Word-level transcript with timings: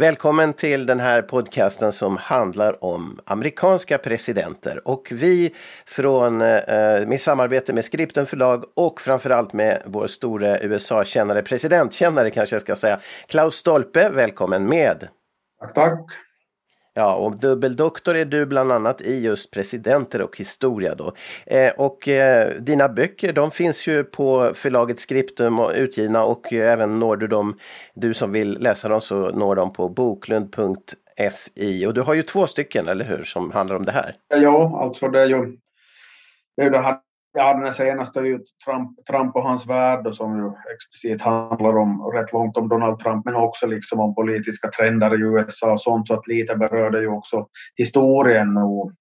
Välkommen 0.00 0.52
till 0.52 0.86
den 0.86 1.00
här 1.00 1.22
podcasten 1.22 1.92
som 1.92 2.16
handlar 2.16 2.84
om 2.84 3.20
amerikanska 3.24 3.98
presidenter. 3.98 4.88
Och 4.88 5.08
vi 5.12 5.54
från 5.86 6.40
eh, 6.40 7.06
med 7.06 7.20
samarbete 7.20 7.72
med 7.72 7.84
Skripten 7.84 8.26
förlag 8.26 8.64
och 8.76 9.00
framförallt 9.00 9.52
med 9.52 9.82
vår 9.86 10.06
store 10.06 10.58
USA-kännare, 10.62 11.42
presidentkännare 11.42 12.30
kanske 12.30 12.54
jag 12.54 12.62
ska 12.62 12.76
säga, 12.76 13.00
Klaus 13.28 13.54
Stolpe, 13.54 14.10
välkommen 14.10 14.64
med! 14.68 15.08
Tack, 15.60 15.74
tack! 15.74 16.29
Ja, 16.94 17.14
och 17.14 17.40
dubbeldoktor 17.40 18.16
är 18.16 18.24
du 18.24 18.46
bland 18.46 18.72
annat 18.72 19.00
i 19.00 19.24
just 19.24 19.50
presidenter 19.50 20.22
och 20.22 20.36
historia 20.36 20.94
då. 20.94 21.12
Eh, 21.46 21.72
och 21.78 22.08
eh, 22.08 22.50
dina 22.60 22.88
böcker, 22.88 23.32
de 23.32 23.50
finns 23.50 23.86
ju 23.88 24.04
på 24.04 24.50
förlaget 24.54 25.00
Skriptum 25.00 25.60
och 25.60 25.72
utgivna 25.74 26.24
och 26.24 26.52
eh, 26.52 26.72
även 26.72 26.98
når 26.98 27.16
du 27.16 27.26
dem, 27.26 27.56
du 27.94 28.14
som 28.14 28.32
vill 28.32 28.58
läsa 28.60 28.88
dem 28.88 29.00
så 29.00 29.30
når 29.30 29.56
de 29.56 29.72
på 29.72 29.88
boklund.fi. 29.88 31.86
Och 31.86 31.94
du 31.94 32.00
har 32.00 32.14
ju 32.14 32.22
två 32.22 32.46
stycken, 32.46 32.88
eller 32.88 33.04
hur, 33.04 33.24
som 33.24 33.50
handlar 33.52 33.76
om 33.76 33.84
det 33.84 33.92
här? 33.92 34.14
Ja, 34.28 34.80
alltså 34.84 35.08
det 35.08 35.20
är 35.20 35.26
ju 35.26 35.56
det, 36.56 36.62
är 36.62 36.70
det 36.70 36.82
här 36.82 36.98
Ja, 37.32 37.54
den 37.54 37.72
senaste 37.72 38.20
är 38.20 38.24
ju 38.24 38.38
Trump, 38.64 39.06
Trump 39.10 39.36
och 39.36 39.42
hans 39.42 39.66
värld 39.66 40.06
och 40.06 40.16
som 40.16 40.38
ju 40.38 40.52
explicit 40.74 41.22
handlar 41.22 41.78
om 41.78 42.12
rätt 42.14 42.32
långt 42.32 42.56
om 42.56 42.68
Donald 42.68 42.98
Trump 42.98 43.24
men 43.24 43.34
också 43.34 43.66
liksom 43.66 44.00
om 44.00 44.14
politiska 44.14 44.68
trender 44.68 45.14
i 45.14 45.22
USA 45.22 45.72
och 45.72 45.80
sånt 45.80 46.08
så 46.08 46.14
att 46.14 46.26
lite 46.26 46.56
berör 46.56 46.90
det 46.90 47.00
ju 47.00 47.08
också 47.08 47.46
historien 47.76 48.56
och, 48.56 48.92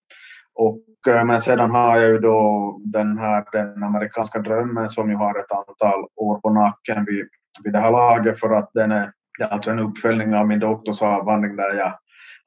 och 0.55 1.13
eh, 1.13 1.25
men 1.25 1.41
sedan 1.41 1.71
har 1.71 1.97
jag 1.97 2.09
ju 2.09 2.19
då 2.19 2.77
den 2.83 3.17
här 3.17 3.45
den 3.51 3.83
amerikanska 3.83 4.39
drömmen 4.39 4.89
som 4.89 5.09
ju 5.09 5.15
har 5.15 5.39
ett 5.39 5.51
antal 5.51 6.05
år 6.15 6.39
på 6.39 6.49
nacken 6.49 7.05
vid, 7.05 7.27
vid 7.63 7.73
det 7.73 7.79
här 7.79 7.91
laget 7.91 8.39
för 8.39 8.49
att 8.49 8.69
den 8.73 8.91
är, 8.91 9.11
det 9.37 9.43
är 9.43 9.53
alltså 9.53 9.71
en 9.71 9.79
uppföljning 9.79 10.35
av 10.35 10.47
min 10.47 10.59
doktorsavhandling 10.59 11.55
där 11.55 11.73
jag 11.73 11.93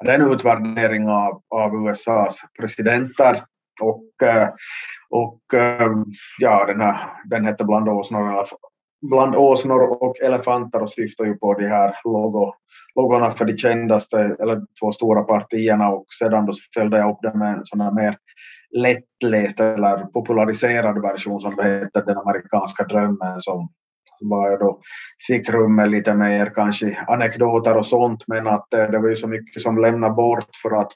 det 0.04 0.12
är 0.12 0.18
en 0.18 0.32
utvärdering 0.32 1.08
av, 1.08 1.42
av 1.50 1.74
USAs 1.74 2.36
presidenter 2.60 3.44
och, 3.80 4.26
eh, 4.28 4.48
och 5.10 5.54
eh, 5.54 5.90
ja, 6.38 6.66
den, 6.66 6.80
här, 6.80 7.08
den 7.24 7.46
heter 7.46 7.64
Bland 7.64 7.88
åsnor, 7.88 8.46
bland 9.10 9.36
åsnor 9.36 10.02
och 10.02 10.20
elefanter 10.20 10.82
och 10.82 10.90
syftar 10.90 11.24
ju 11.24 11.34
på 11.34 11.54
de 11.54 11.68
här 11.68 11.96
logo, 12.04 12.54
logorna 12.94 13.30
för 13.30 13.44
de 13.44 13.56
kändaste, 13.56 14.18
eller 14.18 14.60
två 14.80 14.92
stora 14.92 15.22
partierna. 15.22 15.88
Och 15.88 16.06
sedan 16.18 16.46
då 16.46 16.52
följde 16.74 16.98
jag 16.98 17.10
upp 17.10 17.18
det 17.22 17.34
med 17.34 17.54
en 17.54 17.64
sån 17.64 17.80
här 17.80 17.92
mer 17.92 18.18
lättläst 18.70 19.60
eller 19.60 19.96
populariserad 20.04 21.02
version 21.02 21.40
som 21.40 21.56
det 21.56 21.64
heter 21.64 22.02
Den 22.06 22.18
amerikanska 22.18 22.84
drömmen 22.84 23.40
som 23.40 23.68
var 24.30 24.50
jag 24.50 24.60
då 24.60 24.80
fick 25.26 25.50
rum 25.50 25.74
med 25.74 25.90
lite 25.90 26.14
mer 26.14 26.52
kanske 26.54 26.98
anekdoter 27.06 27.76
och 27.76 27.86
sånt 27.86 28.24
men 28.26 28.46
att 28.46 28.66
det 28.70 28.98
var 28.98 29.08
ju 29.08 29.16
så 29.16 29.28
mycket 29.28 29.62
som 29.62 29.78
lämnar 29.78 30.10
bort 30.10 30.48
för 30.62 30.80
att 30.80 30.92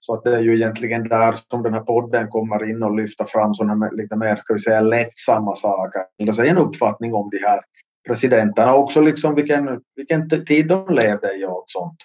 så 0.00 0.14
att 0.14 0.24
det 0.24 0.36
är 0.36 0.40
ju 0.40 0.56
egentligen 0.56 1.08
där 1.08 1.36
som 1.50 1.62
den 1.62 1.74
här 1.74 1.80
podden 1.80 2.28
kommer 2.28 2.70
in 2.70 2.82
och 2.82 2.96
lyfter 2.96 3.24
fram 3.24 3.54
sådana 3.54 3.90
lite 3.90 4.16
mer 4.16 4.36
ska 4.36 4.54
vi 4.54 4.60
säga 4.60 4.80
lättsamma 4.80 5.56
saker. 5.56 6.02
Det 6.18 6.38
är 6.38 6.44
en 6.44 6.58
uppfattning 6.58 7.14
om 7.14 7.30
de 7.30 7.38
här 7.38 7.60
presidenterna 8.06 8.74
också 8.74 9.00
liksom 9.00 9.34
vilken, 9.34 9.80
vilken 9.96 10.28
tid 10.28 10.68
de 10.68 10.94
levde 10.94 11.34
i 11.34 11.44
och 11.44 11.64
sånt. 11.66 11.98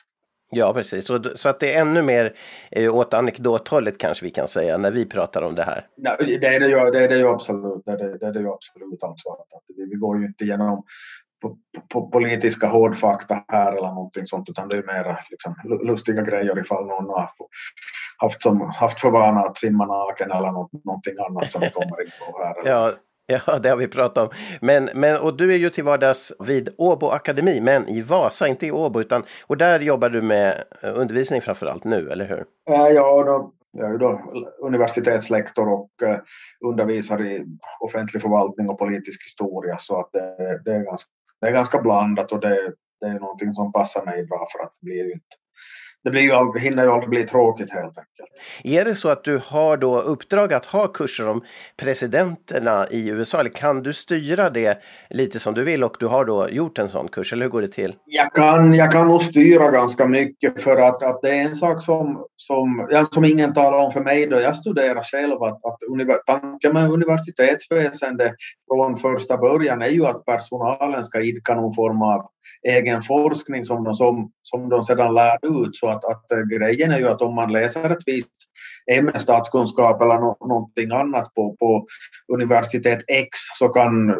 Ja, 0.49 0.73
precis. 0.73 1.05
Så, 1.05 1.23
så 1.35 1.49
att 1.49 1.59
det 1.59 1.73
är 1.73 1.81
ännu 1.81 2.01
mer 2.01 2.33
eh, 2.71 2.95
åt 2.95 3.13
anekdothållet 3.13 3.97
kanske 3.97 4.25
vi 4.25 4.31
kan 4.31 4.47
säga 4.47 4.77
när 4.77 4.91
vi 4.91 5.05
pratar 5.05 5.41
om 5.41 5.55
det 5.55 5.63
här. 5.63 5.85
Nej, 5.97 6.37
det 6.41 6.47
är 6.47 6.59
det 6.59 6.67
ju, 6.67 6.91
det 6.91 7.03
är 7.03 7.07
det 7.07 7.17
ju 7.17 7.27
absolut. 7.27 7.81
Det 7.85 7.91
är 7.91 7.97
det, 7.97 8.17
det, 8.17 8.25
är 8.25 8.31
det 8.31 8.39
ju 8.39 8.49
absolut 8.49 9.03
alltså. 9.03 9.29
Vi, 9.89 9.95
går 9.95 10.19
ju 10.19 10.25
inte 10.25 10.43
igenom 10.43 10.83
på, 11.41 11.57
på 11.89 12.09
politiska 12.09 12.67
hårdfakta 12.67 13.43
här 13.47 13.71
eller 13.71 13.87
någonting 13.87 14.27
sånt 14.27 14.49
utan 14.49 14.69
det 14.69 14.77
är 14.77 14.83
mer 14.83 15.25
liksom, 15.29 15.55
lustiga 15.83 16.21
grejer 16.21 16.59
ifall 16.59 16.85
någon 16.85 17.09
har 17.09 17.29
haft, 18.17 18.41
som, 18.41 18.61
haft 18.61 18.99
för 18.99 19.09
vana 19.09 19.39
att 19.39 19.57
simma 19.57 19.85
naken 19.85 20.31
eller 20.31 20.51
något, 20.51 20.85
någonting 20.85 21.13
annat 21.29 21.51
som 21.51 21.61
kommer 21.61 22.01
in 22.01 22.11
på 22.19 22.43
här. 22.43 22.55
ja, 22.63 22.93
Ja, 23.29 23.59
det 23.59 23.69
har 23.69 23.77
vi 23.77 23.87
pratat 23.87 24.23
om. 24.23 24.29
Men, 24.61 24.89
men, 24.93 25.17
och 25.21 25.37
du 25.37 25.53
är 25.53 25.57
ju 25.57 25.69
till 25.69 25.83
vardags 25.83 26.33
vid 26.39 26.69
Åbo 26.77 27.07
Akademi, 27.07 27.61
men 27.61 27.87
i 27.87 28.01
Vasa, 28.01 28.47
inte 28.47 28.67
i 28.67 28.71
Åbo. 28.71 29.01
Utan, 29.01 29.23
och 29.47 29.57
där 29.57 29.79
jobbar 29.79 30.09
du 30.09 30.21
med 30.21 30.63
undervisning 30.95 31.41
framför 31.41 31.65
allt 31.65 31.83
nu, 31.83 32.09
eller 32.11 32.25
hur? 32.25 32.45
Ja, 32.65 33.23
då, 33.23 33.51
jag 33.77 33.93
är 33.93 33.97
då 33.97 34.21
universitetslektor 34.61 35.69
och 35.69 36.03
eh, 36.03 36.19
undervisar 36.65 37.25
i 37.25 37.45
offentlig 37.79 38.21
förvaltning 38.21 38.69
och 38.69 38.79
politisk 38.79 39.23
historia. 39.23 39.77
Så 39.79 39.99
att 39.99 40.09
det, 40.11 40.61
det, 40.65 40.71
är, 40.71 40.83
ganska, 40.83 41.09
det 41.41 41.47
är 41.47 41.51
ganska 41.51 41.81
blandat 41.81 42.31
och 42.31 42.39
det, 42.39 42.73
det 43.01 43.05
är 43.07 43.19
någonting 43.19 43.53
som 43.53 43.71
passar 43.71 44.05
mig 44.05 44.25
bra 44.25 44.47
för 44.51 44.63
att 44.63 44.73
det 44.79 44.85
blir 44.85 45.05
ju 45.05 45.11
inte 45.11 45.35
det 46.03 46.09
blir 46.09 46.21
ju, 46.21 46.59
hinner 46.59 46.83
ju 46.83 46.91
aldrig 46.91 47.09
bli 47.09 47.27
tråkigt 47.27 47.71
helt 47.71 47.97
enkelt. 47.97 48.29
Är 48.63 48.85
det 48.85 48.95
så 48.95 49.09
att 49.09 49.23
du 49.23 49.41
har 49.43 49.77
då 49.77 49.99
uppdrag 49.99 50.53
att 50.53 50.65
ha 50.65 50.87
kurser 50.87 51.29
om 51.29 51.41
presidenterna 51.77 52.87
i 52.91 53.09
USA 53.09 53.39
eller 53.39 53.49
kan 53.49 53.83
du 53.83 53.93
styra 53.93 54.49
det 54.49 54.83
lite 55.09 55.39
som 55.39 55.53
du 55.53 55.63
vill 55.63 55.83
och 55.83 55.97
du 55.99 56.07
har 56.07 56.25
då 56.25 56.49
gjort 56.49 56.79
en 56.79 56.89
sån 56.89 57.07
kurs 57.07 57.33
eller 57.33 57.43
hur 57.43 57.51
går 57.51 57.61
det 57.61 57.67
till? 57.67 57.95
Jag 58.05 58.33
kan, 58.33 58.73
jag 58.73 58.91
kan 58.91 59.07
nog 59.07 59.21
styra 59.21 59.71
ganska 59.71 60.05
mycket 60.05 60.61
för 60.61 60.77
att, 60.77 61.03
att 61.03 61.21
det 61.21 61.29
är 61.29 61.41
en 61.41 61.55
sak 61.55 61.83
som, 61.83 62.25
som, 62.35 62.87
som 63.11 63.25
ingen 63.25 63.53
talar 63.53 63.77
om 63.77 63.91
för 63.91 64.01
mig 64.01 64.27
då 64.27 64.39
jag 64.39 64.55
studerar 64.55 65.03
själv 65.03 65.43
att, 65.43 65.65
att 65.65 66.25
tanken 66.25 66.73
med 66.73 66.91
universitetsväsende 66.91 68.33
från 68.67 68.97
första 68.97 69.37
början 69.37 69.81
är 69.81 69.87
ju 69.87 70.05
att 70.05 70.25
personalen 70.25 71.03
ska 71.03 71.21
idka 71.21 71.55
någon 71.55 71.73
form 71.73 72.01
av 72.01 72.29
egen 72.63 73.01
forskning 73.01 73.65
som 73.65 73.83
de, 73.83 73.95
som, 73.95 74.31
som 74.43 74.69
de 74.69 74.83
sedan 74.83 75.13
lär 75.13 75.65
ut. 75.65 75.75
Så 75.75 75.89
att, 75.89 76.05
att 76.05 76.31
eh, 76.31 76.39
grejen 76.39 76.91
är 76.91 76.97
ju 76.97 77.07
att 77.07 77.21
om 77.21 77.35
man 77.35 77.51
läser 77.51 77.89
ett 77.89 78.03
visst 78.05 78.31
ämne, 78.91 79.19
statskunskap 79.19 80.01
eller 80.01 80.19
no, 80.19 80.37
någonting 80.47 80.91
annat 80.91 81.33
på, 81.33 81.55
på 81.59 81.87
universitet 82.33 83.03
X 83.07 83.29
så 83.59 83.69
kan 83.69 84.09
eh, 84.09 84.15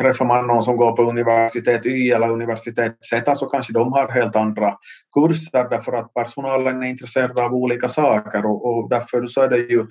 träffar 0.00 0.24
man 0.24 0.46
någon 0.46 0.64
som 0.64 0.76
går 0.76 0.92
på 0.92 1.02
universitet 1.02 1.86
Y 1.86 2.10
eller 2.10 2.30
universitet 2.30 2.96
Z 3.10 3.34
så 3.34 3.46
kanske 3.46 3.72
de 3.72 3.92
har 3.92 4.08
helt 4.08 4.36
andra 4.36 4.76
kurser 5.14 5.68
därför 5.70 5.92
att 5.92 6.14
personalen 6.14 6.82
är 6.82 6.86
intresserad 6.86 7.40
av 7.40 7.54
olika 7.54 7.88
saker 7.88 8.46
och, 8.46 8.66
och 8.66 8.88
därför 8.88 9.26
så 9.26 9.40
är 9.40 9.48
det 9.48 9.58
ju 9.58 9.86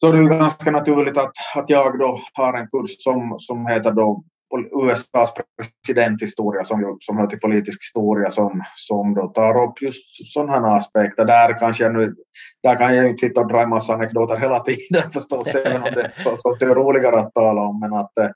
så 0.00 0.12
är 0.12 0.12
det 0.12 0.38
ganska 0.38 0.70
naturligt 0.70 1.18
att, 1.18 1.32
att 1.56 1.70
jag 1.70 1.98
då 1.98 2.20
har 2.32 2.54
en 2.54 2.68
kurs 2.68 2.90
som, 2.98 3.36
som 3.38 3.66
heter 3.66 3.90
då 3.90 4.24
USAs 4.58 5.32
presidenthistoria 5.56 6.64
som, 6.64 6.96
som 7.00 7.18
hör 7.18 7.26
till 7.26 7.40
politisk 7.40 7.82
historia 7.82 8.30
som, 8.30 8.62
som 8.74 9.14
då 9.14 9.28
tar 9.28 9.64
upp 9.64 9.82
just 9.82 10.32
sådana 10.32 10.76
aspekter. 10.76 11.24
Där, 11.24 11.58
kanske 11.58 11.84
jag 11.84 11.94
nu, 11.94 12.14
där 12.62 12.76
kan 12.76 12.96
jag 12.96 13.08
inte 13.08 13.26
sitta 13.26 13.40
och 13.40 13.48
dra 13.48 13.62
en 13.62 13.68
massa 13.68 13.94
anekdoter 13.94 14.36
hela 14.36 14.60
tiden 14.60 15.10
förstås, 15.12 15.54
även 15.54 15.82
om 15.82 15.88
det 15.94 16.12
sånt 16.36 16.62
är 16.62 16.74
roligare 16.74 17.20
att 17.20 17.34
tala 17.34 17.60
om. 17.60 17.80
Men 17.80 17.92
att, 17.92 18.18
eh, 18.18 18.30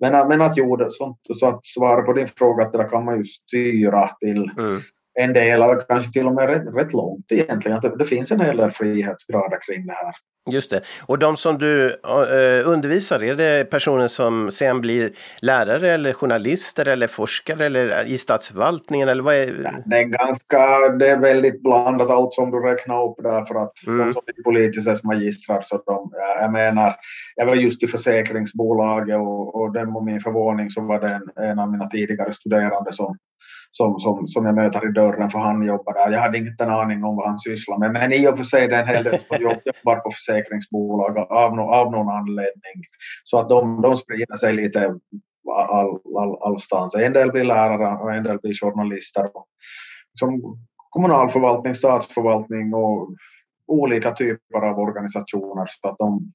men, 0.00 0.28
men 0.28 0.42
att 0.42 0.56
jo, 0.56 0.78
sånt, 0.90 1.18
så 1.34 1.48
att 1.48 1.66
svara 1.66 2.02
på 2.02 2.12
din 2.12 2.28
fråga, 2.28 2.64
att 2.64 2.72
det 2.72 2.78
där 2.78 2.88
kan 2.88 3.04
man 3.04 3.18
ju 3.18 3.24
styra 3.24 4.08
till, 4.20 4.50
mm 4.58 4.80
en 5.20 5.32
del, 5.32 5.62
eller 5.62 5.88
kanske 5.88 6.12
till 6.12 6.26
och 6.26 6.34
med 6.34 6.48
rätt, 6.48 6.74
rätt 6.74 6.92
långt 6.92 7.32
egentligen. 7.32 7.80
Det, 7.80 7.96
det 7.98 8.04
finns 8.04 8.32
en 8.32 8.40
hel 8.40 8.56
del 8.56 8.70
frihetsgrader 8.70 9.58
kring 9.66 9.86
det 9.86 9.92
här. 9.92 10.14
Just 10.50 10.70
det. 10.70 10.80
Och 11.06 11.18
de 11.18 11.36
som 11.36 11.58
du 11.58 11.86
uh, 11.86 12.68
undervisar, 12.68 13.24
är 13.24 13.34
det 13.34 13.70
personer 13.70 14.08
som 14.08 14.50
sen 14.50 14.80
blir 14.80 15.12
lärare 15.40 15.92
eller 15.92 16.12
journalister 16.12 16.88
eller 16.88 17.06
forskare 17.06 17.66
eller 17.66 18.06
i 18.06 18.18
statsförvaltningen? 18.18 19.08
Eller 19.08 19.22
vad 19.22 19.34
är... 19.34 19.82
Det 19.86 19.98
är 19.98 20.02
ganska, 20.02 20.88
det 20.88 21.08
är 21.08 21.18
väldigt 21.18 21.62
blandat 21.62 22.10
allt 22.10 22.34
som 22.34 22.50
du 22.50 22.58
räknar 22.60 23.04
upp 23.04 23.16
där 23.22 23.44
för 23.44 23.62
att 23.62 23.86
mm. 23.86 24.06
de 24.06 24.12
som 24.12 24.22
är 24.26 24.42
politiska 24.42 24.94
magistrar 25.02 25.60
så 25.60 25.82
de, 25.86 26.10
jag 26.40 26.52
menar, 26.52 26.94
jag 27.36 27.46
var 27.46 27.56
just 27.56 27.82
i 27.82 27.86
försäkringsbolaget 27.86 29.16
och, 29.16 29.54
och 29.54 29.72
den 29.72 29.92
var 29.92 30.04
min 30.04 30.20
förvåning 30.20 30.70
så 30.70 30.80
var 30.80 31.00
det 31.00 31.14
en, 31.14 31.44
en 31.44 31.58
av 31.58 31.70
mina 31.70 31.88
tidigare 31.88 32.32
studerande 32.32 32.92
som 32.92 33.16
som, 33.76 34.00
som, 34.00 34.28
som 34.28 34.46
jag 34.46 34.54
möter 34.54 34.88
i 34.88 34.92
dörren 34.92 35.30
för 35.30 35.38
han 35.38 35.66
jobbar 35.66 35.92
där. 35.92 36.10
Jag 36.10 36.20
hade 36.20 36.38
inte 36.38 36.64
en 36.64 36.70
aning 36.70 37.04
om 37.04 37.16
vad 37.16 37.28
han 37.28 37.38
sysslar 37.38 37.78
med 37.78 37.92
men 37.92 38.12
i 38.12 38.28
och 38.28 38.36
för 38.36 38.44
sig 38.44 38.68
det 38.68 38.76
är 38.76 38.82
en 38.82 38.88
hel 38.88 39.04
del 39.04 39.20
som 39.20 39.36
jobbar 39.40 39.96
på 39.96 40.10
försäkringsbolag 40.10 41.18
av, 41.18 41.60
av 41.60 41.92
någon 41.92 42.08
anledning. 42.08 42.78
Så 43.24 43.38
att 43.38 43.48
de, 43.48 43.82
de 43.82 43.96
sprider 43.96 44.36
sig 44.36 44.52
lite 44.52 44.98
all, 45.50 45.98
all, 46.18 46.42
allstans. 46.42 46.94
En 46.94 47.12
del 47.12 47.32
blir 47.32 47.44
lärare 47.44 48.02
och 48.02 48.14
en 48.14 48.22
del 48.22 48.38
blir 48.38 48.54
journalister. 48.54 49.28
Som 50.20 50.58
kommunalförvaltning, 50.90 51.74
statsförvaltning 51.74 52.74
och 52.74 53.08
olika 53.66 54.12
typer 54.12 54.60
av 54.70 54.78
organisationer. 54.78 55.66
Så 55.68 55.88
att 55.88 55.98
de, 55.98 56.32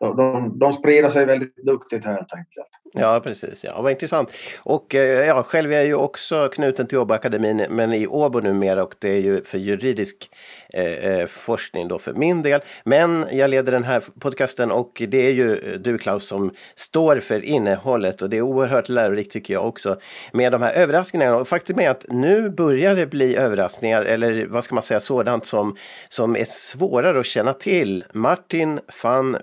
de, 0.00 0.58
de 0.58 0.72
sprider 0.72 1.08
sig 1.08 1.24
väldigt 1.24 1.56
duktigt 1.56 2.04
helt 2.04 2.34
enkelt. 2.34 2.68
Ja, 2.92 3.20
precis. 3.24 3.64
Ja, 3.64 3.82
vad 3.82 3.92
intressant. 3.92 4.30
Och 4.62 4.94
eh, 4.94 5.26
ja, 5.26 5.42
själv 5.42 5.72
är 5.72 5.76
jag 5.76 5.86
ju 5.86 5.94
också 5.94 6.48
knuten 6.48 6.86
till 6.86 6.98
Åboakademin, 6.98 7.66
men 7.70 7.92
i 7.92 8.06
Åbo 8.06 8.40
numera 8.40 8.84
och 8.84 8.94
det 8.98 9.08
är 9.08 9.20
ju 9.20 9.44
för 9.44 9.58
juridisk 9.58 10.30
eh, 10.72 11.06
eh 11.06 11.26
forskning 11.26 11.88
då 11.88 11.98
för 11.98 12.12
min 12.12 12.42
del. 12.42 12.60
Men 12.84 13.26
jag 13.32 13.50
leder 13.50 13.72
den 13.72 13.84
här 13.84 14.02
podcasten 14.20 14.70
och 14.70 15.02
det 15.08 15.26
är 15.26 15.32
ju 15.32 15.52
eh, 15.52 15.78
du 15.78 15.98
Klaus 15.98 16.28
som 16.28 16.50
står 16.74 17.16
för 17.20 17.44
innehållet 17.44 18.22
och 18.22 18.30
det 18.30 18.36
är 18.36 18.42
oerhört 18.42 18.88
lärorikt 18.88 19.32
tycker 19.32 19.54
jag 19.54 19.66
också 19.66 19.98
med 20.32 20.52
de 20.52 20.62
här 20.62 20.72
överraskningarna. 20.72 21.36
Och 21.36 21.48
faktum 21.48 21.80
är 21.80 21.90
att 21.90 22.06
nu 22.08 22.50
börjar 22.50 22.94
det 22.94 23.06
bli 23.06 23.36
överraskningar 23.36 24.02
eller 24.02 24.46
vad 24.46 24.64
ska 24.64 24.74
man 24.74 24.82
säga 24.82 25.00
sådant 25.00 25.46
som, 25.46 25.76
som 26.08 26.36
är 26.36 26.44
svårare 26.44 27.20
att 27.20 27.26
känna 27.26 27.52
till. 27.52 28.04
Martin 28.12 28.80
van 29.02 29.36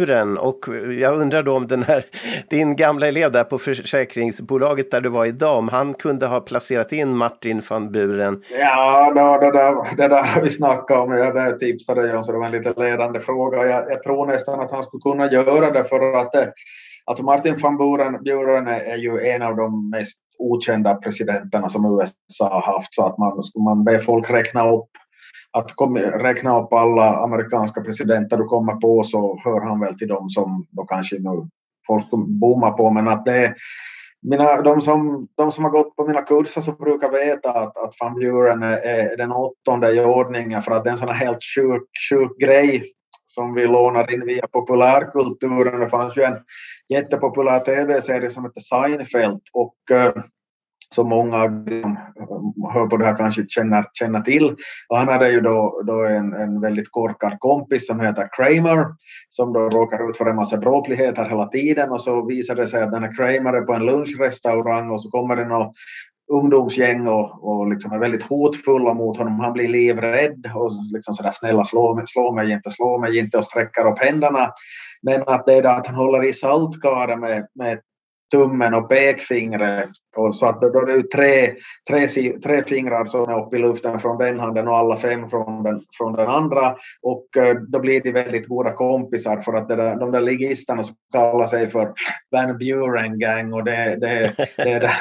Buren 0.00 0.38
och 0.38 0.58
jag 0.98 1.20
undrar 1.20 1.42
då 1.42 1.56
om 1.56 1.66
den 1.66 1.82
här 1.82 2.04
din 2.50 2.76
gamla 2.76 3.08
elev 3.08 3.32
där 3.32 3.44
på 3.44 3.58
försäkringsbolaget 3.58 4.90
där 4.90 5.00
du 5.00 5.08
var 5.08 5.26
idag, 5.26 5.58
om 5.58 5.68
han 5.68 5.94
kunde 5.94 6.26
ha 6.26 6.40
placerat 6.40 6.92
in 6.92 7.16
Martin 7.16 7.62
van 7.70 7.92
Buren? 7.92 8.42
Ja, 8.58 9.12
då, 9.14 9.46
det, 9.46 9.52
där, 9.52 9.96
det 9.96 10.08
där 10.08 10.22
har 10.22 10.42
vi 10.42 10.50
snackat 10.50 10.98
om. 10.98 11.12
Jag 11.12 11.58
tipsade 11.58 12.06
jag 12.06 12.24
så 12.24 12.32
det 12.32 12.38
var 12.38 12.46
en 12.46 12.52
lite 12.52 12.74
ledande 12.76 13.20
fråga. 13.20 13.66
Jag, 13.66 13.90
jag, 13.90 14.02
tror 14.02 14.26
nästan 14.26 14.60
att 14.60 14.70
han 14.70 14.82
skulle 14.82 15.00
kunna 15.00 15.32
göra 15.32 15.70
det 15.70 15.84
för 15.84 16.20
att, 16.20 16.32
det, 16.32 16.52
att 17.04 17.20
Martin 17.20 17.56
van 17.62 17.76
Buren, 17.76 18.22
Buren 18.24 18.66
är, 18.66 18.80
är 18.80 18.96
ju 18.96 19.20
en 19.20 19.42
av 19.42 19.56
de 19.56 19.90
mest 19.90 20.20
okända 20.38 20.94
presidenterna 20.94 21.68
som 21.68 22.00
USA 22.00 22.48
har 22.48 22.72
haft. 22.72 22.94
Så 22.94 23.06
att 23.06 23.18
man, 23.18 23.44
skulle 23.44 23.62
man 23.62 23.84
be 23.84 24.00
folk 24.00 24.30
räkna 24.30 24.72
upp 24.72 24.90
att 25.52 25.72
kom, 25.74 25.98
räkna 25.98 26.60
upp 26.60 26.72
alla 26.72 27.16
amerikanska 27.16 27.80
presidenter 27.80 28.36
du 28.36 28.44
kommer 28.44 28.72
på 28.72 29.04
så 29.04 29.40
hör 29.44 29.60
han 29.60 29.80
väl 29.80 29.98
till 29.98 30.08
dem 30.08 30.30
som 30.30 30.66
då 30.70 30.84
kanske 30.84 31.16
nu 31.18 31.48
folk 31.86 32.10
bommar 32.26 32.70
på, 32.70 32.90
men 32.90 33.08
att 33.08 33.24
det 33.24 33.36
är 33.36 33.54
mina, 34.22 34.62
de, 34.62 34.80
som, 34.80 35.28
de 35.36 35.52
som 35.52 35.64
har 35.64 35.70
gått 35.70 35.96
på 35.96 36.06
mina 36.06 36.22
kurser 36.22 36.60
så 36.60 36.72
brukar 36.72 37.10
veta 37.10 37.50
att, 37.50 37.76
att 37.76 37.94
Van 38.00 38.14
Buren 38.14 38.62
är, 38.62 38.76
är 38.76 39.16
den 39.16 39.32
åttonde 39.32 39.92
i 39.92 40.04
ordningen 40.04 40.62
för 40.62 40.72
att 40.72 40.84
det 40.84 40.90
är 40.90 40.92
en 40.92 40.98
sån 40.98 41.08
här 41.08 41.26
helt 41.26 41.44
sjuk, 41.56 41.88
sjuk 42.10 42.38
grej 42.40 42.92
som 43.26 43.54
vi 43.54 43.66
lånar 43.66 44.14
in 44.14 44.26
via 44.26 44.46
populärkulturen. 44.46 45.80
Det 45.80 45.88
fanns 45.88 46.16
ju 46.16 46.22
en 46.22 46.38
jättepopulär 46.88 47.60
tv-serie 47.60 48.30
som 48.30 48.44
heter 48.44 48.60
Seinfeld 48.60 49.40
och 49.52 49.90
eh, 49.90 50.12
som 50.94 51.08
många 51.08 51.36
av 51.36 51.68
eh, 51.68 51.92
hör 52.74 52.86
på 52.86 52.96
det 52.96 53.04
här 53.04 53.16
kanske 53.16 53.44
känner, 53.48 53.86
känner 53.92 54.20
till. 54.20 54.56
Och 54.88 54.96
han 54.96 55.08
hade 55.08 55.30
ju 55.30 55.40
då, 55.40 55.82
då 55.86 56.04
en, 56.04 56.32
en 56.32 56.60
väldigt 56.60 56.90
korkad 56.90 57.36
kompis 57.38 57.86
som 57.86 58.00
heter 58.00 58.28
Kramer 58.36 58.86
som 59.30 59.52
då 59.52 59.60
råkar 59.60 60.10
ut 60.10 60.16
för 60.16 60.26
en 60.26 60.36
massa 60.36 60.56
dråpligheter 60.56 61.24
hela 61.24 61.46
tiden 61.46 61.90
och 61.90 62.00
så 62.00 62.26
visar 62.26 62.54
det 62.54 62.66
sig 62.66 62.82
att 62.82 62.92
den 62.92 63.02
här 63.02 63.14
Kramer 63.16 63.52
är 63.52 63.62
på 63.62 63.72
en 63.72 63.86
lunchrestaurang 63.86 64.90
och 64.90 65.02
så 65.02 65.10
kommer 65.10 65.36
det 65.36 65.44
något 65.44 65.74
ungdomsgäng 66.32 67.06
och, 67.06 67.48
och 67.48 67.70
liksom 67.70 67.92
är 67.92 67.98
väldigt 67.98 68.22
hotfulla 68.22 68.94
mot 68.94 69.18
honom. 69.18 69.40
Han 69.40 69.52
blir 69.52 69.68
livrädd 69.68 70.50
och 70.54 70.70
liksom 70.92 71.14
sådär 71.14 71.30
snälla 71.32 71.64
slå 71.64 71.94
mig, 71.94 72.04
slå 72.06 72.32
mig 72.32 72.50
inte, 72.50 72.70
slå 72.70 72.98
mig 72.98 73.18
inte 73.18 73.38
och 73.38 73.44
sträcker 73.44 73.92
upp 73.92 73.98
händerna. 73.98 74.52
Men 75.02 75.22
att 75.26 75.46
det 75.46 75.54
är 75.54 75.62
att 75.64 75.86
han 75.86 75.96
håller 75.96 76.24
i 76.24 76.32
saltkaret 76.32 77.18
med, 77.18 77.46
med 77.54 77.80
tummen 78.32 78.74
och 78.74 78.88
pekfingret. 78.88 79.90
Och 80.16 80.36
så 80.36 80.46
att 80.46 80.60
då 80.60 80.66
är 80.66 80.86
det 80.86 81.02
tre, 81.02 81.54
tre, 81.88 82.06
tre 82.38 82.64
fingrar 82.64 83.04
som 83.04 83.28
är 83.28 83.46
uppe 83.46 83.56
i 83.56 83.60
luften 83.60 84.00
från 84.00 84.18
den 84.18 84.40
handen 84.40 84.68
och 84.68 84.76
alla 84.76 84.96
fem 84.96 85.30
från 85.30 85.62
den, 85.62 85.82
från 85.98 86.12
den 86.12 86.28
andra. 86.28 86.76
Och 87.02 87.36
eh, 87.36 87.54
då 87.54 87.78
blir 87.78 88.00
de 88.00 88.12
väldigt 88.12 88.48
goda 88.48 88.72
kompisar 88.72 89.40
för 89.40 89.52
att 89.52 89.68
där, 89.68 89.96
de 89.96 90.10
där 90.10 90.20
ligisterna 90.20 90.82
som 90.82 90.96
kallar 91.12 91.46
sig 91.46 91.68
för 91.68 91.92
Van 92.30 92.58
Buren 92.58 93.18
Gang 93.18 93.52
och 93.52 93.64
det, 93.64 93.96
det, 94.00 94.34
det, 94.56 94.78
det, 94.78 94.92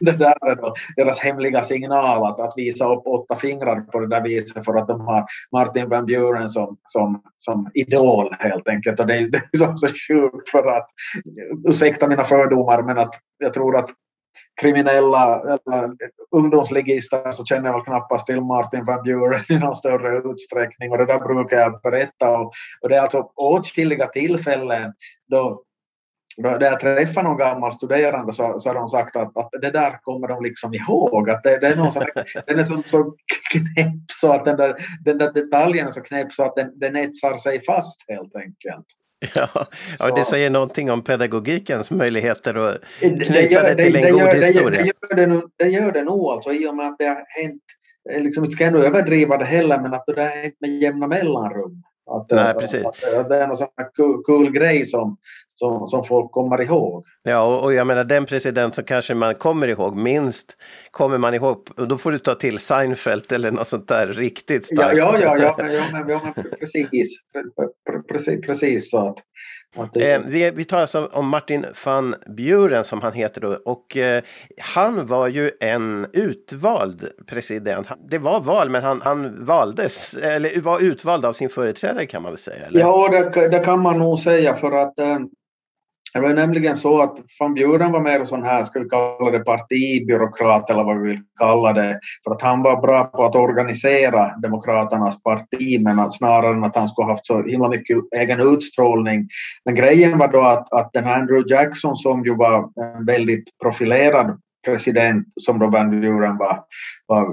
det 0.00 0.12
där 0.12 0.50
är 0.50 0.54
då 0.54 0.74
deras 0.96 1.18
hemliga 1.18 1.62
signal 1.62 2.26
att, 2.26 2.40
att 2.40 2.52
visa 2.56 2.92
upp 2.92 3.06
åtta 3.06 3.36
fingrar 3.36 3.80
på 3.80 4.00
det 4.00 4.08
där 4.08 4.20
viset 4.20 4.64
för 4.64 4.78
att 4.78 4.88
de 4.88 5.00
har 5.00 5.24
Martin 5.52 5.88
Van 5.88 6.06
Buren 6.06 6.48
som, 6.48 6.76
som, 6.84 7.22
som 7.36 7.70
idol 7.74 8.36
helt 8.38 8.68
enkelt. 8.68 9.00
Och 9.00 9.06
det 9.06 9.14
är, 9.14 9.28
det 9.30 9.38
är 9.38 9.76
så 9.76 9.86
sjukt 9.86 10.48
för 10.48 10.68
att, 10.68 10.88
ursäkta 11.68 12.08
mina 12.08 12.24
fördomar, 12.24 12.82
men 12.82 12.98
att 12.98 13.14
jag 13.38 13.54
tror 13.54 13.76
att 13.76 13.90
kriminella 14.60 15.34
eh, 15.34 15.56
eller 15.66 15.90
ungdomsligister 16.30 17.30
så 17.30 17.44
känner 17.44 17.66
jag 17.68 17.72
väl 17.72 17.84
knappast 17.84 18.26
till 18.26 18.40
Martin 18.40 18.84
van 18.84 19.02
Buren 19.02 19.44
i 19.48 19.58
någon 19.58 19.74
större 19.74 20.30
utsträckning 20.30 20.90
och 20.90 20.98
det 20.98 21.06
där 21.06 21.18
brukar 21.18 21.56
jag 21.56 21.80
berätta 21.82 22.30
och, 22.30 22.52
och 22.80 22.88
det 22.88 22.96
är 22.96 23.00
alltså 23.00 23.30
åtskilliga 23.34 24.06
tillfällen 24.06 24.92
då 25.28 25.62
när 26.38 26.60
jag 26.60 26.80
träffar 26.80 27.22
någon 27.22 27.36
gammal 27.36 27.72
studerande 27.72 28.32
så, 28.32 28.60
så 28.60 28.68
har 28.68 28.74
de 28.74 28.88
sagt 28.88 29.16
att, 29.16 29.36
att 29.36 29.50
det 29.60 29.70
där 29.70 29.98
kommer 30.02 30.28
de 30.28 30.44
liksom 30.44 30.74
ihåg. 30.74 31.30
Att 31.30 31.42
det, 31.42 31.58
det 31.58 31.66
är 31.66 31.76
någon 31.76 31.92
sån, 31.92 32.04
den 32.46 32.58
är 32.58 32.62
så, 32.62 32.82
så 32.86 33.14
knäpp 33.52 34.10
så 34.12 34.32
att 34.32 34.44
den 34.44 34.56
där, 34.56 34.76
den 35.04 35.18
där 35.18 35.32
detaljen 35.32 35.86
är 35.86 35.90
så 35.90 36.00
knäpp 36.00 36.32
så 36.32 36.44
att 36.44 36.56
den, 36.56 36.78
den 36.78 36.96
etsar 36.96 37.36
sig 37.36 37.60
fast 37.64 38.04
helt 38.08 38.36
enkelt. 38.36 38.86
Ja, 39.34 39.66
ja, 39.98 40.14
det 40.14 40.24
säger 40.24 40.50
någonting 40.50 40.90
om 40.90 41.02
pedagogikens 41.02 41.90
möjligheter 41.90 42.54
att 42.54 42.78
knyta 43.00 43.32
det, 43.32 43.42
gör, 43.42 43.62
det 43.62 43.84
till 43.84 43.96
en 43.96 44.02
det, 44.02 44.10
god 44.10 44.20
gör, 44.20 44.34
historia. 44.34 44.82
Det, 44.82 44.86
gör 44.86 45.16
det, 45.16 45.26
nog, 45.26 45.50
det 45.56 45.68
gör 45.68 45.92
det 45.92 46.02
nog 46.02 46.26
alltså 46.26 46.52
i 46.52 46.68
och 46.68 46.76
med 46.76 46.88
att 46.88 46.98
det 46.98 47.06
har 47.06 47.24
hänt, 47.42 47.62
liksom, 48.22 48.44
inte 48.44 48.54
ska 48.54 48.64
jag 48.64 48.84
överdriva 48.84 49.36
det 49.36 49.44
heller, 49.44 49.80
men 49.80 49.94
att 49.94 50.04
det 50.06 50.22
har 50.22 50.28
hänt 50.28 50.54
med 50.60 50.70
jämna 50.70 51.06
mellanrum. 51.06 51.82
Att, 52.10 52.30
Nej, 52.30 52.54
precis. 52.54 52.84
Att, 52.84 53.14
att, 53.14 53.28
det 53.28 53.36
är 53.36 53.46
någon 53.46 53.56
sån 53.56 53.68
cool, 53.96 54.22
cool 54.22 54.50
grej 54.50 54.84
som, 54.84 55.16
som, 55.54 55.88
som 55.88 56.04
folk 56.04 56.30
kommer 56.32 56.62
ihåg. 56.62 57.06
Ja, 57.22 57.44
och, 57.44 57.64
och 57.64 57.74
jag 57.74 57.86
menar 57.86 58.04
den 58.04 58.26
president 58.26 58.74
som 58.74 58.84
kanske 58.84 59.14
man 59.14 59.34
kommer 59.34 59.68
ihåg 59.68 59.96
minst 59.96 60.56
kommer 60.90 61.18
man 61.18 61.34
ihåg, 61.34 61.68
och 61.76 61.88
då 61.88 61.98
får 61.98 62.12
du 62.12 62.18
ta 62.18 62.34
till 62.34 62.58
Seinfeld 62.58 63.32
eller 63.32 63.50
något 63.50 63.68
sånt 63.68 63.88
där 63.88 64.06
riktigt 64.06 64.66
starkt. 64.66 64.98
Ja, 64.98 65.18
ja, 65.20 65.36
ja, 65.38 65.54
ja, 65.58 65.68
ja, 65.72 65.82
men, 65.92 66.08
ja 66.08 66.20
men 66.24 66.44
precis, 66.58 67.20
precis, 68.08 68.40
precis 68.40 68.90
så 68.90 69.08
att, 69.08 69.18
att 69.76 69.92
det... 69.92 70.12
eh, 70.12 70.20
vi, 70.26 70.50
vi 70.50 70.64
talar 70.64 70.80
alltså 70.80 71.06
om 71.12 71.28
Martin 71.28 71.66
van 71.84 72.14
Buren 72.36 72.84
som 72.84 73.00
han 73.00 73.12
heter 73.12 73.40
då 73.40 73.58
och 73.64 73.96
eh, 73.96 74.22
han 74.60 75.06
var 75.06 75.28
ju 75.28 75.50
en 75.60 76.06
utvald 76.12 77.08
president. 77.26 77.88
Det 78.10 78.18
var 78.18 78.40
val 78.40 78.70
men 78.70 78.82
han, 78.82 79.00
han 79.02 79.44
valdes, 79.44 80.14
eller 80.14 80.60
var 80.60 80.82
utvald 80.82 81.24
av 81.24 81.32
sin 81.32 81.48
företrädare 81.48 82.06
kan 82.06 82.22
man 82.22 82.32
väl 82.32 82.38
säga? 82.38 82.66
Eller? 82.66 82.80
Ja, 82.80 83.08
det, 83.08 83.48
det 83.48 83.58
kan 83.58 83.80
man 83.80 83.98
nog 83.98 84.18
säga 84.18 84.54
för 84.54 84.72
att 84.72 84.98
eh, 84.98 85.18
det 86.12 86.20
var 86.20 86.34
nämligen 86.34 86.76
så 86.76 87.02
att 87.02 87.18
van 87.40 87.54
Buren 87.54 87.92
var 87.92 88.00
mer 88.00 88.24
sån 88.24 88.42
här, 88.42 88.62
ska 88.62 88.80
vi 88.80 88.88
kalla 88.88 89.30
det 89.30 89.38
partibyråkrat 89.38 90.70
eller 90.70 90.84
vad 90.84 91.00
vi 91.00 91.08
vill 91.08 91.20
kalla 91.38 91.72
det, 91.72 92.00
för 92.24 92.34
att 92.34 92.42
han 92.42 92.62
var 92.62 92.80
bra 92.80 93.04
på 93.04 93.24
att 93.24 93.36
organisera 93.36 94.36
Demokraternas 94.36 95.22
parti 95.22 95.80
men 95.80 96.12
snarare 96.12 96.52
än 96.52 96.64
att 96.64 96.76
han 96.76 96.88
skulle 96.88 97.06
haft 97.06 97.26
så 97.26 97.42
himla 97.42 97.68
mycket 97.68 97.98
egen 98.16 98.40
utstrålning. 98.40 99.28
Men 99.64 99.74
grejen 99.74 100.18
var 100.18 100.28
då 100.28 100.42
att, 100.42 100.72
att 100.72 100.92
den 100.92 101.04
här 101.04 101.18
Andrew 101.18 101.54
Jackson 101.54 101.96
som 101.96 102.24
ju 102.24 102.34
var 102.34 102.70
en 102.96 103.04
väldigt 103.04 103.44
profilerad 103.62 104.40
president 104.66 105.26
som 105.40 105.58
då 105.58 105.66
Van 105.66 105.90
Buren 105.90 106.36
var, 106.36 106.60
var 107.06 107.26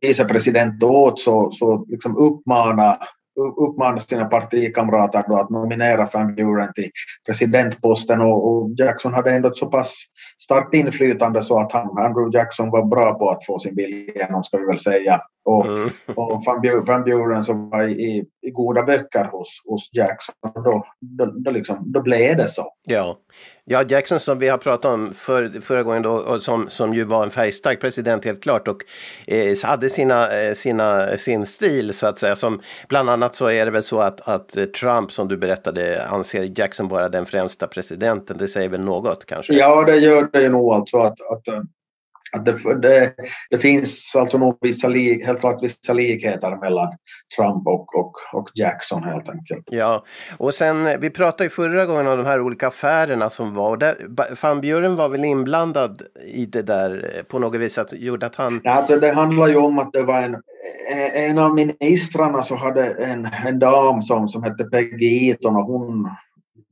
vicepresident 0.00 0.82
åt 0.82 1.20
så, 1.20 1.50
så 1.50 1.86
liksom 1.88 2.16
uppmana 2.16 2.98
uppmanade 3.36 4.00
sina 4.00 4.24
partikamrater 4.24 5.24
då 5.28 5.36
att 5.36 5.50
nominera 5.50 6.08
Van 6.12 6.34
Buren 6.34 6.72
till 6.74 6.90
presidentposten 7.26 8.20
och, 8.20 8.48
och, 8.48 8.70
Jackson 8.78 9.14
hade 9.14 9.30
ändå 9.30 9.48
ett 9.48 9.56
så 9.56 9.66
pass 9.66 9.94
starkt 10.42 10.74
inflytande 10.74 11.42
så 11.42 11.60
att 11.60 11.72
han, 11.72 11.98
Andrew 11.98 12.38
Jackson 12.38 12.70
var 12.70 12.84
bra 12.84 13.14
på 13.14 13.30
att 13.30 13.46
få 13.46 13.58
sin 13.58 13.74
vilja 13.76 13.96
igenom 13.96 14.44
ska 14.44 14.58
vi 14.58 14.66
väl 14.66 14.78
säga. 14.78 15.20
Och, 15.44 15.66
mm. 15.66 15.90
och 16.14 16.42
Van, 16.86 17.04
Buren, 17.04 17.44
som 17.44 17.70
var 17.70 17.88
i, 17.88 18.24
i 18.42 18.50
goda 18.50 18.82
böcker 18.82 19.24
hos, 19.24 19.48
hos 19.64 19.90
Jackson, 19.92 20.34
då, 20.54 20.84
då, 21.00 21.26
då, 21.26 21.50
liksom, 21.50 21.92
då 21.92 22.02
blev 22.02 22.36
det 22.36 22.48
så. 22.48 22.72
Ja. 22.82 23.16
ja, 23.64 23.84
Jackson 23.88 24.20
som 24.20 24.38
vi 24.38 24.48
har 24.48 24.58
pratat 24.58 24.92
om 24.92 25.12
för, 25.14 25.60
förra 25.60 25.82
gången 25.82 26.02
då, 26.02 26.10
och 26.10 26.42
som, 26.42 26.68
som 26.68 26.94
ju 26.94 27.04
var 27.04 27.24
en 27.24 27.30
färgstark 27.30 27.80
president 27.80 28.24
helt 28.24 28.42
klart 28.42 28.68
och 28.68 28.76
eh, 29.26 29.56
hade 29.64 29.90
sina, 29.90 30.40
eh, 30.40 30.54
sina, 30.54 31.06
sin 31.06 31.46
stil 31.46 31.92
så 31.92 32.06
att 32.06 32.18
säga 32.18 32.36
som 32.36 32.60
bland 32.88 33.10
annat 33.10 33.34
så 33.34 33.50
är 33.50 33.64
det 33.64 33.70
väl 33.70 33.82
så 33.82 34.00
att, 34.00 34.28
att 34.28 34.48
Trump, 34.80 35.12
som 35.12 35.28
du 35.28 35.36
berättade, 35.36 36.06
anser 36.06 36.58
Jackson 36.58 36.88
vara 36.88 37.08
den 37.08 37.26
främsta 37.26 37.66
presidenten. 37.66 38.36
Det 38.38 38.48
säger 38.48 38.68
väl 38.68 38.80
något 38.80 39.24
kanske? 39.24 39.54
Ja, 39.54 39.84
det 39.84 39.96
gör 39.96 40.28
det 40.32 40.48
nog 40.48 40.72
alltså 40.72 40.98
att, 40.98 41.20
att, 41.20 41.48
att 42.34 42.44
det, 42.44 42.80
det, 42.82 43.14
det 43.50 43.58
finns 43.58 44.16
alltså 44.16 44.38
nog 44.38 44.58
vissa, 44.60 44.88
helt 44.88 45.40
klart 45.40 45.62
vissa 45.62 45.92
likheter 45.92 46.60
mellan 46.60 46.92
Trump 47.36 47.66
och, 47.66 47.94
och, 47.94 48.12
och 48.32 48.50
Jackson 48.54 49.02
helt 49.02 49.28
enkelt. 49.28 49.64
Ja, 49.70 50.04
och 50.36 50.54
sen 50.54 51.00
vi 51.00 51.10
pratade 51.10 51.44
ju 51.44 51.50
förra 51.50 51.86
gången 51.86 52.06
om 52.06 52.18
de 52.18 52.26
här 52.26 52.40
olika 52.40 52.68
affärerna 52.68 53.30
som 53.30 53.54
var 53.54 53.70
och 53.70 53.78
där, 53.78 53.96
Van 54.42 54.60
Buren 54.60 54.96
var 54.96 55.08
väl 55.08 55.24
inblandad 55.24 56.02
i 56.26 56.46
det 56.46 56.62
där 56.62 57.22
på 57.28 57.38
något 57.38 57.60
vis 57.60 57.78
att 57.78 57.92
gjorde 57.92 58.26
att 58.26 58.36
han... 58.36 58.60
Ja, 58.64 58.70
alltså 58.70 58.96
det 58.96 59.12
handlar 59.12 59.48
ju 59.48 59.56
om 59.56 59.78
att 59.78 59.92
det 59.92 60.02
var 60.02 60.22
en 60.22 60.36
en 61.14 61.38
av 61.38 61.54
ministrarna 61.54 62.42
så 62.42 62.56
hade 62.56 62.86
en, 62.86 63.28
en 63.46 63.58
dam 63.58 64.02
som, 64.02 64.28
som 64.28 64.42
hette 64.42 64.64
Peggy 64.64 65.28
Eaton 65.28 65.56
och 65.56 65.64
hon 65.64 66.10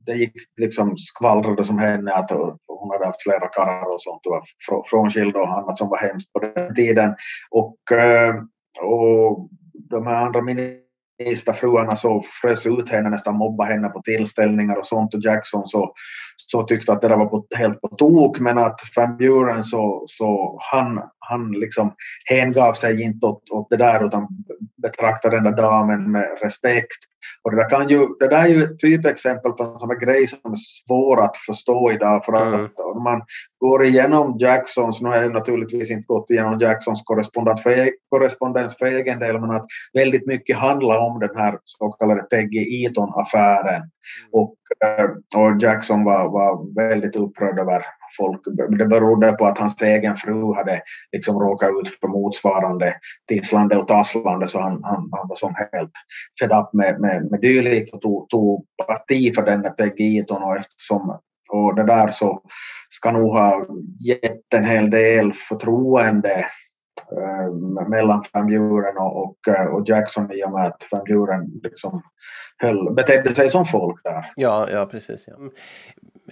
det 0.05 0.13
gick 0.13 0.33
liksom 0.57 0.97
skvallrade 0.97 1.63
som 1.63 1.79
henne 1.79 2.13
att 2.13 2.31
hon 2.67 2.91
hade 2.91 3.05
haft 3.05 3.23
flera 3.23 3.47
karlar 3.47 3.93
och 3.93 4.01
sånt 4.01 4.25
och 4.25 4.31
var 4.69 4.83
frånskild 4.89 5.35
och 5.35 5.47
annat 5.47 5.77
som 5.77 5.89
var 5.89 5.97
hemskt 5.97 6.33
på 6.33 6.39
den 6.39 6.75
tiden. 6.75 7.15
Och, 7.51 7.97
eh, 7.97 8.35
och 8.81 9.49
de 9.89 10.07
här 10.07 10.15
andra 10.15 10.41
ministerfruarna 10.41 11.95
så 11.95 12.23
frös 12.41 12.65
ut 12.65 12.89
henne, 12.89 13.09
nästan 13.09 13.35
mobbade 13.35 13.73
henne 13.73 13.89
på 13.89 14.01
tillställningar 14.01 14.75
och 14.75 14.87
sånt 14.87 15.13
och 15.13 15.21
Jackson 15.23 15.67
så, 15.67 15.93
så 16.37 16.63
tyckte 16.63 16.93
att 16.93 17.01
det 17.01 17.07
där 17.07 17.17
var 17.17 17.25
på, 17.25 17.45
helt 17.55 17.81
på 17.81 17.87
tok 17.87 18.39
men 18.39 18.57
att 18.57 18.79
Van 18.95 19.17
Buren 19.17 19.63
så, 19.63 20.05
så 20.07 20.59
han, 20.61 21.01
han 21.19 21.51
liksom 21.51 21.93
hängav 22.25 22.73
sig 22.73 23.01
inte 23.01 23.25
åt, 23.25 23.49
åt 23.49 23.69
det 23.69 23.77
där 23.77 24.07
utan 24.07 24.27
betraktade 24.81 25.35
den 25.35 25.43
där 25.43 25.61
damen 25.61 26.11
med 26.11 26.37
respekt. 26.41 27.12
Och 27.43 27.51
det, 27.51 27.57
där 27.57 27.69
kan 27.69 27.89
ju, 27.89 28.07
det 28.19 28.27
där 28.27 28.43
är 28.43 28.47
ju 28.47 28.63
ett 28.63 28.79
typexempel 28.79 29.51
på 29.51 29.63
en 29.63 29.79
sån 29.79 29.89
där 29.89 29.99
grej 29.99 30.27
som 30.27 30.51
är 30.51 30.55
svår 30.55 31.23
att 31.23 31.37
förstå 31.37 31.91
idag. 31.91 32.25
För 32.25 32.33
att 32.33 32.53
mm. 32.53 32.69
om 32.95 33.03
man 33.03 33.21
går 33.59 33.85
igenom 33.85 34.37
Jacksons, 34.39 35.01
nu 35.01 35.09
har 35.09 35.15
jag 35.15 35.33
naturligtvis 35.33 35.91
inte 35.91 36.05
gått 36.07 36.29
igenom 36.29 36.59
Jacksons 36.59 37.03
korrespondens 38.09 38.77
för 38.77 38.85
egen 38.85 39.19
del, 39.19 39.39
men 39.39 39.51
att 39.51 39.65
väldigt 39.93 40.27
mycket 40.27 40.57
handlar 40.57 40.97
om 40.97 41.19
den 41.19 41.35
här 41.35 41.59
så 41.63 41.91
kallade 41.91 42.23
Peggy 42.23 42.83
Eaton-affären. 42.83 43.75
Mm. 43.75 43.89
Och, 44.31 44.55
eh, 44.85 45.09
och 45.41 45.61
Jackson 45.61 46.03
var, 46.03 46.29
var 46.29 46.75
väldigt 46.75 47.15
upprörd 47.15 47.59
över 47.59 47.85
folk. 48.17 48.41
Det 48.77 48.85
berodde 48.85 49.31
på 49.31 49.45
att 49.45 49.57
hans 49.57 49.81
egen 49.81 50.15
fru 50.15 50.53
hade 50.53 50.81
liksom 51.11 51.39
råkat 51.39 51.69
ut 51.69 51.89
för 51.89 52.07
motsvarande 52.07 52.95
tisslande 53.29 53.77
och 53.77 53.87
tasslande 53.87 54.47
så 54.47 54.61
han, 54.61 54.83
han, 54.83 55.09
han 55.11 55.27
var 55.27 55.35
som 55.35 55.55
helt 55.71 55.91
fed 56.39 56.51
up 56.51 56.73
med, 56.73 56.99
med, 57.01 57.12
med 57.19 57.41
dylikt 57.41 57.93
och 57.93 58.01
tog, 58.01 58.29
tog 58.29 58.65
parti 58.87 59.35
för 59.35 59.45
denne 59.45 59.69
Peggy 59.69 60.17
Eaton 60.17 60.43
och 60.43 60.57
eftersom 60.57 61.19
och 61.53 61.75
det 61.75 61.83
där 61.83 62.09
så 62.09 62.41
ska 62.89 63.11
nog 63.11 63.31
ha 63.31 63.67
gett 64.07 64.53
en 64.55 64.65
hel 64.65 64.89
del 64.89 65.33
förtroende 65.33 66.45
eh, 67.11 67.53
mellan 67.87 68.23
femdjuren 68.23 68.97
och, 68.97 69.23
och, 69.23 69.47
eh, 69.47 69.65
och, 69.65 69.89
Jackson 69.89 70.31
i 70.31 70.43
och 70.43 70.51
med 70.51 70.67
att 70.67 70.83
femdjuren 70.83 71.51
liksom 71.63 72.01
höll, 72.57 72.93
betedde 72.93 73.35
sig 73.35 73.49
som 73.49 73.65
folk 73.65 74.03
där. 74.03 74.31
Ja, 74.35 74.67
ja 74.71 74.85
precis. 74.85 75.27
Ja. 75.27 75.33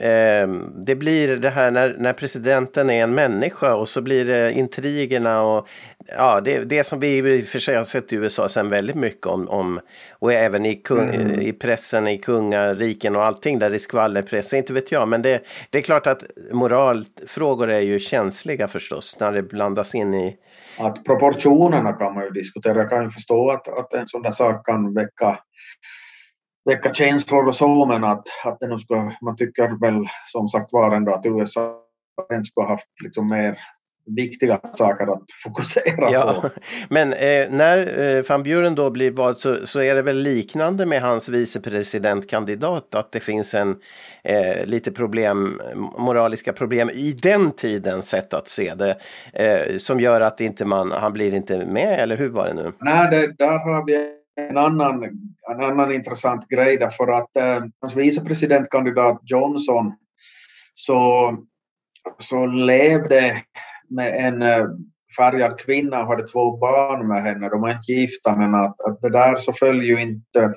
Eh, 0.06 0.48
det 0.86 0.96
blir 0.96 1.38
det 1.38 1.50
här 1.50 1.72
när, 1.72 1.96
när 1.98 2.14
presidenten 2.14 2.90
är 2.90 3.04
en 3.04 3.16
människa 3.16 3.76
och 3.76 3.90
så 3.90 4.02
blir 4.02 4.26
det 4.26 4.54
intrigerna 4.54 5.42
och 5.42 5.68
ja, 6.08 6.42
det, 6.42 6.64
det 6.64 6.84
som 6.84 7.00
vi 7.00 7.18
i 7.18 7.44
och 7.44 7.48
för 7.48 7.60
sig 7.60 7.76
har 7.76 7.84
sett 7.84 8.14
i 8.14 8.16
USA 8.16 8.50
sen 8.50 8.70
väldigt 8.70 8.96
mycket 8.96 9.26
om, 9.26 9.50
om 9.50 9.80
och 10.12 10.34
även 10.34 10.66
i, 10.66 10.76
kung, 10.76 11.10
mm. 11.10 11.42
i 11.42 11.54
pressen, 11.54 12.08
i 12.08 12.18
kungariken 12.18 13.16
och 13.16 13.24
allting 13.24 13.60
där 13.60 13.74
i 13.74 13.80
skvallerpress, 13.80 14.54
inte 14.54 14.74
vet 14.74 14.92
jag. 14.92 15.08
Men 15.08 15.22
det, 15.22 15.44
det 15.70 15.78
är 15.78 15.82
klart 15.82 16.08
att 16.08 16.24
moralfrågor 16.52 17.70
är 17.70 17.80
ju 17.80 18.00
känsliga 18.00 18.68
förstås 18.68 19.18
när 19.20 19.32
det 19.32 19.44
blandas 19.44 19.96
in 19.96 20.14
i... 20.14 20.38
Att 20.80 21.04
proportionerna 21.04 21.94
kan 21.94 22.14
man 22.14 22.24
ju 22.24 22.30
diskutera. 22.30 22.78
Jag 22.78 22.90
kan 22.90 23.04
ju 23.04 23.10
förstå 23.10 23.52
att, 23.52 23.68
att 23.68 23.94
en 23.94 24.08
sån 24.08 24.22
där 24.22 24.32
sak 24.32 24.66
kan 24.66 24.94
väcka 24.94 25.40
väcka 26.66 26.94
känslor 26.94 27.48
och 27.48 27.56
så, 27.56 27.86
men 27.86 28.04
att, 28.04 28.28
att 28.46 28.60
det 28.60 28.80
ska, 28.80 29.12
man 29.22 29.36
tycker 29.36 29.80
väl 29.80 30.08
som 30.26 30.50
sagt 30.50 30.68
var 30.72 30.96
ändå 30.96 31.14
att 31.14 31.26
USA 31.26 31.78
skulle 32.46 32.66
ha 32.66 32.68
haft 32.68 32.88
liksom 33.04 33.30
mer 33.30 33.60
viktiga 34.06 34.60
saker 34.74 35.14
att 35.14 35.24
fokusera 35.44 36.12
ja, 36.12 36.40
på. 36.42 36.50
Men 36.90 37.14
eh, 37.14 37.50
när 37.50 38.00
eh, 38.18 38.24
van 38.30 38.44
Buren 38.44 38.76
då 38.76 38.90
blir 38.90 39.12
vald 39.12 39.38
så, 39.38 39.68
så 39.68 39.82
är 39.82 39.96
det 39.96 40.02
väl 40.02 40.18
liknande 40.18 40.86
med 40.86 41.02
hans 41.02 41.30
vicepresidentkandidat 41.30 42.96
att 42.96 43.12
det 43.12 43.20
finns 43.20 43.54
en 43.54 43.76
eh, 44.24 44.66
lite 44.66 44.92
problem, 44.92 45.62
moraliska 45.98 46.54
problem 46.54 46.90
i 46.90 47.12
den 47.12 47.52
tidens 47.52 48.10
sätt 48.10 48.34
att 48.34 48.48
se 48.48 48.74
det 48.76 48.96
eh, 49.34 49.78
som 49.78 50.00
gör 50.00 50.22
att 50.22 50.42
inte 50.42 50.66
man, 50.66 50.92
han 50.92 51.14
blir 51.14 51.34
inte 51.34 51.66
med 51.66 52.00
eller 52.00 52.18
hur 52.18 52.30
var 52.30 52.48
det 52.48 52.54
nu? 52.54 52.72
Nej, 52.80 53.10
det, 53.12 53.34
där 53.38 53.60
har 53.60 53.86
vi 53.86 54.22
en 54.36 54.58
annan, 54.58 55.04
en 55.52 55.64
annan 55.64 55.92
intressant 55.92 56.48
grej 56.48 56.78
därför 56.78 57.08
att 57.08 57.36
eh, 57.36 57.66
hans 57.82 57.96
vicepresidentkandidat 57.96 59.20
Johnson 59.24 59.94
så, 60.76 61.38
så 62.20 62.46
levde 62.46 63.44
med 63.92 64.26
en 64.26 64.42
eh, 64.42 64.66
färgad 65.18 65.60
kvinna 65.60 66.02
och 66.02 66.08
hade 66.08 66.28
två 66.28 66.58
barn 66.58 67.08
med 67.08 67.24
henne. 67.24 67.50
De 67.50 67.62
var 67.62 67.72
inte 67.72 67.92
gifta 67.92 68.36
men 68.36 68.56
att, 68.56 68.82
att 68.82 69.02
det 69.02 69.10
där 69.10 69.36
så 69.38 69.54
föll 69.54 69.84
ju 69.84 70.02
inte 70.02 70.54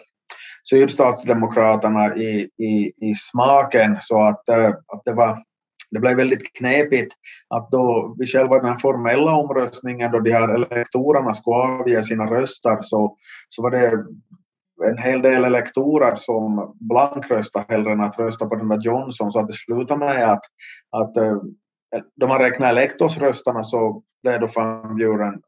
sydstatsdemokraterna 0.71 2.17
i, 2.17 2.49
i, 2.59 2.93
i 3.11 3.15
smaken 3.15 3.97
så 4.01 4.23
att, 4.23 4.49
eh, 4.49 4.69
att 4.69 5.03
det 5.05 5.13
var 5.13 5.43
det 5.91 6.01
blev 6.01 6.17
väldigt 6.17 6.53
knepigt 6.53 7.15
att 7.49 7.71
då 7.71 8.15
vid 8.19 8.29
själva 8.29 8.59
den 8.59 8.79
formella 8.79 9.33
omröstningen 9.33 10.13
då 10.13 10.21
de 10.21 10.33
här 10.33 10.49
elektorerna 10.49 11.35
skulle 11.35 11.57
avge 11.57 12.03
sina 12.03 12.27
röster 12.27 12.79
så, 12.81 13.17
så 13.49 13.63
var 13.63 13.71
det 13.71 14.05
en 14.91 14.99
hel 14.99 15.23
del 15.23 15.45
elektorer 15.45 16.17
som 16.17 16.77
blankröstade 16.81 17.65
hellre 17.69 17.93
än 17.93 18.01
att 18.01 18.19
rösta 18.19 18.47
på 18.47 18.55
den 18.55 18.69
där 18.69 18.81
Johnson 18.81 19.33
så 19.33 19.41
att 19.41 19.47
det 19.47 19.53
slutade 19.53 20.01
med 20.01 20.33
att, 20.33 20.43
att 20.91 21.17
eh, 21.17 21.37
eh, 21.95 22.03
de 22.15 22.27
man 22.27 22.41
räknar 22.41 22.69
elektorsrösterna 22.69 23.65
så 23.65 24.03
blev 24.23 24.41
då 24.41 24.49
Van 24.57 24.97
Buren 24.97 25.43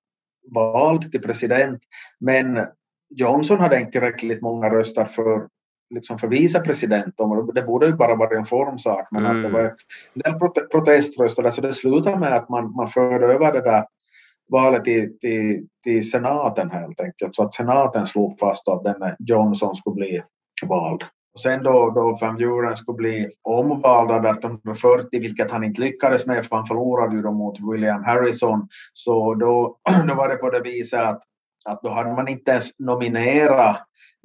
vald 0.54 1.12
till 1.12 1.22
president 1.22 1.82
men 2.20 2.66
Johnson 3.10 3.60
hade 3.60 3.80
inte 3.80 3.92
tillräckligt 3.92 4.42
många 4.42 4.70
röster 4.70 5.04
för 5.04 5.48
liksom 5.94 6.18
för 6.18 6.28
vicepresident. 6.28 7.14
Det 7.54 7.62
borde 7.62 7.86
ju 7.86 7.92
bara 7.92 8.14
vara 8.14 8.38
en 8.38 8.44
formsak 8.44 9.08
men 9.10 9.26
mm. 9.26 9.36
att 9.36 9.42
det 9.42 9.48
var 9.48 9.74
en 10.14 10.38
del 10.38 10.64
proteströster 10.70 11.50
så 11.50 11.60
det 11.60 11.72
slutade 11.72 12.16
med 12.16 12.36
att 12.36 12.48
man, 12.48 12.72
man 12.72 12.88
förde 12.88 13.26
över 13.26 13.52
det 13.52 13.60
där 13.60 13.86
valet 14.48 14.84
till, 14.84 15.18
till, 15.18 15.66
till 15.84 16.10
senaten 16.10 16.70
helt 16.70 17.00
enkelt. 17.00 17.36
Så 17.36 17.42
att 17.42 17.54
senaten 17.54 18.06
slog 18.06 18.38
fast 18.38 18.68
att 18.68 18.84
den 18.84 19.14
Johnson 19.18 19.76
skulle 19.76 19.94
bli 19.94 20.22
vald. 20.66 21.02
Och 21.36 21.40
sen 21.40 21.62
då, 21.62 21.90
då 21.90 22.18
Van 22.20 22.36
Buren 22.36 22.76
skulle 22.76 22.96
bli 22.96 23.28
omvald 23.42 24.10
1840, 24.10 25.20
vilket 25.20 25.50
han 25.50 25.64
inte 25.64 25.80
lyckades 25.80 26.26
med 26.26 26.46
för 26.46 26.56
han 26.56 26.66
förlorade 26.66 27.16
ju 27.16 27.22
då 27.22 27.32
mot 27.32 27.58
William 27.72 28.04
Harrison, 28.04 28.68
så 28.92 29.34
då, 29.34 29.76
då 30.08 30.14
var 30.14 30.28
det 30.28 30.36
på 30.36 30.50
det 30.50 30.60
viset 30.60 31.00
att, 31.00 31.22
att 31.64 31.82
då 31.82 31.88
hade 31.88 32.12
man 32.12 32.28
inte 32.28 32.50
ens 32.50 32.70
nominerat 32.78 33.76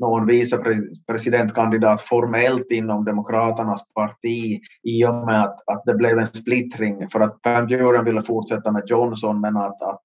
någon 0.02 0.26
vicepresidentkandidat 0.26 2.02
formellt 2.02 2.72
inom 2.72 3.06
Demokraternas 3.06 3.94
parti 3.94 4.60
i 4.84 5.06
och 5.06 5.16
med 5.16 5.42
att, 5.42 5.60
att 5.68 5.84
det 5.86 5.94
blev 5.94 6.20
en 6.20 6.26
splittring 6.26 7.10
för 7.10 7.20
att 7.20 7.40
Van 7.46 7.68
Buren 7.68 8.06
ville 8.06 8.24
fortsätta 8.24 8.72
med 8.72 8.84
Johnson 8.86 9.42
men 9.42 9.58
att, 9.58 9.82
att, 9.82 10.04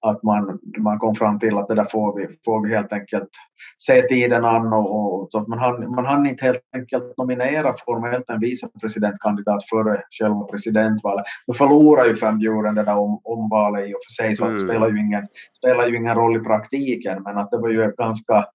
att 0.00 0.22
man, 0.22 0.58
man 0.78 0.98
kom 0.98 1.14
fram 1.14 1.38
till 1.38 1.58
att 1.58 1.68
det 1.68 1.74
där 1.74 1.88
får 1.90 2.16
vi, 2.16 2.26
får 2.44 2.66
vi 2.66 2.74
helt 2.74 2.92
enkelt 2.92 3.30
se 3.78 4.02
tiden 4.02 4.44
an 4.44 4.72
och, 4.72 5.22
och 5.22 5.28
så 5.30 5.38
att 5.38 5.48
man 5.48 5.58
hann, 5.58 5.94
man 5.94 6.06
hann 6.06 6.26
inte 6.26 6.44
helt 6.44 6.62
enkelt 6.74 7.14
nominera 7.18 7.74
formellt 7.86 8.30
en 8.30 8.40
vicepresidentkandidat 8.40 9.68
före 9.70 10.02
själva 10.10 10.44
presidentvalet. 10.44 11.24
Nu 11.46 11.54
förlorar 11.54 12.04
ju 12.04 12.14
Van 12.14 12.38
Buren 12.38 12.74
det 12.74 12.82
där 12.82 12.98
om, 12.98 13.20
omvalet 13.24 13.88
i 13.88 13.94
och 13.94 13.98
för 14.06 14.22
sig 14.22 14.36
så 14.36 14.44
mm. 14.44 14.56
det 14.56 14.64
spelar 14.64 14.88
ju, 14.88 15.00
ingen, 15.00 15.26
spelar 15.58 15.86
ju 15.86 15.96
ingen 15.96 16.14
roll 16.14 16.36
i 16.36 16.40
praktiken 16.40 17.22
men 17.22 17.38
att 17.38 17.50
det 17.50 17.58
var 17.58 17.68
ju 17.68 17.92
ganska 17.98 18.46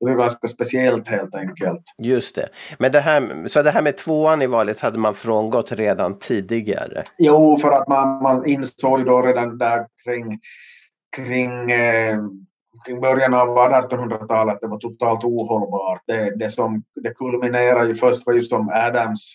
det 0.00 0.14
var 0.14 0.22
ganska 0.22 0.48
speciellt 0.48 1.08
helt 1.08 1.34
enkelt. 1.34 1.82
Just 1.98 2.34
det. 2.34 2.48
Men 2.78 2.92
det 2.92 3.00
här, 3.00 3.48
så 3.48 3.62
det 3.62 3.70
här 3.70 3.82
med 3.82 3.96
tvåan 3.96 4.42
i 4.42 4.46
valet 4.46 4.80
hade 4.80 4.98
man 4.98 5.14
frångått 5.14 5.72
redan 5.72 6.18
tidigare? 6.18 7.02
Jo, 7.18 7.58
för 7.58 7.70
att 7.70 7.88
man, 7.88 8.22
man 8.22 8.46
insåg 8.46 9.06
då 9.06 9.22
redan 9.22 9.58
där 9.58 9.86
kring, 10.04 10.40
kring 11.16 11.70
eh, 11.70 12.18
kring 12.86 13.00
början 13.00 13.34
av 13.34 13.48
1800-talet 13.48 14.58
det 14.60 14.66
var 14.66 14.78
totalt 14.78 15.24
ohållbart. 15.24 16.02
Det, 16.06 16.36
det, 16.36 16.50
som, 16.50 16.82
det 16.94 17.14
kulminerade 17.14 17.88
ju 17.88 17.94
först 17.94 18.26
var 18.26 18.34
ju 18.34 18.44
som 18.44 18.68
Adams 18.68 19.34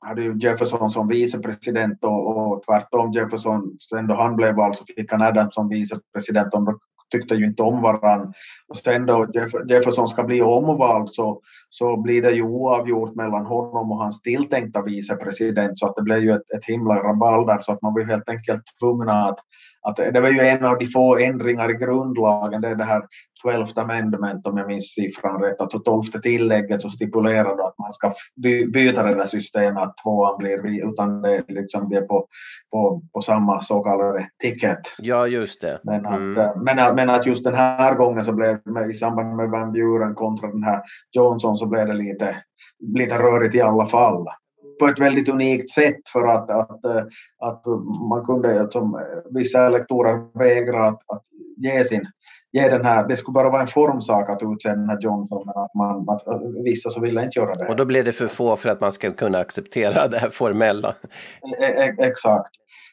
hade 0.00 0.22
ju 0.22 0.38
Jefferson 0.38 0.90
som 0.90 1.08
vicepresident 1.08 2.04
och, 2.04 2.36
och 2.36 2.62
tvärtom 2.62 3.12
Jefferson, 3.12 3.76
sen 3.90 4.06
då 4.06 4.14
han 4.14 4.36
blev 4.36 4.54
vald 4.54 4.76
så 4.76 4.84
fick 4.84 5.12
han 5.12 5.22
Adams 5.22 5.54
som 5.54 5.68
vicepresident. 5.68 6.52
De 6.52 6.78
tyckte 7.10 7.34
ju 7.34 7.46
inte 7.46 7.62
om 7.62 7.82
varandra. 7.82 8.32
Och 8.68 8.76
sen 8.76 9.06
då 9.06 9.26
Jeff, 9.34 9.52
Jefferson 9.68 10.08
ska 10.08 10.22
bli 10.22 10.42
omvald 10.42 11.08
så, 11.10 11.40
så 11.70 11.96
blir 11.96 12.22
det 12.22 12.32
ju 12.32 12.42
oavgjort 12.42 13.14
mellan 13.14 13.46
honom 13.46 13.92
och 13.92 13.98
hans 13.98 14.22
tilltänkta 14.22 14.82
vicepresident 14.82 15.78
så 15.78 15.86
att 15.86 15.96
det 15.96 16.02
blev 16.02 16.18
ju 16.18 16.32
ett, 16.32 16.50
ett 16.56 16.64
himla 16.64 16.94
rabalder 16.94 17.58
så 17.60 17.72
att 17.72 17.82
man 17.82 17.94
blir 17.94 18.04
helt 18.04 18.28
enkelt 18.28 18.62
tvungna 18.80 19.28
att 19.28 19.38
att 19.88 19.96
det 19.96 20.20
var 20.20 20.28
ju 20.28 20.40
en 20.40 20.64
av 20.64 20.78
de 20.78 20.86
få 20.86 21.18
ändringar 21.18 21.70
i 21.70 21.74
grundlagen, 21.74 22.60
det 22.60 22.68
är 22.68 22.74
det 22.74 22.84
här 22.84 23.02
12 23.42 23.66
amendment 23.74 24.46
om 24.46 24.56
jag 24.56 24.66
minns 24.66 24.94
siffran 24.94 25.42
rätt, 25.42 25.60
alltså 25.60 25.78
12 25.78 26.02
tillägget 26.22 26.82
så 26.82 26.90
stipulerar 26.90 27.68
att 27.68 27.78
man 27.78 27.92
ska 27.92 28.14
byta 28.72 29.02
det 29.02 29.14
där 29.14 29.24
systemet 29.24 29.82
att 29.82 29.96
tvåan 29.96 30.38
blir 30.38 30.88
utan 30.88 31.22
det 31.22 31.44
liksom 31.48 31.88
blir 31.88 32.00
på, 32.00 32.26
på, 32.72 33.02
på 33.12 33.20
samma 33.20 33.62
så 33.62 33.82
kallade 33.82 34.28
ticket. 34.42 34.78
Ja, 34.98 35.26
just 35.26 35.60
det. 35.60 35.80
Men 35.82 36.06
att, 36.06 36.18
mm. 36.18 36.38
Eh, 36.38 36.56
men, 36.56 36.78
att, 36.78 36.94
men 36.94 37.10
att 37.10 37.26
just 37.26 37.44
den 37.44 37.54
här 37.54 37.94
gången 37.94 38.24
så 38.24 38.32
blev 38.32 38.58
det 38.64 38.90
i 38.90 38.94
samband 38.94 39.36
med 39.36 39.50
Van 39.50 39.72
Buren 39.72 40.14
kontra 40.14 40.48
den 40.48 40.62
här 40.62 40.82
Johnson 41.16 41.56
så 41.56 41.66
blev 41.66 41.86
det 41.86 41.94
lite, 41.94 42.36
lite 42.94 43.18
rörigt 43.18 43.54
i 43.54 43.60
alla 43.60 43.86
fall 43.86 44.26
på 44.78 44.86
ett 44.86 45.00
väldigt 45.00 45.28
unikt 45.28 45.70
sätt 45.70 46.08
för 46.12 46.26
att, 46.26 46.50
att, 46.50 46.84
att 47.38 47.62
man 48.10 48.24
kunde, 48.24 48.70
som 48.70 49.00
vissa 49.30 49.66
elektorer 49.66 50.38
vägra 50.38 50.86
att, 50.86 51.02
att 51.06 51.22
ge 51.56 51.84
sin 51.84 52.08
ge 52.52 52.68
den 52.68 52.84
här, 52.84 53.08
det 53.08 53.16
skulle 53.16 53.32
bara 53.32 53.50
vara 53.50 53.62
en 53.62 53.68
formsak 53.68 54.28
att 54.28 54.42
utse 54.42 54.68
den 54.68 54.88
här 54.88 54.98
Johnson, 55.00 55.42
men 55.46 55.62
att, 55.62 55.74
man, 55.74 56.08
att 56.08 56.22
vissa 56.64 56.90
så 56.90 57.00
ville 57.00 57.24
inte 57.24 57.38
göra 57.38 57.54
det. 57.54 57.66
Och 57.66 57.76
då 57.76 57.84
blev 57.84 58.04
det 58.04 58.12
för 58.12 58.26
få 58.26 58.56
för 58.56 58.68
att 58.68 58.80
man 58.80 58.92
ska 58.92 59.12
kunna 59.12 59.38
acceptera 59.38 60.08
det 60.08 60.18
här 60.18 60.30
formella? 60.30 60.94
E, 61.60 61.64
e 61.64 61.94
exakt. 61.98 62.50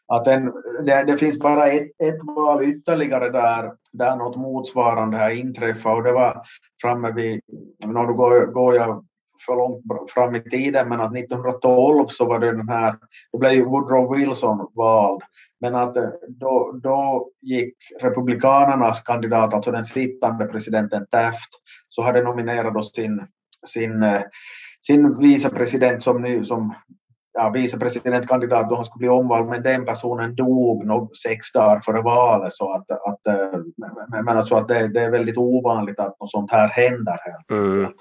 Att 0.07 0.27
en, 0.27 0.51
det, 0.85 1.03
det, 1.03 1.17
finns 1.17 1.39
bara 1.39 1.71
ett, 1.71 1.87
ett 2.03 2.19
val 2.35 2.63
ytterligare 2.63 3.29
där, 3.29 3.71
där 3.91 4.15
något 4.15 4.35
motsvarande 4.35 5.17
har 5.17 5.29
inträffat 5.29 5.97
och 5.97 6.03
det 6.03 6.11
var 6.11 6.41
framme 6.81 7.11
vid, 7.11 7.41
nu 7.85 8.13
går, 8.13 8.45
går 8.45 8.75
jag 8.75 9.05
för 9.45 9.55
långt 9.55 10.11
fram 10.11 10.35
i 10.35 10.41
tiden, 10.41 10.89
men 10.89 11.01
att 11.01 11.15
1912 11.15 12.05
så 12.07 12.25
var 12.25 12.39
det 12.39 12.51
den 12.51 12.69
här, 12.69 12.95
då 13.31 13.37
blev 13.39 13.51
ju 13.51 13.65
Woodrow 13.65 14.15
Wilson 14.15 14.71
vald, 14.75 15.21
men 15.61 15.75
att 15.75 15.97
eh, 15.97 16.09
då, 16.27 16.79
då 16.83 17.29
gick 17.41 17.75
republikanernas 18.01 19.01
kandidat, 19.01 19.53
alltså 19.53 19.71
den 19.71 19.83
sittande 19.83 20.45
presidenten 20.45 21.05
Taft, 21.11 21.49
så 21.89 22.01
hade 22.01 22.23
nominerat 22.23 22.85
sin, 22.85 23.27
sin, 23.67 24.03
eh, 24.03 24.21
sin 24.87 25.19
vicepresident 25.19 26.03
som, 26.03 26.21
nu, 26.21 26.45
som 26.45 26.73
ja, 27.33 27.49
vicepresidentkandidat 27.49 28.69
då 28.69 28.75
han 28.75 28.85
skulle 28.85 28.99
bli 28.99 29.09
omvald, 29.09 29.49
men 29.49 29.63
den 29.63 29.85
personen 29.85 30.35
dog 30.35 30.85
nog 30.85 31.17
sex 31.17 31.51
dagar 31.51 31.79
före 31.79 32.01
valet. 32.01 32.53
Så 32.53 32.73
att, 32.73 32.91
att, 32.91 33.27
eh, 33.27 33.59
men 34.23 34.37
alltså 34.37 34.55
att 34.55 34.67
det, 34.67 34.87
det 34.87 35.01
är 35.01 35.11
väldigt 35.11 35.37
ovanligt 35.37 35.99
att 35.99 36.19
något 36.19 36.31
sånt 36.31 36.51
här 36.51 36.67
händer. 36.67 37.19
Helt. 37.25 37.51
Mm. 37.51 37.91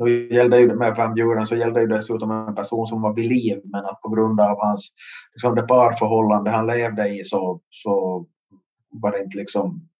Nu 0.00 0.34
gällde 0.34 0.58
ju 0.58 0.74
med 0.74 0.96
Van 0.96 1.14
Buren 1.14 1.46
så 1.46 1.56
gällde 1.56 1.80
ju 1.80 1.86
dessutom 1.86 2.30
en 2.30 2.54
person 2.54 2.86
som 2.86 3.02
var 3.02 3.14
vid 3.14 3.28
liv 3.28 3.60
men 3.64 3.84
att 3.84 4.00
på 4.00 4.08
grund 4.08 4.40
av 4.40 4.60
hans 4.60 4.88
liksom 5.32 5.54
det 5.54 5.62
parförhållande 5.62 6.50
han 6.50 6.66
levde 6.66 7.08
i 7.08 7.24
så, 7.24 7.60
så 7.70 8.26
var 8.90 9.12
det 9.12 9.22
inte 9.22 9.38
liksom 9.38 9.90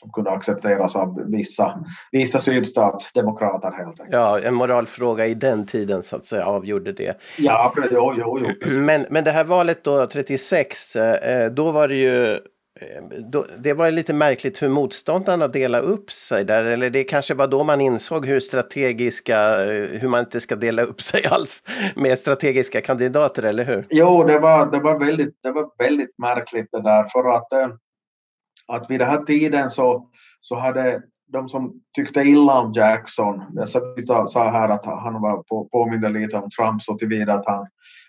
som 0.00 0.12
kunde 0.12 0.30
accepteras 0.30 0.96
av 0.96 1.30
vissa, 1.30 1.84
vissa 2.12 2.38
sydstatsdemokrater 2.38 3.70
helt 3.70 4.00
enkelt. 4.00 4.08
Ja, 4.12 4.40
en 4.40 4.54
moralfråga 4.54 5.26
i 5.26 5.34
den 5.34 5.66
tiden 5.66 6.02
så 6.02 6.16
att 6.16 6.24
säga 6.24 6.46
avgjorde 6.46 6.92
det. 6.92 7.20
Ja, 7.38 7.74
jo, 7.90 8.14
jo, 8.18 8.38
jo. 8.40 8.70
Men, 8.80 9.06
men 9.10 9.24
det 9.24 9.30
här 9.30 9.44
valet 9.44 9.84
då, 9.84 10.06
36, 10.06 10.96
eh, 10.96 11.50
då 11.50 11.72
var 11.72 11.88
det 11.88 11.96
ju 11.96 12.38
Ehm, 12.80 13.30
då, 13.30 13.46
det 13.58 13.72
var 13.72 13.90
lite 13.90 14.12
märkligt 14.12 14.62
hur 14.62 14.68
motståndarna 14.68 15.48
delade 15.48 15.86
upp 15.86 16.10
sig 16.10 16.44
där, 16.44 16.64
eller 16.64 16.90
det 16.90 17.04
kanske 17.04 17.34
var 17.34 17.46
då 17.46 17.64
man 17.64 17.80
insåg 17.80 18.26
hur 18.26 18.40
strategiska, 18.40 19.64
eh, 19.64 20.00
hur 20.00 20.08
man 20.08 20.20
inte 20.20 20.40
ska 20.40 20.56
dela 20.56 20.82
upp 20.82 21.00
sig 21.00 21.26
alls 21.30 21.62
med 21.96 22.18
strategiska 22.18 22.80
kandidater, 22.80 23.42
eller 23.42 23.64
hur? 23.64 23.84
Jo, 23.90 24.24
det 24.24 24.38
var, 24.38 24.70
det 24.70 24.80
var, 24.80 24.98
väldigt, 24.98 25.38
det 25.42 25.52
var 25.52 25.70
väldigt 25.78 26.18
märkligt 26.18 26.68
det 26.72 26.82
där, 26.82 27.04
för 27.08 27.36
att, 27.36 27.52
eh, 27.52 27.68
att 28.66 28.90
vid 28.90 29.00
den 29.00 29.08
här 29.08 29.22
tiden 29.22 29.70
så, 29.70 30.08
så 30.40 30.56
hade 30.56 31.02
de 31.32 31.48
som 31.48 31.72
tyckte 31.96 32.20
illa 32.20 32.60
om 32.60 32.72
Jackson, 32.72 33.42
jag 34.06 34.28
sa 34.28 34.50
här 34.50 34.68
att 34.68 34.84
han 34.84 35.22
var 35.22 35.42
på, 35.42 35.68
påminde 35.72 36.08
lite 36.08 36.36
om 36.36 36.50
Trump 36.50 36.82
så 36.82 36.98
tillvida 36.98 37.34
att 37.34 37.46
han, 37.46 37.66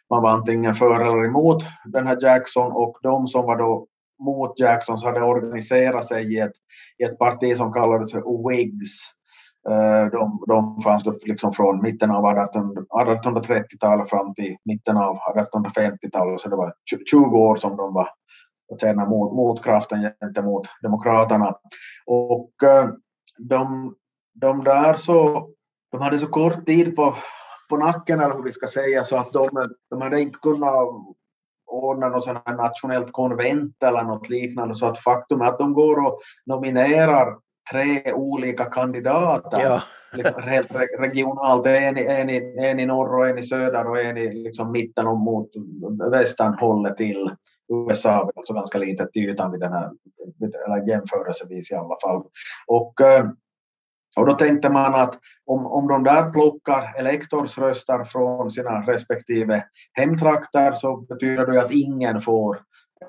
man 0.09 0.21
var 0.21 0.29
antingen 0.29 0.75
för 0.75 0.99
eller 0.99 1.25
emot 1.25 1.63
den 1.85 2.07
här 2.07 2.17
Jackson. 2.21 2.71
Och 2.71 2.97
de 3.03 3.27
som 3.27 3.45
var 3.45 3.57
då 3.57 3.87
mot 4.25 4.59
Jacksons 4.59 5.03
hade 5.03 5.21
organiserat 5.21 6.05
sig 6.05 6.33
i 6.33 6.39
ett, 6.39 6.53
i 6.97 7.03
ett 7.03 7.19
parti 7.19 7.57
som 7.57 7.73
kallades 7.73 8.11
för 8.11 8.49
Whigs. 8.49 8.99
Eh, 9.69 10.05
de, 10.11 10.43
de 10.47 10.81
fanns 10.81 11.03
då 11.03 11.13
liksom 11.25 11.53
från 11.53 11.81
mitten 11.81 12.11
av 12.11 12.25
1830-talet 12.25 14.09
fram 14.09 14.33
till 14.33 14.55
mitten 14.65 14.97
av 14.97 15.17
1850-talet, 15.35 16.39
så 16.39 16.49
det 16.49 16.55
var 16.55 16.73
20 17.11 17.37
år 17.37 17.55
som 17.55 17.77
de 17.77 17.93
var 17.93 18.09
säga, 18.79 19.05
mot, 19.05 19.33
motkraften 19.33 20.11
gentemot 20.21 20.67
demokraterna. 20.81 21.55
Och 22.05 22.63
eh, 22.63 22.89
de, 23.37 23.95
de 24.33 24.61
där 24.61 24.93
så, 24.93 25.47
de 25.91 26.01
hade 26.01 26.17
så 26.17 26.27
kort 26.27 26.65
tid 26.65 26.95
på, 26.95 27.15
på 27.69 27.77
nacken, 27.77 28.19
eller 28.19 28.35
hur 28.35 28.43
vi 28.43 28.51
ska 28.51 28.67
säga, 28.67 29.03
så 29.03 29.17
att 29.17 29.33
de, 29.33 29.49
de 29.89 30.01
hade 30.01 30.21
inte 30.21 30.39
kunnat 30.39 30.89
ordna 31.71 32.09
något 32.09 32.23
sånt 32.23 32.41
här 32.45 32.55
nationellt 32.55 33.11
konvent 33.11 33.83
eller 33.83 34.03
något 34.03 34.29
liknande 34.29 34.75
så 34.75 34.85
att 34.85 34.99
faktum 34.99 35.41
är 35.41 35.45
att 35.45 35.59
de 35.59 35.73
går 35.73 36.05
och 36.05 36.19
nominerar 36.45 37.37
tre 37.71 38.13
olika 38.13 38.65
kandidater 38.65 39.61
ja. 39.61 39.81
liksom 40.13 40.43
helt 40.43 40.71
regionalt. 40.99 41.65
En 41.65 41.97
i, 41.97 42.05
en, 42.05 42.29
i, 42.29 42.55
en 42.57 42.79
i 42.79 42.85
norr 42.85 43.19
och 43.19 43.29
en 43.29 43.37
i 43.37 43.43
söder 43.43 43.89
och 43.89 44.01
en 44.01 44.17
i 44.17 44.33
liksom 44.33 44.71
mitten 44.71 45.07
och 45.07 45.17
mot 45.17 45.49
västernhållet 46.11 46.97
till 46.97 47.35
USA, 47.73 48.31
alltså 48.35 48.53
ganska 48.53 48.77
litet 48.77 49.11
till 49.11 49.29
ytan 49.29 49.51
vid 49.51 49.59
den 49.59 49.73
här, 49.73 49.91
eller 50.65 50.87
jämförelsevis 50.87 51.71
i 51.71 51.75
alla 51.75 51.97
fall. 52.03 52.23
Och 52.67 53.01
eh, 53.01 53.25
och 54.17 54.25
då 54.25 54.33
tänkte 54.33 54.69
man 54.69 54.95
att 54.95 55.19
om, 55.45 55.65
om 55.65 55.87
de 55.87 56.03
där 56.03 56.31
plockar 56.31 56.93
elektorsröster 56.97 58.03
från 58.03 58.51
sina 58.51 58.81
respektive 58.81 59.63
hemtrakter 59.93 60.71
så 60.73 60.97
betyder 60.97 61.45
det 61.45 61.61
att 61.61 61.71
ingen 61.71 62.21
får 62.21 62.59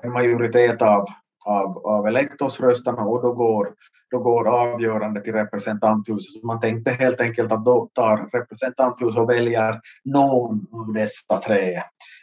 en 0.01 0.11
majoritet 0.11 0.81
av, 0.81 1.07
av, 1.45 1.77
av 1.77 2.07
elektorsrösterna 2.07 3.01
och 3.01 3.21
då 3.21 3.33
går, 3.33 3.73
då 4.11 4.19
går 4.19 4.47
avgörande 4.47 5.21
till 5.21 5.33
representanthuset. 5.33 6.43
Man 6.43 6.59
tänkte 6.59 6.91
helt 6.91 7.21
enkelt 7.21 7.51
att 7.51 7.65
då 7.65 7.89
tar 7.93 8.29
representanthuset 8.33 9.19
och 9.19 9.29
väljer 9.29 9.81
någon 10.05 10.67
av 10.71 10.93
dessa 10.93 11.39
tre. 11.45 11.81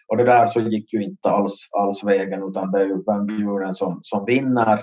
Och 0.08 0.16
det 0.16 0.24
där 0.24 0.46
så 0.46 0.60
gick 0.60 0.92
ju 0.92 1.02
inte 1.02 1.30
alls, 1.30 1.68
alls 1.72 2.04
vägen 2.04 2.42
utan 2.42 2.72
det 2.72 2.80
är 2.80 2.84
ju 2.84 3.02
Van 3.06 3.74
som, 3.74 4.00
som 4.02 4.24
vinner. 4.24 4.82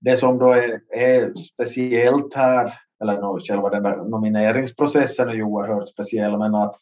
Det 0.00 0.16
som 0.16 0.38
då 0.38 0.52
är, 0.52 0.80
är 0.96 1.34
speciellt 1.34 2.34
här 2.34 2.74
eller 3.02 3.20
no, 3.20 3.38
själva 3.40 3.70
den 3.70 3.82
där 3.82 3.96
nomineringsprocessen 3.96 5.28
är 5.28 5.34
ju 5.34 5.42
oerhört 5.42 5.88
speciell, 5.88 6.38
men 6.38 6.54
att, 6.54 6.74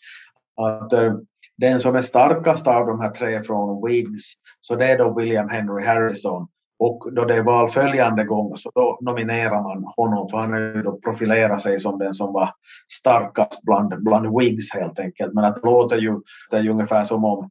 att 0.57 0.93
uh, 0.93 1.15
den 1.57 1.81
som 1.81 1.97
är 1.97 2.01
starkast 2.01 2.67
av 2.67 2.87
de 2.87 3.01
här 3.01 3.11
tre 3.11 3.43
från 3.43 3.87
Whigs, 3.87 4.23
så 4.61 4.77
det 4.77 4.87
är 4.87 4.99
då 4.99 5.15
William 5.15 5.49
Henry 5.49 5.85
Harrison. 5.85 6.49
Och 6.79 7.13
då 7.13 7.25
det 7.25 7.35
är 7.35 7.43
val 7.43 7.71
följande 7.71 8.25
gång 8.25 8.57
så 8.57 8.71
då 8.75 8.99
nominerar 9.01 9.63
man 9.63 9.85
honom 9.97 10.29
för 10.29 10.39
han 10.39 10.53
har 10.53 10.61
ju 10.61 10.83
då 10.83 10.99
profilerat 11.01 11.63
sig 11.63 11.81
som 11.81 11.99
den 11.99 12.15
som 12.15 12.33
var 12.33 12.51
starkast 12.93 13.63
bland, 13.63 14.03
bland 14.05 14.39
Whigs 14.39 14.75
helt 14.75 14.99
enkelt. 14.99 15.35
Men 15.35 15.45
att 15.45 15.55
det 15.55 15.61
låter 15.69 15.97
ju, 15.97 16.21
det 16.51 16.57
är 16.57 16.61
ju 16.61 16.71
ungefär 16.71 17.05
som 17.05 17.25
om, 17.25 17.51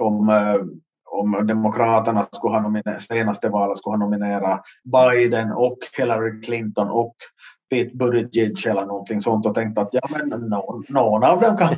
om 0.00 0.28
uh, 0.28 0.62
om 1.12 1.46
Demokraterna 1.46 2.26
skulle 2.32 2.54
ha 2.54 2.60
nominera, 2.60 3.00
senaste 3.00 3.48
valet 3.48 3.78
skulle 3.78 3.92
ha 3.92 4.04
nominerat 4.04 4.62
Biden 4.84 5.52
och 5.52 5.78
Hillary 5.98 6.40
Clinton 6.40 6.88
och 6.90 7.16
Pete 7.72 7.96
Buttigieg 7.96 8.66
eller 8.66 8.86
någonting 8.86 9.20
sånt 9.20 9.46
och 9.46 9.54
tänkte 9.54 9.80
att 9.80 9.88
ja 9.92 10.08
men 10.10 10.28
någon, 10.28 10.84
någon 10.88 11.24
av 11.24 11.40
dem 11.40 11.56
kan, 11.56 11.68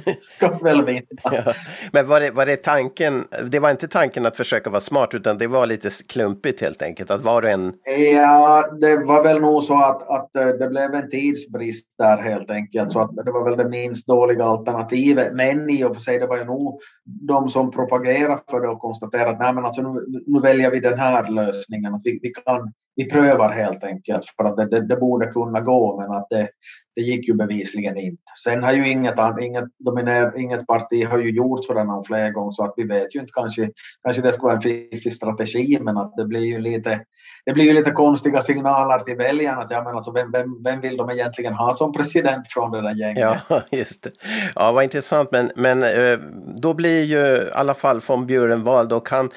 kan 0.40 0.59
väl 0.59 0.85
vinna. 0.85 1.00
Ja. 1.22 1.52
Men 1.92 2.07
var 2.07 2.20
det, 2.20 2.30
var 2.30 2.46
det 2.46 2.57
tanken, 2.57 3.24
det 3.50 3.59
var 3.61 3.70
inte 3.70 3.88
tanken 3.88 4.26
att 4.26 4.37
försöka 4.37 4.70
vara 4.70 4.80
smart 4.80 5.14
utan 5.14 5.38
det 5.38 5.46
var 5.46 5.66
lite 5.66 5.90
klumpigt 6.09 6.61
helt 6.61 6.83
enkelt 6.83 7.11
att 7.11 7.24
var 7.24 7.42
och 7.42 7.48
en... 7.48 7.72
Ja, 8.14 8.68
det 8.80 8.96
var 8.96 9.22
väl 9.22 9.40
nog 9.40 9.62
så 9.62 9.83
att, 9.83 10.09
att 10.09 10.37
eh, 10.37 10.46
det 10.46 10.68
blev 10.68 10.94
en 10.94 11.11
tidsbrist 11.11 11.87
där 11.98 12.22
helt 12.22 12.50
enkelt 12.50 12.92
så 12.92 13.00
att 13.00 13.16
det 13.24 13.33
var 13.33 13.44
väl 13.44 13.59
det 13.59 13.68
minst 13.68 14.07
dåliga 14.07 14.44
alternativet. 14.44 15.33
Men 15.35 15.70
i 15.70 15.85
och 15.85 15.94
för 15.94 16.02
sig 16.02 16.18
det 16.18 16.26
var 16.26 16.37
ju 16.37 16.44
nog 16.44 16.80
de 17.04 17.48
som 17.48 17.70
propagerade 17.70 18.40
för 18.50 18.61
det 18.61 18.68
och 18.68 18.80
konstaterade 18.80 19.30
att 19.30 19.38
nej 19.38 19.52
men 19.52 19.64
alltså 19.64 19.83
nu, 19.83 20.22
nu 20.26 20.40
väljer 20.40 20.70
vi 20.70 20.80
den 20.80 20.98
här 20.98 21.30
lösningen, 21.30 21.94
att 21.94 22.02
vi, 22.04 22.18
vi 22.22 22.30
kan 22.30 22.72
vi 22.96 23.11
prövar 23.11 23.52
helt 23.52 23.85
enkelt 23.85 24.24
för 24.37 24.44
att 24.44 24.57
det, 24.57 24.66
det, 24.66 24.87
det, 24.87 24.96
borde 24.96 25.26
kunna 25.26 25.61
gå 25.61 26.00
men 26.00 26.11
att 26.11 26.26
det, 26.30 26.48
det 26.96 27.02
gick 27.02 27.28
ju 27.28 27.35
bevisligen 27.35 27.96
inte. 27.96 28.22
Sen 28.44 28.62
har 28.62 28.72
ju 28.72 28.90
inget, 28.90 29.14
inget, 29.40 29.64
dominer, 29.78 30.38
inget 30.38 30.66
parti 30.66 31.07
har 31.07 31.18
ju 31.18 31.30
gjort 31.30 31.64
sådana 31.64 32.02
fler 32.07 32.30
gånger 32.30 32.52
så 32.52 32.64
att 32.64 32.74
vi 32.76 32.85
vet 32.85 33.14
ju 33.14 33.20
inte 33.20 33.33
kanske, 33.35 33.70
kanske 34.02 34.22
det 34.22 34.33
skulle 34.33 34.46
vara 34.46 34.54
en 34.54 34.61
fiffig 34.61 35.12
strategi 35.12 35.78
men 35.80 35.96
att 35.96 36.16
det 36.16 36.24
blir 36.24 36.44
ju 36.44 36.59
lite, 36.59 37.00
det 37.44 37.52
blir 37.52 37.64
ju 37.64 37.72
lite 37.72 37.90
konstiga 37.90 38.42
signaler 38.42 38.98
till 38.98 39.16
väljarna 39.16 39.62
att 39.62 39.70
ja, 39.70 39.83
men 39.85 39.96
alltså, 39.96 40.12
vem, 40.12 40.30
vem, 40.30 40.62
vem 40.62 40.80
vill 40.80 40.96
de 40.96 41.11
egentligen 41.11 41.54
ha 41.54 41.74
som 41.74 41.92
president 41.92 42.46
från 42.48 42.70
det 42.70 42.83
där 42.83 42.94
gänget? 42.94 43.18
Ja, 43.48 43.62
just 43.70 44.02
det. 44.02 44.11
Ja, 44.54 44.72
vad 44.72 44.85
intressant 44.85 45.30
men, 45.33 45.50
men 45.57 45.83
eh, 45.83 46.18
då 46.57 46.74
blir 46.74 47.02
ju 47.02 47.16
i 47.16 47.50
alla 47.54 47.74
fall 47.74 48.00
von 48.07 48.26
Buren 48.26 48.64
vald 48.64 48.92
och 48.92 49.09
han 49.09 49.30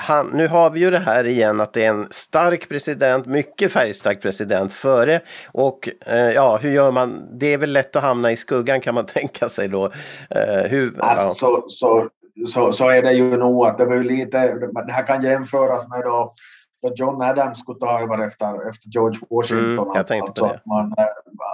han, 0.00 0.26
nu 0.26 0.48
har 0.48 0.70
vi 0.70 0.80
ju 0.80 0.90
det 0.90 0.98
här 0.98 1.26
igen 1.26 1.60
att 1.60 1.72
det 1.72 1.84
är 1.84 1.88
en 1.88 2.06
stark 2.10 2.68
president, 2.68 3.26
mycket 3.26 3.72
färgstark 3.72 4.22
president 4.22 4.72
före 4.72 5.20
och 5.52 5.88
eh, 6.06 6.30
ja, 6.30 6.56
hur 6.62 6.70
gör 6.70 6.90
man? 6.90 7.28
Det 7.32 7.54
är 7.54 7.58
väl 7.58 7.72
lätt 7.72 7.96
att 7.96 8.02
hamna 8.02 8.32
i 8.32 8.36
skuggan 8.36 8.80
kan 8.80 8.94
man 8.94 9.06
tänka 9.14 9.48
sig 9.48 9.68
då. 9.68 9.84
Eh, 10.30 10.70
hur, 10.70 11.00
alltså, 11.00 11.26
ja. 11.28 11.34
så, 11.34 11.64
så, 11.68 12.08
så, 12.48 12.72
så 12.72 12.88
är 12.88 13.02
det 13.02 13.12
ju 13.12 13.36
nog 13.36 13.66
att 13.66 13.78
det 13.78 13.84
var 13.84 13.94
ju 13.94 14.02
lite, 14.02 14.54
det 14.86 14.92
här 14.92 15.06
kan 15.06 15.22
jämföras 15.22 15.88
med 15.88 16.00
då 16.00 16.34
då 16.82 16.92
John 16.94 17.22
Adams 17.22 17.58
skulle 17.58 17.78
ta 17.78 18.00
över 18.00 18.26
efter, 18.26 18.68
efter 18.70 18.88
George 18.88 19.20
Washington. 19.30 19.86
Mm, 19.86 19.96
jag 19.96 20.06
tänkte 20.06 20.40
på 20.40 20.46
det. 20.46 20.54
Att, 20.54 20.66
man, 20.66 20.94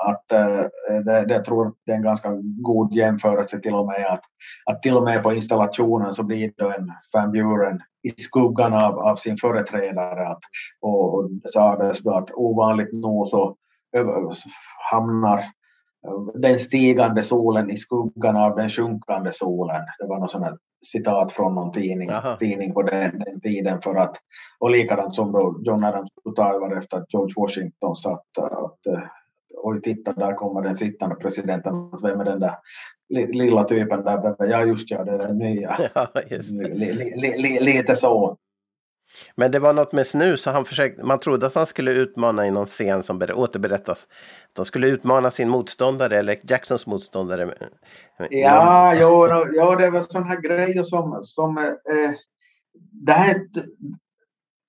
att, 0.06 0.32
eh, 0.32 0.66
det, 1.04 1.24
det 1.24 1.44
tror 1.44 1.72
det 1.86 1.92
är 1.92 1.96
en 1.96 2.02
ganska 2.02 2.30
god 2.62 2.92
jämförelse 2.92 3.60
till 3.60 3.74
och 3.74 3.86
med 3.86 4.06
att, 4.06 4.22
att 4.64 4.82
till 4.82 4.96
och 4.96 5.04
med 5.04 5.22
på 5.22 5.32
installationen 5.32 6.14
så 6.14 6.22
blir 6.22 6.52
det 6.56 6.74
en 6.74 6.92
Van 7.12 7.32
Buren 7.32 7.82
i 8.02 8.10
skuggan 8.10 8.74
av, 8.74 8.98
av 8.98 9.16
sin 9.16 9.36
företrädare. 9.36 10.28
Att, 10.28 10.40
och, 10.80 11.14
och 11.14 11.30
det 11.30 11.48
sades 11.48 12.02
då 12.02 12.14
att 12.14 12.30
ovanligt 12.34 12.92
nog 12.92 13.28
så 13.28 13.56
hamnar 14.90 15.44
den 16.34 16.58
stigande 16.58 17.22
solen 17.22 17.70
i 17.70 17.76
skuggan 17.76 18.36
av 18.36 18.56
den 18.56 18.70
sjunkande 18.70 19.32
solen. 19.32 19.82
Det 19.98 20.06
var 20.06 20.18
något 20.18 20.30
sånt 20.30 20.58
citat 20.86 21.32
från 21.32 21.54
någon 21.54 21.72
tidning, 21.72 22.10
tidning 22.38 22.74
på 22.74 22.82
den, 22.82 23.18
den, 23.18 23.40
tiden. 23.40 23.80
För 23.80 23.94
att, 23.94 24.16
och 24.58 24.70
likadant 24.70 25.14
som 25.14 25.32
då 25.32 25.60
John 25.62 25.84
Adams 25.84 26.10
tog 26.24 26.38
över 26.38 26.78
efter 26.78 27.04
George 27.08 27.34
Washington 27.36 27.96
så 27.96 28.12
att, 28.12 28.38
att 28.38 28.80
oj 29.62 29.82
titta 29.82 30.12
där 30.12 30.32
kommer 30.32 30.62
den 30.62 30.76
sittande 30.76 31.14
presidenten, 31.14 31.90
vem 32.02 32.20
är 32.20 32.24
den 32.24 32.40
där 32.40 32.54
lilla 33.08 33.64
typen 33.64 34.04
där 34.04 34.46
Ja 34.46 34.64
just 34.64 34.90
ja, 34.90 35.04
det 35.04 35.12
är 35.12 35.18
den 35.18 35.38
nya. 35.38 35.76
Ja, 35.94 36.06
li, 36.72 36.92
li, 36.92 37.38
li, 37.38 37.60
lite 37.60 37.96
så. 37.96 38.36
Men 39.34 39.50
det 39.50 39.58
var 39.58 39.72
något 39.72 39.92
med 39.92 40.06
snus, 40.06 40.46
han 40.46 40.64
försökte, 40.64 41.04
man 41.04 41.18
trodde 41.18 41.46
att 41.46 41.54
han 41.54 41.66
skulle 41.66 41.92
utmana 41.92 42.46
i 42.46 42.50
någon 42.50 42.66
scen 42.66 43.02
som 43.02 43.22
återberättas. 43.34 44.08
Att 44.52 44.56
han 44.56 44.64
skulle 44.66 44.88
utmana 44.88 45.30
sin 45.30 45.48
motståndare, 45.48 46.18
eller 46.18 46.38
Jacksons 46.42 46.86
motståndare. 46.86 47.54
Ja, 48.30 48.94
jo, 48.94 49.28
jo 49.52 49.74
det 49.74 49.90
var 49.90 50.00
sådana 50.00 50.26
här 50.26 50.40
grejer 50.40 50.82
som... 50.82 51.20
som 51.22 51.58
eh, 51.58 52.10
det 52.92 53.12
här, 53.12 53.40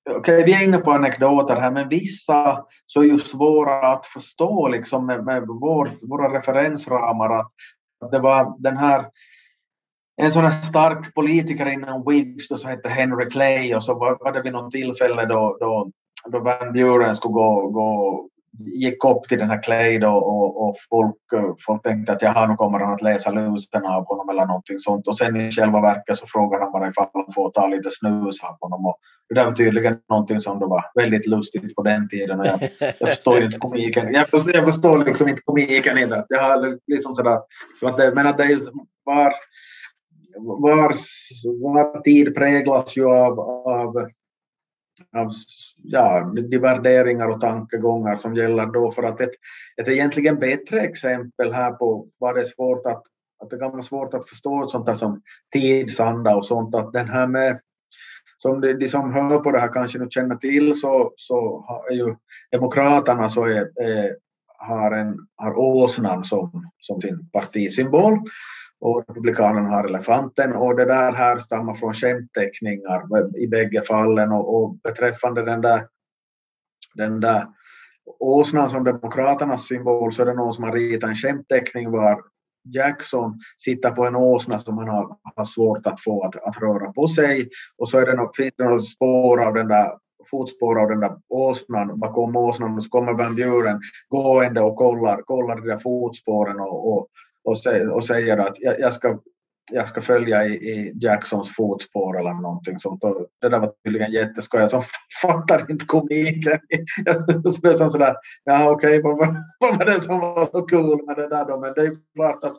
Okej, 0.09 0.19
okay, 0.19 0.43
vi 0.43 0.53
är 0.53 0.63
inne 0.63 0.77
på 0.77 0.91
anekdoter 0.91 1.55
här, 1.55 1.71
men 1.71 1.89
vissa 1.89 2.65
så 2.85 3.01
är 3.01 3.05
ju 3.05 3.19
svåra 3.19 3.91
att 3.91 4.05
förstå 4.05 4.67
liksom 4.67 5.05
med, 5.05 5.25
med 5.25 5.43
vår, 5.47 5.89
våra 6.01 6.37
referensramar. 6.37 7.39
Att, 7.39 7.51
att 8.05 8.11
det 8.11 8.19
var 8.19 8.55
den 8.59 8.77
här 8.77 9.05
en 10.17 10.31
sån 10.31 10.43
här 10.43 10.51
stark 10.51 11.13
politiker 11.13 11.65
inom 11.65 12.03
Whigs 12.07 12.47
som 12.47 12.69
hette 12.69 12.89
Henry 12.89 13.29
Clay 13.29 13.75
och 13.75 13.83
så 13.83 13.93
var, 13.93 14.17
var 14.19 14.31
det 14.31 14.41
vid 14.41 14.53
något 14.53 14.71
tillfälle 14.71 15.25
då, 15.25 15.57
då, 15.59 15.91
då 16.31 16.39
Van 16.39 16.73
Buren 16.73 17.15
skulle 17.15 17.33
gå, 17.33 17.67
gå 17.67 18.23
gick 18.59 19.05
upp 19.05 19.23
till 19.23 19.39
den 19.39 19.49
här 19.49 19.63
Clay 19.63 19.99
då 19.99 20.09
och, 20.09 20.67
och 20.67 20.75
folk, 20.89 21.15
folk 21.65 21.83
tänkte 21.83 22.11
att 22.11 22.21
jaha, 22.21 22.47
nu 22.47 22.55
kommer 22.55 22.79
han 22.79 22.93
att 22.93 23.01
läsa 23.01 23.31
lusen 23.31 23.85
av 23.85 24.05
honom 24.05 24.29
eller 24.29 24.45
någonting 24.45 24.79
sånt. 24.79 25.07
Och 25.07 25.17
sen 25.17 25.41
i 25.41 25.51
själva 25.51 25.81
verket 25.81 26.17
så 26.17 26.25
frågade 26.27 26.63
han 26.63 26.71
bara 26.71 26.89
ifall 26.89 27.07
han 27.13 27.33
får 27.35 27.51
ta 27.51 27.67
lite 27.67 27.89
snus 27.89 28.43
av 28.43 28.57
honom. 28.59 28.85
Och 28.85 28.97
det 29.29 29.35
där 29.35 29.45
var 29.45 29.51
tydligen 29.51 29.97
någonting 30.09 30.41
som 30.41 30.59
då 30.59 30.67
var 30.67 30.85
väldigt 30.95 31.27
lustigt 31.27 31.75
på 31.75 31.83
den 31.83 32.09
tiden. 32.09 32.39
Och 32.39 32.45
jag, 32.45 32.59
jag 32.99 33.09
förstår 33.09 33.43
inte 33.43 33.57
komiken. 33.57 34.13
Jag 34.13 34.29
förstår, 34.29 34.55
jag 34.55 34.65
förstår 34.65 34.97
liksom 34.97 35.27
inte 35.27 35.41
komiken 35.45 35.97
i 35.97 36.05
det. 36.05 36.25
Jag 36.29 36.43
har 36.43 36.77
liksom 36.87 37.15
sådär, 37.15 37.39
så 37.79 37.87
att 37.87 37.97
det, 37.97 38.11
men 38.15 38.27
att 38.27 38.37
det 38.37 38.59
var 39.03 39.33
vars, 40.39 41.05
var 41.61 42.01
tid 42.01 42.35
präglas 42.35 42.97
ju 42.97 43.05
av, 43.05 43.39
av, 43.39 43.97
av 45.15 45.31
ja, 45.83 46.33
de 46.49 46.57
värderingar 46.57 47.27
och 47.27 47.41
tankegångar 47.41 48.15
som 48.15 48.35
gäller 48.35 48.65
då 48.65 48.91
för 48.91 49.03
att 49.03 49.21
ett, 49.21 49.33
ett 49.81 49.87
egentligen 49.87 50.39
bättre 50.39 50.81
exempel 50.81 51.53
här 51.53 51.71
på 51.71 52.07
vad 52.17 52.35
det 52.35 52.41
är 52.41 52.45
svårt 52.45 52.85
att, 52.85 53.03
att 53.43 53.49
det 53.49 53.57
kan 53.57 53.71
vara 53.71 53.81
svårt 53.81 54.13
att 54.13 54.29
förstå 54.29 54.67
sånt 54.67 54.85
där 54.85 54.95
som 54.95 55.21
tidsanda 55.53 56.35
och 56.35 56.45
sånt 56.45 56.75
att 56.75 56.93
den 56.93 57.09
här 57.09 57.27
med 57.27 57.59
som 58.37 58.61
de, 58.61 58.73
de 58.73 58.87
som 58.87 59.13
hör 59.13 59.39
på 59.39 59.51
det 59.51 59.59
här 59.59 59.73
kanske 59.73 59.99
nu 59.99 60.07
känner 60.09 60.35
till 60.35 60.75
så, 60.75 61.13
så 61.15 61.65
är 61.89 61.93
ju 61.93 62.15
Demokraterna 62.51 63.29
så 63.29 63.45
är, 63.45 63.81
är, 63.81 64.15
har, 64.57 64.91
en, 64.91 65.17
har 65.35 65.59
åsnan 65.59 66.23
som, 66.23 66.71
som 66.79 67.01
sin 67.01 67.29
partisymbol 67.29 68.19
och 68.79 69.03
Republikanerna 69.07 69.69
har 69.69 69.83
elefanten 69.83 70.53
och 70.53 70.75
det 70.75 70.85
där 70.85 71.11
härstammar 71.11 71.73
från 71.73 71.93
skämtteckningar 71.93 73.03
i 73.37 73.47
bägge 73.47 73.81
fallen 73.81 74.31
och, 74.31 74.55
och 74.55 74.75
beträffande 74.75 75.45
den 75.45 75.61
där, 75.61 75.87
den 76.95 77.19
där 77.19 77.47
åsnan 78.19 78.69
som 78.69 78.83
Demokraternas 78.83 79.67
symbol 79.67 80.13
så 80.13 80.21
är 80.21 80.25
det 80.25 80.33
någon 80.33 80.53
som 80.53 80.63
har 80.63 80.71
ritat 80.71 81.09
en 81.09 81.15
skämtteckning 81.15 81.91
var 81.91 82.21
Jackson 82.73 83.39
sitter 83.57 83.91
på 83.91 84.05
en 84.05 84.15
åsna 84.15 84.57
som 84.57 84.77
han 84.77 84.87
har, 84.87 85.17
har 85.35 85.45
svårt 85.45 85.87
att 85.87 86.03
få 86.03 86.23
att, 86.23 86.35
att 86.35 86.61
röra 86.61 86.91
på 86.91 87.07
sig. 87.07 87.49
Och 87.77 87.89
så 87.89 87.99
är 87.99 88.05
det 88.05 88.13
något, 88.13 88.35
finns 88.35 88.53
det 88.57 88.63
något 88.63 88.87
spår 88.87 89.41
av 89.41 89.53
den 89.53 89.67
där 89.67 89.91
fotspår 90.31 90.81
av 90.81 90.89
den 90.89 90.99
där 90.99 91.15
åsnan, 91.29 91.99
bakom 91.99 92.35
åsnan 92.35 92.77
och 92.77 92.83
så 92.83 92.89
kommer 92.89 93.13
Van 93.13 93.35
Buren 93.35 93.81
gående 94.09 94.61
och 94.61 94.75
kollar, 94.75 95.21
kollar 95.21 95.55
de 95.55 95.67
där 95.67 95.77
fotspåren 95.77 96.59
och, 96.59 96.93
och, 96.93 97.07
och, 97.47 97.59
säger, 97.59 97.89
och 97.89 98.05
säger 98.05 98.37
att 98.37 98.55
jag, 98.59 98.79
jag, 98.79 98.93
ska, 98.93 99.19
jag 99.71 99.87
ska 99.87 100.01
följa 100.01 100.45
i, 100.45 100.53
i 100.53 100.93
Jacksons 100.95 101.55
fotspår 101.55 102.19
eller 102.19 102.33
någonting 102.33 102.79
sånt. 102.79 103.03
Och 103.03 103.27
det 103.41 103.49
där 103.49 103.59
var 103.59 103.73
tydligen 103.85 104.11
jätteskoj. 104.11 104.59
Jag 104.59 104.83
fattar 105.21 105.71
inte 105.71 105.85
komiken. 105.85 106.59
Jag 107.05 107.43
blev 107.61 107.73
som 107.73 107.89
sådär, 107.89 108.15
ja 108.43 108.69
okej, 108.69 108.99
okay, 108.99 109.01
vad, 109.01 109.17
vad 109.59 109.77
var 109.77 109.85
det 109.85 110.01
som 110.01 110.19
var 110.19 110.45
så 110.45 110.61
kul 110.61 111.05
med 111.05 111.15
det 111.15 111.29
där 111.29 111.45
då? 111.45 111.59
Men 111.59 111.73
det 111.73 111.81
är 111.81 111.97
klart 112.15 112.43
att, 112.43 112.57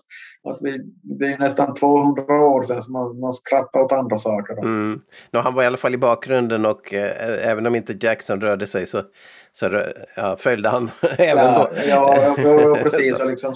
att 0.48 0.58
vi, 0.60 0.78
det 1.02 1.26
är 1.26 1.38
nästan 1.38 1.74
200 1.74 2.34
år 2.34 2.62
sedan 2.62 2.82
som 2.82 2.92
man, 2.92 3.20
man 3.20 3.32
skrattar 3.32 3.80
åt 3.80 3.92
andra 3.92 4.18
saker. 4.18 4.58
Mm. 4.58 5.00
No, 5.30 5.38
han 5.38 5.54
var 5.54 5.62
i 5.62 5.66
alla 5.66 5.76
fall 5.76 5.94
i 5.94 5.98
bakgrunden 5.98 6.66
och 6.66 6.94
eh, 6.94 7.50
även 7.50 7.66
om 7.66 7.74
inte 7.74 7.96
Jackson 8.00 8.40
rörde 8.40 8.66
sig 8.66 8.86
så 8.86 9.02
så 9.52 9.82
ja, 10.16 10.36
följde 10.38 10.68
han 10.68 10.90
även 11.18 11.54
då. 11.54 11.68
Ja, 11.88 12.34
ja 12.36 12.76
precis. 12.82 13.20
och 13.20 13.30
liksom 13.30 13.54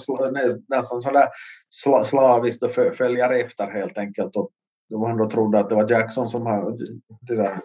nästan 0.67 1.01
sådär 1.01 1.29
slaviskt 2.05 2.63
och 2.63 2.71
följer 2.71 3.29
efter 3.29 3.71
helt 3.71 3.97
enkelt. 3.97 4.35
Och 4.35 4.49
då 4.89 5.05
han 5.05 5.17
då 5.17 5.29
trodde 5.29 5.59
att 5.59 5.69
det 5.69 5.75
var 5.75 5.91
Jackson 5.91 6.29
som 6.29 6.43
det 7.21 7.35
där, 7.35 7.59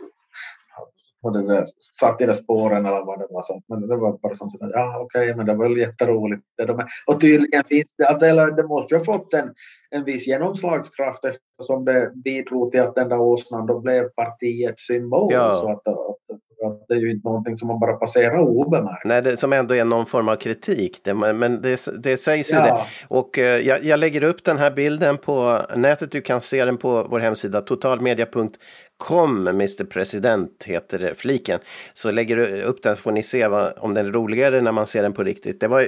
det 1.33 1.47
där, 1.47 1.65
satt 2.01 2.21
i 2.21 2.27
de 2.27 2.35
spåren 2.35 2.87
eller 2.87 3.05
vad 3.05 3.19
det 3.19 3.27
var. 3.31 3.43
Så, 3.43 3.63
men 3.69 3.89
det 3.89 3.97
var 3.97 4.19
bara 4.19 4.35
som 4.35 4.51
sådär, 4.51 4.71
ja 4.75 5.01
okej, 5.01 5.23
okay, 5.23 5.35
men 5.35 5.47
det 5.47 5.55
var 5.55 5.69
väl 5.69 5.79
jätteroligt. 5.79 6.43
Det 6.57 6.65
de, 6.65 6.87
och 7.07 7.21
tydligen 7.21 7.65
finns 7.65 7.95
det, 7.97 8.29
eller 8.29 8.51
det 8.51 8.63
måste 8.63 8.95
ju 8.95 8.99
ha 8.99 9.05
fått 9.05 9.35
en, 9.35 9.55
en 9.91 10.05
viss 10.05 10.27
genomslagskraft 10.27 11.25
eftersom 11.25 11.85
det 11.85 12.13
bidrog 12.15 12.71
till 12.71 12.81
att 12.81 12.95
den 12.95 13.09
där 13.09 13.21
åsnan 13.21 13.67
då 13.67 13.81
blev 13.81 14.09
partiets 14.09 14.87
symbol. 14.87 15.33
Ja. 15.33 15.61
Så 15.63 15.71
att 15.71 15.89
Att 15.89 16.48
det 16.89 16.95
är 16.95 16.99
ju 16.99 17.11
inte 17.11 17.29
någonting 17.29 17.57
som 17.57 17.69
man 17.69 17.81
bara 17.81 17.93
passerar 17.93 18.39
obemärkt. 18.39 19.05
Nej, 19.05 19.23
det, 19.23 19.37
som 19.37 19.53
ändå 19.53 19.75
är 19.75 19.85
någon 19.85 20.07
form 20.07 20.29
av 20.29 20.37
kritik. 20.37 21.01
Det, 21.05 21.15
men 21.15 21.63
det, 21.63 21.89
det 22.03 22.17
sägs 22.17 22.53
ju 22.53 22.57
ja. 22.57 22.63
det. 22.63 22.85
Och 23.09 23.39
eh, 23.39 23.61
jag, 23.67 23.85
jag, 23.85 24.01
lägger 24.01 24.25
upp 24.25 24.45
den 24.45 24.59
här 24.59 24.71
bilden 24.71 25.17
på 25.17 25.61
nätet. 25.77 26.13
Du 26.13 26.21
kan 26.21 26.41
se 26.41 26.65
den 26.65 26.77
på 26.77 27.07
vår 27.11 27.21
hemsida 27.21 27.61
totalmedia.com. 27.61 29.49
Mr 29.49 29.85
President 29.85 30.65
heter 30.65 30.99
det, 30.99 31.15
fliken. 31.15 31.61
Så 31.95 32.11
lägger 32.11 32.37
du 32.37 32.63
upp 32.63 32.83
den 32.83 32.97
så 32.97 33.03
får 33.03 33.13
ni 33.13 33.23
se 33.23 33.49
vad, 33.49 33.73
om 33.79 33.95
den 33.95 34.07
är 34.07 34.13
roligare 34.13 34.61
när 34.61 34.73
man 34.73 34.87
ser 34.87 35.03
den 35.03 35.13
på 35.13 35.23
riktigt. 35.23 35.61
Det 35.61 35.69
var, 35.69 35.87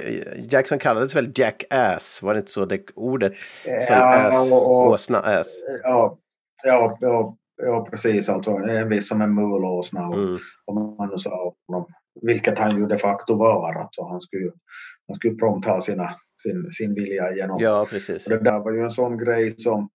Jackson 0.49 0.79
kallades 0.79 1.15
väl 1.15 1.31
Jackass? 1.35 2.19
Var 2.23 2.33
det 2.33 2.39
inte 2.39 2.51
så 2.51 2.65
det 2.65 2.79
ordet? 2.95 3.33
Som 3.63 3.95
ja, 3.95 4.15
ass, 4.15 4.51
och, 4.51 4.71
och, 4.71 4.87
åsna 4.87 5.19
ass. 5.19 5.63
Ja, 5.83 6.17
ja, 6.63 6.97
ja 7.01 7.37
Ja, 7.61 7.87
precis. 7.91 8.29
Alltså, 8.29 8.51
en 8.51 8.89
viss 8.89 9.07
som 9.07 9.21
en 9.21 9.35
mulåsna. 9.35 10.07
Och, 10.07 10.17
mm. 10.17 10.37
Om 10.65 10.95
man 10.97 11.19
sa 11.19 11.53
honom, 11.67 11.87
vilket 12.21 12.57
han 12.57 12.77
ju 12.77 12.85
de 12.85 12.97
facto 12.97 13.35
var. 13.35 13.73
Alltså, 13.75 14.03
han 14.03 14.21
skulle 14.21 14.51
han 15.07 15.15
skulle 15.15 15.35
prompt 15.35 15.65
ha 15.65 15.81
sina, 15.81 16.15
sin, 16.43 16.71
sin 16.71 16.93
vilja 16.93 17.31
igenom. 17.31 17.57
Ja, 17.59 17.87
precis. 17.89 18.27
Och 18.27 18.33
det 18.33 18.43
där 18.43 18.59
var 18.59 18.71
ju 18.71 18.83
en 18.83 18.91
sån 18.91 19.17
grej 19.17 19.51
som 19.51 19.89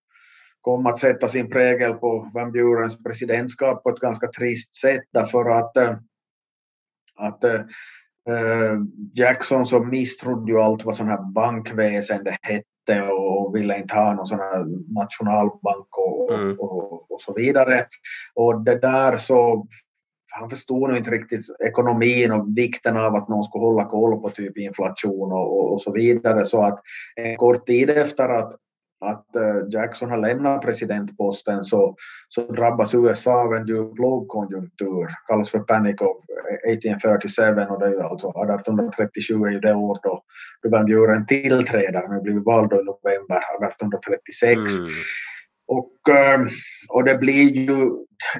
kom 0.60 0.86
att 0.86 0.98
sätta 0.98 1.28
sin 1.28 1.50
prägel 1.50 1.92
på 1.92 2.30
Van 2.34 2.52
Burens 2.52 3.02
presidentskap 3.02 3.82
på 3.82 3.90
ett 3.90 4.00
ganska 4.00 4.26
trist 4.26 4.74
sätt 4.74 5.04
därför 5.12 5.58
att, 5.58 5.76
äh, 5.76 5.96
att 7.16 7.44
äh, 7.44 7.60
Jackson 9.14 9.66
så 9.66 9.84
misstrodde 9.84 10.52
ju 10.52 10.58
allt 10.58 10.84
vad 10.84 10.96
sån 10.96 11.08
här 11.08 11.32
bankväsende 11.32 12.38
hette 12.42 12.75
och 12.94 13.56
ville 13.56 13.78
inte 13.78 13.94
ha 13.94 14.14
någon 14.14 14.26
sån 14.26 14.38
här 14.38 14.64
nationalbank 14.94 15.98
och, 15.98 16.32
mm. 16.32 16.56
och, 16.58 17.10
och, 17.10 17.20
så 17.20 17.32
vidare. 17.32 17.86
Och 18.34 18.60
det 18.60 18.78
där 18.78 19.16
så 19.16 19.66
han 20.30 20.50
förstod 20.50 20.88
nog 20.88 20.98
inte 20.98 21.10
riktigt 21.10 21.46
ekonomin 21.60 22.32
och 22.32 22.46
vikten 22.56 22.96
av 22.96 23.16
att 23.16 23.28
någon 23.28 23.44
skulle 23.44 23.64
hålla 23.64 23.84
koll 23.84 24.20
på 24.20 24.30
typ 24.30 24.58
inflation 24.58 25.32
och, 25.32 25.72
och 25.72 25.82
så 25.82 25.92
vidare. 25.92 26.46
Så 26.46 26.62
att 26.62 26.80
en 27.16 27.36
kort 27.36 27.66
tid 27.66 27.90
efter 27.90 28.28
att 28.28 28.52
att 29.00 29.36
eh, 29.36 29.68
Jackson 29.70 30.10
har 30.10 30.18
lämnat 30.18 30.62
presidentposten 30.62 31.62
så, 31.62 31.96
så 32.28 32.40
drabbas 32.52 32.94
USA 32.94 33.42
av 33.42 33.54
en 33.54 33.66
djup 33.66 33.98
lågkonjunktur, 33.98 35.08
kallas 35.26 35.50
för 35.50 35.58
Panic 35.58 36.00
of 36.00 36.16
1837 36.68 37.42
och 37.70 37.80
det 37.80 37.86
är 37.86 37.90
ju 37.90 38.02
alltså 38.02 38.28
1837 38.28 39.34
är 39.34 39.50
ju 39.50 39.60
det 39.60 39.74
år 39.74 39.98
då, 40.02 40.22
då 40.62 40.68
Van 40.70 40.84
Buren 40.84 41.26
tillträder, 41.26 42.06
han 42.08 42.22
blivit 42.22 42.44
vald 42.44 42.72
i 42.72 42.76
november 42.76 43.36
1836. 43.36 44.78
Mm. 44.78 44.90
Och, 45.68 46.16
ehm, 46.16 46.48
och 46.88 47.04
det 47.04 47.14
blir 47.14 47.48
ju, 47.50 47.90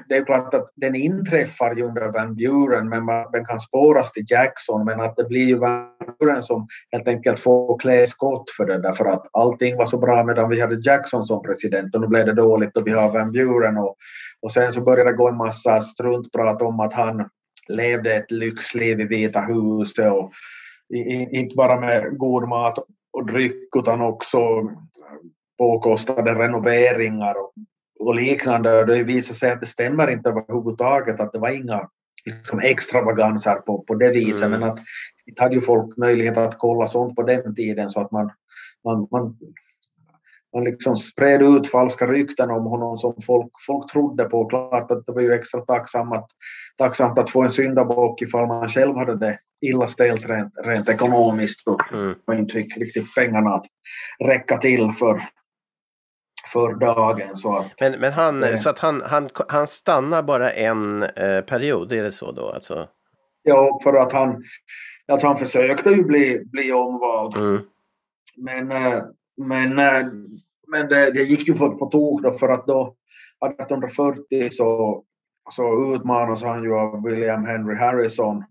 det 0.09 0.17
är 0.17 0.25
klart 0.25 0.53
att 0.53 0.71
den 0.75 0.95
inträffar 0.95 1.75
ju 1.75 1.83
under 1.83 2.07
Van 2.07 2.35
Buren, 2.35 2.89
men 2.89 3.05
man, 3.05 3.31
den 3.31 3.45
kan 3.45 3.59
spåras 3.59 4.11
till 4.11 4.25
Jackson, 4.27 4.85
men 4.85 5.01
att 5.01 5.15
det 5.15 5.23
blir 5.23 5.45
ju 5.45 5.55
Van 5.55 5.87
Buren 6.19 6.43
som 6.43 6.67
helt 6.91 7.07
enkelt 7.07 7.39
får 7.39 7.79
klä 7.79 8.07
skott 8.07 8.49
för 8.57 8.65
det, 8.65 8.77
därför 8.77 9.05
att 9.05 9.27
allting 9.33 9.77
var 9.77 9.85
så 9.85 9.97
bra 9.97 10.23
medan 10.23 10.49
vi 10.49 10.61
hade 10.61 10.81
Jackson 10.83 11.25
som 11.25 11.41
president 11.41 11.95
och 11.95 12.01
nu 12.01 12.07
blev 12.07 12.25
det 12.25 12.33
dåligt 12.33 12.77
och 12.77 12.87
vi 12.87 12.91
har 12.91 13.11
Van 13.11 13.31
Buren 13.31 13.77
och, 13.77 13.95
och 14.41 14.51
sen 14.51 14.71
så 14.71 14.81
började 14.81 15.11
det 15.11 15.17
gå 15.17 15.29
en 15.29 15.37
massa 15.37 15.81
struntprat 15.81 16.61
om 16.61 16.79
att 16.79 16.93
han 16.93 17.29
levde 17.67 18.15
ett 18.15 18.31
lyxliv 18.31 19.01
i 19.01 19.03
Vita 19.03 19.41
huset 19.41 20.11
och 20.11 20.31
inte 21.31 21.55
bara 21.55 21.79
med 21.79 22.17
god 22.17 22.47
mat 22.47 22.79
och 23.13 23.25
dryck 23.25 23.75
utan 23.75 24.01
också 24.01 24.39
påkostade 25.57 26.33
renoveringar 26.33 27.35
och, 27.37 27.53
och 27.99 28.15
liknande. 28.15 28.79
Och 28.79 28.87
det 28.87 29.03
visade 29.03 29.39
sig 29.39 29.51
att 29.51 29.59
det 29.59 29.65
stämmer 29.65 30.11
inte 30.11 30.29
överhuvudtaget, 30.29 31.19
att 31.19 31.31
det 31.31 31.39
var 31.39 31.49
inga 31.49 31.89
liksom, 32.25 32.59
extravaganser 32.59 33.55
på, 33.55 33.83
på 33.83 33.95
det 33.95 34.09
viset. 34.09 34.47
Mm. 34.47 34.59
Men 34.59 34.69
att 34.69 34.79
det 35.25 35.41
hade 35.41 35.55
ju 35.55 35.61
folk 35.61 35.97
möjlighet 35.97 36.37
att 36.37 36.57
kolla 36.57 36.87
sånt 36.87 37.15
på 37.15 37.23
den 37.23 37.55
tiden 37.55 37.89
så 37.89 38.01
att 38.01 38.11
man, 38.11 38.31
man, 38.83 39.07
man, 39.11 39.37
man 40.53 40.63
liksom 40.63 40.97
spred 40.97 41.41
ut 41.41 41.71
falska 41.71 42.07
rykten 42.07 42.51
om 42.51 42.65
honom 42.65 42.97
som 42.97 43.13
folk, 43.25 43.51
folk 43.67 43.91
trodde 43.91 44.23
på. 44.23 44.45
Klart 44.45 44.91
att 44.91 45.05
det 45.05 45.11
var 45.11 45.21
ju 45.21 45.33
extra 45.33 45.61
tacksamt 45.61 46.13
att, 46.13 46.27
tacksamt 46.77 47.17
att 47.17 47.31
få 47.31 47.43
en 47.43 47.49
syndabock 47.49 48.21
ifall 48.21 48.47
man 48.47 48.67
själv 48.67 48.95
hade 48.95 49.15
det 49.15 49.39
illa 49.61 49.87
ställt 49.87 50.25
rent, 50.25 50.53
rent 50.63 50.89
ekonomiskt 50.89 51.67
och, 51.67 51.93
mm. 51.93 52.15
och 52.27 52.35
inte 52.35 52.53
fick 52.53 52.77
riktigt 52.77 53.15
pengarna 53.15 53.55
att 53.55 53.65
räcka 54.19 54.57
till 54.57 54.91
för, 54.99 55.21
för 56.53 56.73
dagen. 56.73 57.35
Så 57.35 57.57
att, 57.57 57.65
men, 57.79 57.99
men 57.99 58.13
han, 58.13 58.43
eh, 58.43 58.55
så 58.55 58.69
att 58.69 58.79
han, 58.79 59.01
han, 59.05 59.29
han 59.49 59.67
stannar 59.67 60.23
bara 60.23 60.51
en 60.51 61.03
eh, 61.03 61.41
period, 61.41 61.91
är 61.91 62.03
det 62.03 62.11
så 62.11 62.31
då? 62.31 62.49
Alltså? 62.49 62.87
Ja, 63.43 63.79
för 63.83 63.93
att 63.93 64.11
han, 64.11 64.43
att 65.07 65.23
han 65.23 65.37
försökte 65.37 65.89
ju 65.89 66.03
bli, 66.03 66.45
bli 66.45 66.71
omvald. 66.71 67.37
Mm. 67.37 67.61
Men, 68.37 68.71
eh, 68.71 69.03
men, 69.37 69.79
eh, 69.79 70.05
men 70.67 70.87
det, 70.87 71.11
det, 71.11 71.23
gick 71.23 71.47
ju 71.47 71.53
på, 71.53 71.77
på 71.77 71.85
tok 71.85 72.21
då 72.21 72.31
för 72.31 72.49
att 72.49 72.67
då 72.67 72.95
1840 73.45 74.49
så, 74.51 75.03
så 75.51 75.95
utmanas 75.95 76.43
han 76.43 76.63
ju 76.63 76.73
av 76.73 77.03
William 77.03 77.45
Henry 77.45 77.75
Harrison 77.75 78.43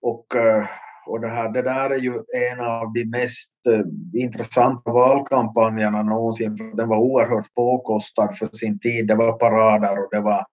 och 0.00 0.36
eh, 0.36 0.64
och 1.06 1.20
det, 1.20 1.28
här, 1.28 1.48
det 1.48 1.62
där 1.62 1.90
är 1.90 1.98
ju 1.98 2.12
en 2.50 2.60
av 2.60 2.92
de 2.92 3.04
mest 3.04 3.50
eh, 3.68 4.20
intressanta 4.20 4.92
valkampanjerna 4.92 6.02
någonsin. 6.02 6.56
För 6.56 6.76
den 6.76 6.88
var 6.88 6.96
oerhört 6.96 7.54
påkostad 7.54 8.36
för 8.38 8.46
sin 8.46 8.78
tid. 8.78 9.06
Det 9.06 9.14
var 9.14 9.32
parader 9.32 9.98
och 9.98 10.08
det 10.10 10.20
var, 10.20 10.46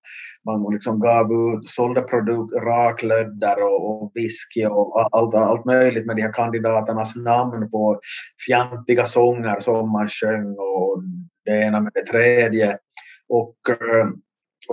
man 0.46 0.74
liksom 0.74 1.00
gav 1.00 1.32
ut, 1.32 1.70
sålde 1.70 2.02
produkt, 2.02 2.54
raklödder 2.54 3.64
och, 3.64 4.04
och 4.04 4.12
whisky 4.16 4.66
och 4.66 5.18
allt, 5.18 5.36
allt 5.36 5.66
möjligt 5.66 6.06
med 6.06 6.16
de 6.16 6.22
här 6.22 6.34
kandidaternas 6.34 7.16
namn 7.16 7.72
på 7.72 8.00
fjantiga 8.48 9.06
sånger 9.06 9.60
som 9.60 9.92
man 9.92 10.08
sjöng 10.08 10.56
och 10.58 11.04
det 11.46 11.52
ena 11.52 11.80
med 11.80 11.92
det 11.94 12.12
tredje. 12.12 12.78
Och, 13.30 13.56
eh, 13.70 14.08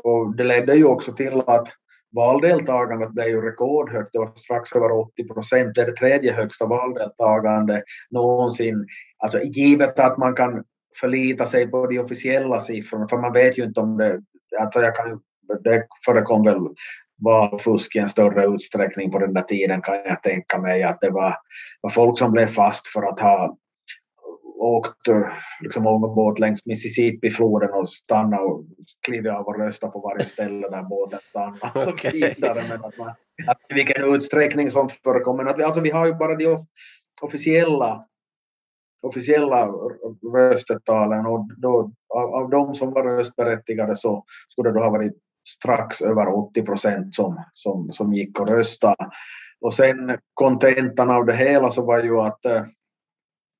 och 0.02 0.36
det 0.36 0.44
ledde 0.44 0.74
ju 0.74 0.84
också 0.84 1.12
till 1.12 1.42
att 1.46 1.68
valdeltagandet 2.14 3.10
blev 3.10 3.28
ju 3.28 3.40
rekordhögt, 3.40 4.12
det 4.12 4.18
var 4.18 4.26
strax 4.34 4.72
över 4.72 4.92
80 4.92 5.28
procent, 5.28 5.74
det 5.74 5.82
är 5.82 5.86
det 5.86 5.96
tredje 5.96 6.32
högsta 6.32 6.66
valdeltagande 6.66 7.82
någonsin. 8.10 8.86
Alltså 9.18 9.42
givet 9.42 9.98
att 9.98 10.18
man 10.18 10.34
kan 10.34 10.64
förlita 11.00 11.46
sig 11.46 11.66
på 11.66 11.86
de 11.86 11.98
officiella 11.98 12.60
siffrorna, 12.60 13.08
för 13.08 13.16
man 13.16 13.32
vet 13.32 13.58
ju 13.58 13.64
inte 13.64 13.80
om 13.80 13.96
det, 13.96 14.20
alltså 14.60 14.80
jag 14.80 14.96
kan, 14.96 15.20
det 15.64 15.86
förekom 16.04 16.44
väl 16.44 16.68
valfusk 17.24 17.96
i 17.96 17.98
en 17.98 18.08
större 18.08 18.44
utsträckning 18.44 19.10
på 19.10 19.18
den 19.18 19.34
där 19.34 19.42
tiden 19.42 19.82
kan 19.82 19.94
jag 19.94 20.22
tänka 20.22 20.58
mig 20.58 20.82
att 20.82 21.00
det 21.00 21.10
var, 21.10 21.36
var 21.80 21.90
folk 21.90 22.18
som 22.18 22.32
blev 22.32 22.46
fast 22.46 22.86
för 22.86 23.02
att 23.02 23.20
ha 23.20 23.56
åkt 24.58 25.08
liksom 25.60 25.86
ångbåt 25.86 26.38
längs 26.38 26.66
Mississippi-floden 26.66 27.70
och 27.70 27.90
stannat 27.90 28.40
och 28.40 28.64
klivit 29.06 29.32
av 29.32 29.46
och 29.46 29.58
röstat 29.58 29.92
på 29.92 30.00
varje 30.00 30.26
ställe 30.26 30.68
där 30.68 30.82
båten 30.82 31.20
stannade. 31.30 31.90
Okay. 31.92 32.12
vidare. 32.12 32.62
Men 32.68 32.84
att 32.84 32.98
man, 32.98 33.08
att 33.46 33.58
I 33.70 33.74
vilken 33.74 34.14
utsträckning 34.14 34.70
sånt 34.70 34.92
förekommer. 34.92 35.44
Att 35.44 35.58
vi, 35.58 35.62
alltså 35.62 35.80
vi 35.80 35.90
har 35.90 36.06
ju 36.06 36.14
bara 36.14 36.34
de 36.34 36.66
officiella 37.22 38.04
officiella 39.02 39.72
röstetalen 40.34 41.26
och 41.26 41.48
då, 41.56 41.92
av, 42.14 42.34
av 42.34 42.50
de 42.50 42.74
som 42.74 42.92
var 42.92 43.02
röstberättigade 43.02 43.96
så 43.96 44.24
skulle 44.48 44.68
det 44.68 44.74
då 44.74 44.80
ha 44.80 44.90
varit 44.90 45.16
strax 45.48 46.02
över 46.02 46.28
80 46.28 46.62
procent 46.62 47.14
som, 47.14 47.44
som, 47.54 47.92
som 47.92 48.12
gick 48.12 48.40
och 48.40 48.48
röstade. 48.48 49.10
Och 49.60 49.74
sen 49.74 50.18
kontentan 50.34 51.10
av 51.10 51.26
det 51.26 51.36
hela 51.36 51.70
så 51.70 51.82
var 51.82 52.02
ju 52.02 52.20
att 52.20 52.44
eh, 52.44 52.62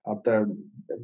att 0.09 0.27
eh, 0.27 0.47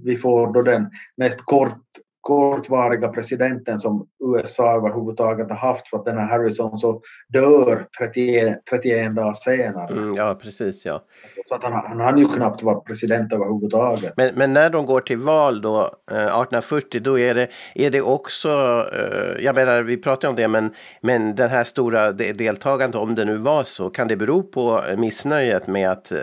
vi 0.04 0.16
får 0.16 0.52
då 0.52 0.62
den 0.62 0.90
mest 1.16 1.40
kort, 1.44 1.82
kortvariga 2.24 3.08
presidenten 3.08 3.78
som 3.78 4.06
USA 4.24 4.76
överhuvudtaget 4.76 5.48
har 5.48 5.56
haft 5.56 5.88
för 5.88 5.96
att 5.98 6.04
den 6.04 6.18
här 6.18 6.26
Harrison 6.26 6.78
så 6.78 7.00
dör 7.28 7.86
31, 7.98 8.58
31 8.70 9.14
dagar 9.14 9.32
senare. 9.32 9.92
Mm, 9.92 10.14
ja, 10.14 10.38
precis 10.42 10.84
ja. 10.84 11.04
Så 11.48 11.54
att 11.54 11.62
han, 11.62 11.72
han 11.72 12.00
hann 12.00 12.18
ju 12.18 12.28
knappt 12.28 12.62
vara 12.62 12.80
president 12.80 13.32
överhuvudtaget. 13.32 14.12
Men, 14.16 14.34
men 14.34 14.52
när 14.52 14.70
de 14.70 14.86
går 14.86 15.00
till 15.00 15.18
val 15.18 15.60
då, 15.60 15.78
eh, 16.10 16.16
1840, 16.16 17.00
då 17.00 17.18
är 17.18 17.34
det, 17.34 17.48
är 17.74 17.90
det 17.90 18.00
också, 18.00 18.48
eh, 18.92 19.44
jag 19.44 19.54
menar 19.54 19.82
vi 19.82 19.96
pratar 19.96 20.28
om 20.28 20.36
det, 20.36 20.48
men, 20.48 20.70
men 21.00 21.34
den 21.34 21.48
här 21.48 21.64
stora 21.64 22.12
deltagandet, 22.12 23.00
om 23.00 23.14
det 23.14 23.24
nu 23.24 23.36
var 23.36 23.62
så, 23.62 23.90
kan 23.90 24.08
det 24.08 24.16
bero 24.16 24.42
på 24.42 24.80
missnöjet 24.96 25.66
med 25.66 25.90
att 25.90 26.12
eh, 26.12 26.18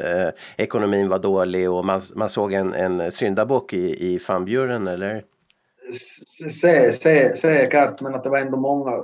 ekonomin 0.57 1.09
var 1.09 1.19
dålig 1.19 1.71
och 1.71 1.85
man, 1.85 2.01
man 2.15 2.29
såg 2.29 2.53
en, 2.53 2.73
en 2.73 3.11
syndabock 3.11 3.73
i, 3.73 4.13
i 4.13 4.19
famburen 4.19 4.87
eller? 4.87 5.23
Säkert, 7.41 8.01
men 8.01 8.15
att 8.15 8.23
det 8.23 8.29
var 8.29 8.37
ändå 8.37 8.57
många 8.57 9.03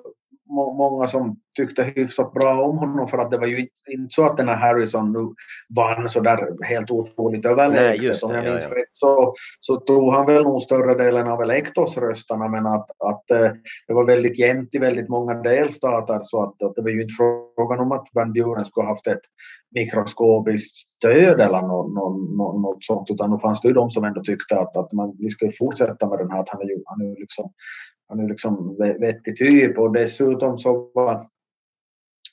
må, 0.50 0.74
många 0.74 1.08
som 1.08 1.40
tyckte 1.56 1.84
hyfsat 1.84 2.34
bra 2.34 2.62
om 2.62 2.78
honom 2.78 3.08
för 3.08 3.18
att 3.18 3.32
det 3.32 3.38
var 3.38 3.48
ju 3.48 3.60
inte 3.60 4.16
så 4.16 4.26
att 4.26 4.38
den 4.38 4.48
här 4.48 4.56
Harrison 4.56 5.14
nu 5.14 5.34
vann 5.76 6.10
så 6.10 6.20
där 6.20 6.64
helt 6.64 6.92
otroligt 6.92 7.46
överlägset. 7.46 8.24
Om 8.24 8.36
jag 8.36 8.46
minns 8.46 8.64
ja, 8.64 8.70
ja. 8.72 8.82
rätt 8.82 8.90
så, 8.92 9.34
så 9.62 9.76
tog 9.76 10.14
han 10.14 10.26
väl 10.26 10.44
nog 10.44 10.62
större 10.62 11.04
delen 11.04 11.28
av 11.28 11.42
elektorsrösterna 11.42 12.48
men 12.48 12.66
att, 12.66 12.90
att 13.00 13.32
eh, 13.32 13.52
det 13.88 13.94
var 13.94 14.06
väldigt 14.06 14.40
jämnt 14.40 14.76
i 14.76 14.78
väldigt 14.78 15.10
många 15.10 15.34
delstater 15.34 16.20
så 16.24 16.44
att, 16.44 16.64
att 16.64 16.76
det 16.76 16.82
var 16.82 16.90
ju 16.90 17.02
inte 17.02 17.14
frågan 17.18 17.80
om 17.80 17.92
att 17.92 18.08
Van 18.14 18.34
Buren 18.34 18.66
skulle 18.66 18.88
haft 18.88 19.08
ett 19.08 19.22
mikroskopiskt 19.76 20.76
stöd 20.76 21.42
eller 21.42 21.62
något, 21.62 21.94
något, 21.94 22.62
något 22.62 22.84
sånt 22.84 23.10
utan 23.10 23.32
då 23.32 23.38
fanns 23.38 23.62
det 23.62 23.68
ju 23.68 23.74
de 23.74 23.92
som 23.92 24.04
ändå 24.04 24.24
tyckte 24.24 24.60
att, 24.60 24.78
att 24.78 24.94
man, 24.94 25.16
vi 25.20 25.30
ska 25.30 25.52
fortsätta 25.60 26.08
med 26.08 26.20
den 26.20 26.32
här 26.32 26.40
att 26.40 26.50
han 26.50 26.62
är 26.62 26.66
ju, 26.66 26.82
han 26.86 27.02
är 27.02 27.20
liksom 27.20 27.52
han 28.08 28.20
är 28.20 28.30
liksom 28.30 28.78
vettig 29.00 29.38
typ 29.38 29.78
och 29.78 29.94
dessutom 29.94 30.58
så 30.58 30.92
var, 30.94 31.22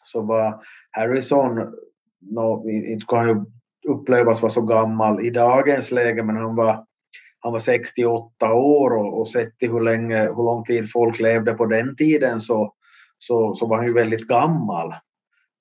så 0.04 0.20
var 0.20 0.64
Harrison, 0.90 1.74
no, 2.20 2.70
inte 2.70 3.04
skulle 3.04 3.20
han 3.20 3.28
ju 3.28 3.44
upplevas 3.92 4.42
vara 4.42 4.50
så 4.50 4.62
gammal 4.62 5.26
i 5.26 5.30
dagens 5.30 5.90
läge 5.90 6.22
men 6.22 6.36
han 6.36 6.56
var, 6.56 6.86
han 7.38 7.52
var 7.52 7.58
68 7.58 8.52
år 8.54 8.90
och, 8.90 9.20
och 9.20 9.28
sett 9.28 9.58
till 9.58 9.70
hur, 9.70 9.80
länge, 9.80 10.22
hur 10.22 10.44
lång 10.44 10.64
tid 10.64 10.92
folk 10.92 11.20
levde 11.20 11.54
på 11.54 11.66
den 11.66 11.96
tiden 11.96 12.40
så, 12.40 12.74
så, 13.18 13.54
så 13.54 13.66
var 13.66 13.76
han 13.76 13.86
ju 13.86 13.92
väldigt 13.92 14.28
gammal. 14.28 14.94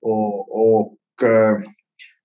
Och, 0.02 0.66
och 0.66 0.96
eh, 1.22 1.58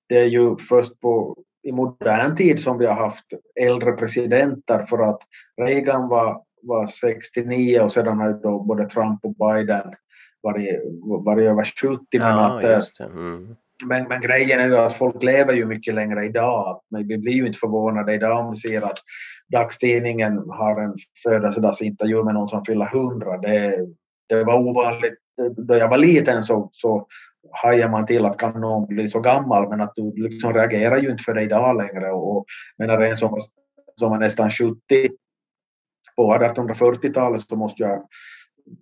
det 0.10 0.17
är 0.17 0.25
ju 0.25 0.58
först 0.58 0.99
på, 0.99 1.38
i 1.63 1.71
modern 1.71 2.36
tid 2.36 2.60
som 2.60 2.78
vi 2.78 2.86
har 2.86 2.95
haft 2.95 3.25
äldre 3.60 3.91
presidenter 3.91 4.86
för 4.86 4.99
att 4.99 5.19
Reagan 5.62 6.10
var 6.10 6.43
var 6.62 6.88
69 6.88 7.80
och 7.80 7.91
sedan 7.91 8.19
har 8.19 8.34
då 8.34 8.60
både 8.60 8.86
Trump 8.86 9.19
och 9.24 9.36
Biden 9.36 9.93
varit, 10.41 10.80
varit 11.26 11.48
över 11.48 11.63
70. 11.63 12.06
Men, 12.12 12.22
ja, 12.22 12.78
att, 12.78 13.00
mm. 13.00 13.56
men, 13.86 14.08
men, 14.08 14.22
grejen 14.22 14.60
är 14.60 14.67
ju 14.67 14.78
att 14.78 14.93
folk 14.93 15.24
lever 15.24 15.54
ju 15.54 15.65
mycket 15.65 15.93
längre 15.93 16.26
idag. 16.26 16.82
Men 16.89 17.08
vi 17.08 17.17
blir 17.17 17.34
ju 17.34 17.48
inte 17.48 17.60
förvånade 17.60 18.13
idag 18.13 18.45
om 18.45 18.52
vi 18.52 18.56
ser 18.56 18.82
att 18.82 18.98
dagstidningen 19.52 20.38
har 20.50 20.82
en 20.82 20.95
födelsedagsintervju 21.24 22.24
med 22.24 22.34
någon 22.34 22.50
som 22.50 22.65
fyller 22.65 22.95
100. 22.95 23.38
Det, 23.38 23.88
det 24.30 24.43
var 24.43 24.60
ovanligt. 24.60 25.19
Då 25.58 25.76
jag 25.76 25.89
var 25.89 25.98
liten 25.98 26.43
så, 26.43 26.69
så 26.72 27.08
hajar 27.52 27.89
man 27.89 28.06
till 28.06 28.26
att 28.26 28.38
kan 28.38 28.62
någon 28.62 28.88
bli 28.88 29.08
så 29.08 29.19
gammal 29.19 29.69
men 29.69 29.82
att 29.82 29.93
du 29.95 30.13
liksom 30.15 30.54
reagerar 30.54 30.98
ju 30.98 31.12
inte 31.12 31.24
för 31.24 31.34
det 31.34 31.41
idag 31.41 31.78
längre. 31.78 32.12
Och, 32.12 32.38
och 32.38 32.45
menar 32.78 33.02
en 33.02 33.17
som, 33.17 33.38
som 33.95 34.12
var 34.12 34.17
nästan 34.17 34.50
70 34.50 34.76
på 36.19 36.34
1840-talet 36.34 37.41
så 37.41 37.55
måste 37.55 37.84
jag, 37.84 38.01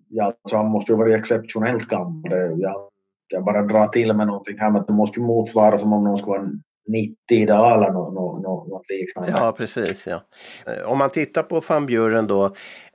ja, 0.09 0.25
alltså 0.25 0.57
han 0.57 0.65
måste 0.65 0.91
ju 0.91 0.97
vara 0.97 1.15
exceptionellt 1.15 1.87
gammal. 1.87 2.31
Jag, 2.57 2.89
jag 3.27 3.43
bara 3.43 3.61
drar 3.61 3.87
till 3.87 4.13
med 4.13 4.27
någonting 4.27 4.57
här, 4.59 4.71
men 4.71 4.83
det 4.87 4.93
måste 4.93 5.19
ju 5.19 5.25
motsvara 5.25 5.77
som 5.77 5.93
om 5.93 6.03
någon 6.03 6.17
skulle 6.17 6.37
vara 6.37 6.49
90 6.87 7.15
idag 7.29 7.73
eller 7.73 7.91
något, 7.91 8.13
något, 8.13 8.67
något 8.67 8.89
liknande. 8.89 9.33
Ja, 9.35 9.51
precis. 9.57 10.07
Ja. 10.07 10.21
Eh, 10.65 10.91
om 10.91 10.97
man 10.97 11.09
tittar 11.09 11.43
på 11.43 11.61
van 11.69 11.85
Buren 11.85 12.27
då. 12.27 12.45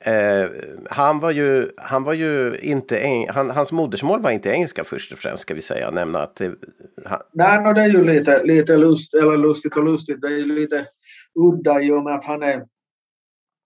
Eh, 0.05 0.51
han 0.91 1.21
var 1.21 1.31
ju, 1.31 1.67
han 1.77 2.05
var 2.05 2.13
ju 2.13 2.57
inte, 2.63 2.99
eng, 2.99 3.27
han, 3.29 3.51
hans 3.51 3.73
modersmål 3.73 4.23
var 4.23 4.31
inte 4.31 4.51
engelska 4.51 4.85
först 4.85 5.13
och 5.13 5.19
främst 5.19 5.43
ska 5.43 5.55
vi 5.55 5.61
säga. 5.61 5.91
Nämna 5.91 6.19
att 6.19 6.37
det, 6.37 6.55
han... 7.05 7.19
Nej, 7.33 7.61
no, 7.61 7.73
det 7.73 7.81
är 7.81 7.89
ju 7.89 8.05
lite, 8.05 8.45
lite 8.45 8.77
lust, 8.77 9.15
eller 9.15 9.37
lustigt 9.37 9.77
och 9.77 9.85
lustigt. 9.85 10.21
Det 10.21 10.27
är 10.27 10.39
ju 10.39 10.55
lite 10.55 10.87
udda 11.35 11.81
i 11.81 11.91
och 11.91 12.03
med 12.03 12.15
att 12.15 12.25
han 12.25 12.43
är 12.43 12.63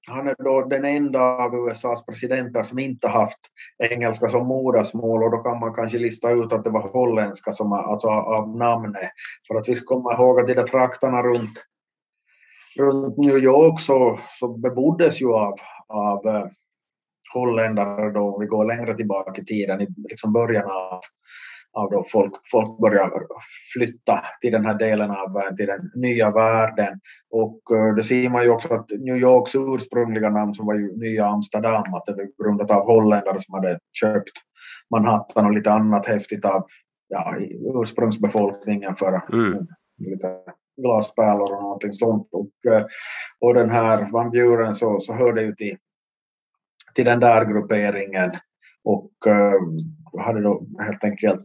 han 0.09 0.29
är 0.29 0.35
då 0.39 0.63
den 0.63 0.85
enda 0.85 1.21
av 1.21 1.55
USAs 1.55 2.07
presidenter 2.07 2.63
som 2.63 2.79
inte 2.79 3.09
haft 3.09 3.39
engelska 3.79 4.29
som 4.29 4.47
modersmål 4.47 5.23
och 5.23 5.31
då 5.31 5.39
kan 5.39 5.61
man 5.61 5.75
kanske 5.75 5.99
lista 5.99 6.31
ut 6.31 6.53
att 6.53 6.65
det 6.65 6.71
var 6.71 6.89
holländska 6.89 7.53
som 7.53 7.73
alltså 7.73 8.09
av 8.09 8.57
namnet. 8.57 9.11
För 9.49 9.55
att 9.55 9.69
vi 9.69 9.75
ska 9.75 9.95
komma 9.95 10.15
ihåg 10.15 10.41
att 10.41 10.47
de 10.47 10.55
där 10.55 10.67
trakterna 10.67 11.23
runt, 11.23 11.65
runt 12.79 13.17
New 13.17 13.39
York 13.39 13.81
så, 13.81 14.19
så 14.39 14.49
beboddes 14.49 15.23
ju 15.23 15.33
av, 15.33 15.55
av 15.89 16.27
eh, 16.27 16.47
holländare 17.35 18.11
då 18.11 18.39
vi 18.39 18.47
går 18.47 18.65
längre 18.65 18.97
tillbaka 18.97 19.43
i 19.43 19.45
tiden, 19.45 19.81
i 19.81 19.87
liksom 20.09 20.33
början 20.33 20.71
av 20.71 21.01
av 21.77 21.91
då 21.91 22.05
folk, 22.13 22.33
folk 22.51 22.79
börjar 22.79 23.11
flytta 23.75 24.25
till 24.41 24.53
den 24.53 24.67
här 24.67 24.75
delen 24.75 25.11
av 25.11 25.57
till 25.57 25.67
den 25.67 25.91
nya 25.95 26.31
världen. 26.31 27.01
Och 27.31 27.61
eh, 27.77 27.95
det 27.95 28.03
ser 28.03 28.29
man 28.29 28.43
ju 28.43 28.51
också 28.51 28.75
att 28.75 28.91
New 28.91 29.17
Yorks 29.17 29.55
ursprungliga 29.55 30.31
namn 30.31 30.55
som 30.55 30.67
var 30.67 30.75
ju 30.75 30.97
Nya 30.97 31.27
Amsterdam, 31.27 31.95
att 31.95 32.07
det 32.07 32.13
var 32.13 32.45
grundat 32.45 32.71
av 32.71 32.87
holländare 32.87 33.41
som 33.41 33.55
hade 33.55 33.79
köpt 33.93 34.33
Manhattan 34.91 35.47
och 35.47 35.53
lite 35.53 35.73
annat 35.73 36.07
häftigt 36.07 36.45
av 36.45 36.67
ja, 37.09 37.37
ursprungsbefolkningen 37.83 38.97
för 38.97 39.21
mm. 39.33 39.67
lite 39.99 40.39
glaspärlor 40.83 41.55
och 41.55 41.63
någonting 41.63 41.93
sånt. 41.93 42.29
Och, 42.33 42.73
eh, 42.73 42.87
och 43.41 43.55
den 43.55 43.71
här 43.71 44.11
Van 44.11 44.31
Buren 44.31 44.75
så, 44.75 45.01
så 45.01 45.13
hörde 45.13 45.43
ju 45.43 45.55
till, 45.55 45.77
till 46.95 47.05
den 47.05 47.21
där 47.21 47.45
grupperingen 47.45 48.31
och 48.85 49.11
uh, 49.27 50.23
hade 50.23 50.41
då 50.41 50.67
helt 50.79 51.05
enkelt 51.05 51.43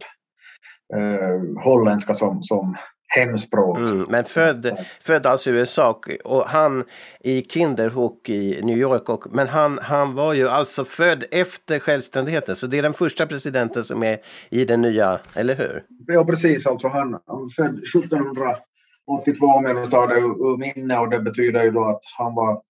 eh, 0.96 1.62
holländska 1.62 2.14
som, 2.14 2.42
som 2.42 2.76
hemspråk. 3.14 3.78
Mm, 3.78 4.06
men 4.08 4.24
född, 4.24 4.78
född 5.00 5.26
alltså 5.26 5.50
i 5.50 5.52
USA 5.52 6.00
och 6.24 6.42
han 6.42 6.84
i 7.20 7.42
Kinderhook 7.42 8.28
i 8.28 8.60
New 8.62 8.78
York. 8.78 9.08
Och, 9.08 9.24
men 9.30 9.48
han, 9.48 9.78
han 9.82 10.14
var 10.14 10.34
ju 10.34 10.48
alltså 10.48 10.84
född 10.84 11.24
efter 11.30 11.78
självständigheten 11.78 12.56
så 12.56 12.66
det 12.66 12.78
är 12.78 12.82
den 12.82 12.92
första 12.92 13.26
presidenten 13.26 13.84
som 13.84 14.02
är 14.02 14.18
i 14.50 14.64
den 14.64 14.82
nya, 14.82 15.18
eller 15.34 15.54
hur? 15.54 15.84
Ja 16.06 16.24
precis, 16.24 16.66
alltså 16.66 16.88
han, 16.88 17.18
han 17.26 17.50
född 17.56 17.78
1782 17.78 19.46
om 19.46 19.64
jag 19.64 19.90
tar 19.90 20.08
det 20.08 20.14
ur 20.14 20.56
minne 20.56 20.98
och 20.98 21.10
det 21.10 21.20
betyder 21.20 21.64
ju 21.64 21.70
då 21.70 21.84
att 21.84 22.02
han 22.18 22.34
var 22.34 22.60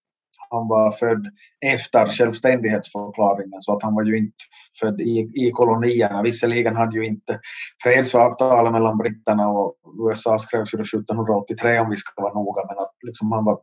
han 0.53 0.67
var 0.67 0.91
född 0.91 1.27
efter 1.65 2.07
självständighetsförklaringen 2.09 3.61
så 3.61 3.77
att 3.77 3.83
han 3.83 3.95
var 3.95 4.03
ju 4.03 4.17
inte 4.17 4.43
född 4.79 5.01
i, 5.01 5.31
i 5.35 5.51
kolonierna. 5.51 6.21
Visserligen 6.21 6.75
hade 6.75 6.97
ju 6.97 7.05
inte 7.05 7.39
fredsavtalet 7.83 8.73
mellan 8.73 8.97
britterna 8.97 9.49
och 9.49 9.75
USA 10.09 10.39
skrevs 10.39 10.73
ju 10.73 10.81
1783 10.81 11.79
om 11.79 11.89
vi 11.89 11.97
ska 11.97 12.21
vara 12.21 12.33
noga 12.33 12.61
men 12.67 12.77
att 12.77 12.93
liksom 13.01 13.31
han, 13.31 13.45
var, 13.45 13.59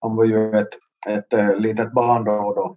han 0.00 0.16
var 0.16 0.24
ju 0.24 0.58
ett, 0.58 0.74
ett, 1.08 1.32
eh, 1.32 1.54
litet 1.56 1.92
barn 1.92 2.24
då 2.24 2.32
och 2.32 2.54
då 2.54 2.76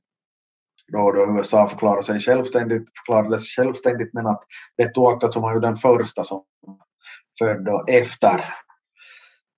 då, 0.92 1.12
då 1.12 1.38
USA 1.38 1.70
förklarade 1.70 2.04
sig 2.04 2.20
självständigt, 2.20 2.90
förklarades 2.98 3.48
självständigt 3.56 4.14
men 4.14 4.28
att 4.28 4.44
det 4.78 4.90
tog 4.90 5.24
att 5.24 5.34
som 5.34 5.44
han 5.44 5.54
ju 5.54 5.60
den 5.60 5.76
första 5.76 6.24
som 6.24 6.44
född 7.40 7.68
efter 7.88 8.46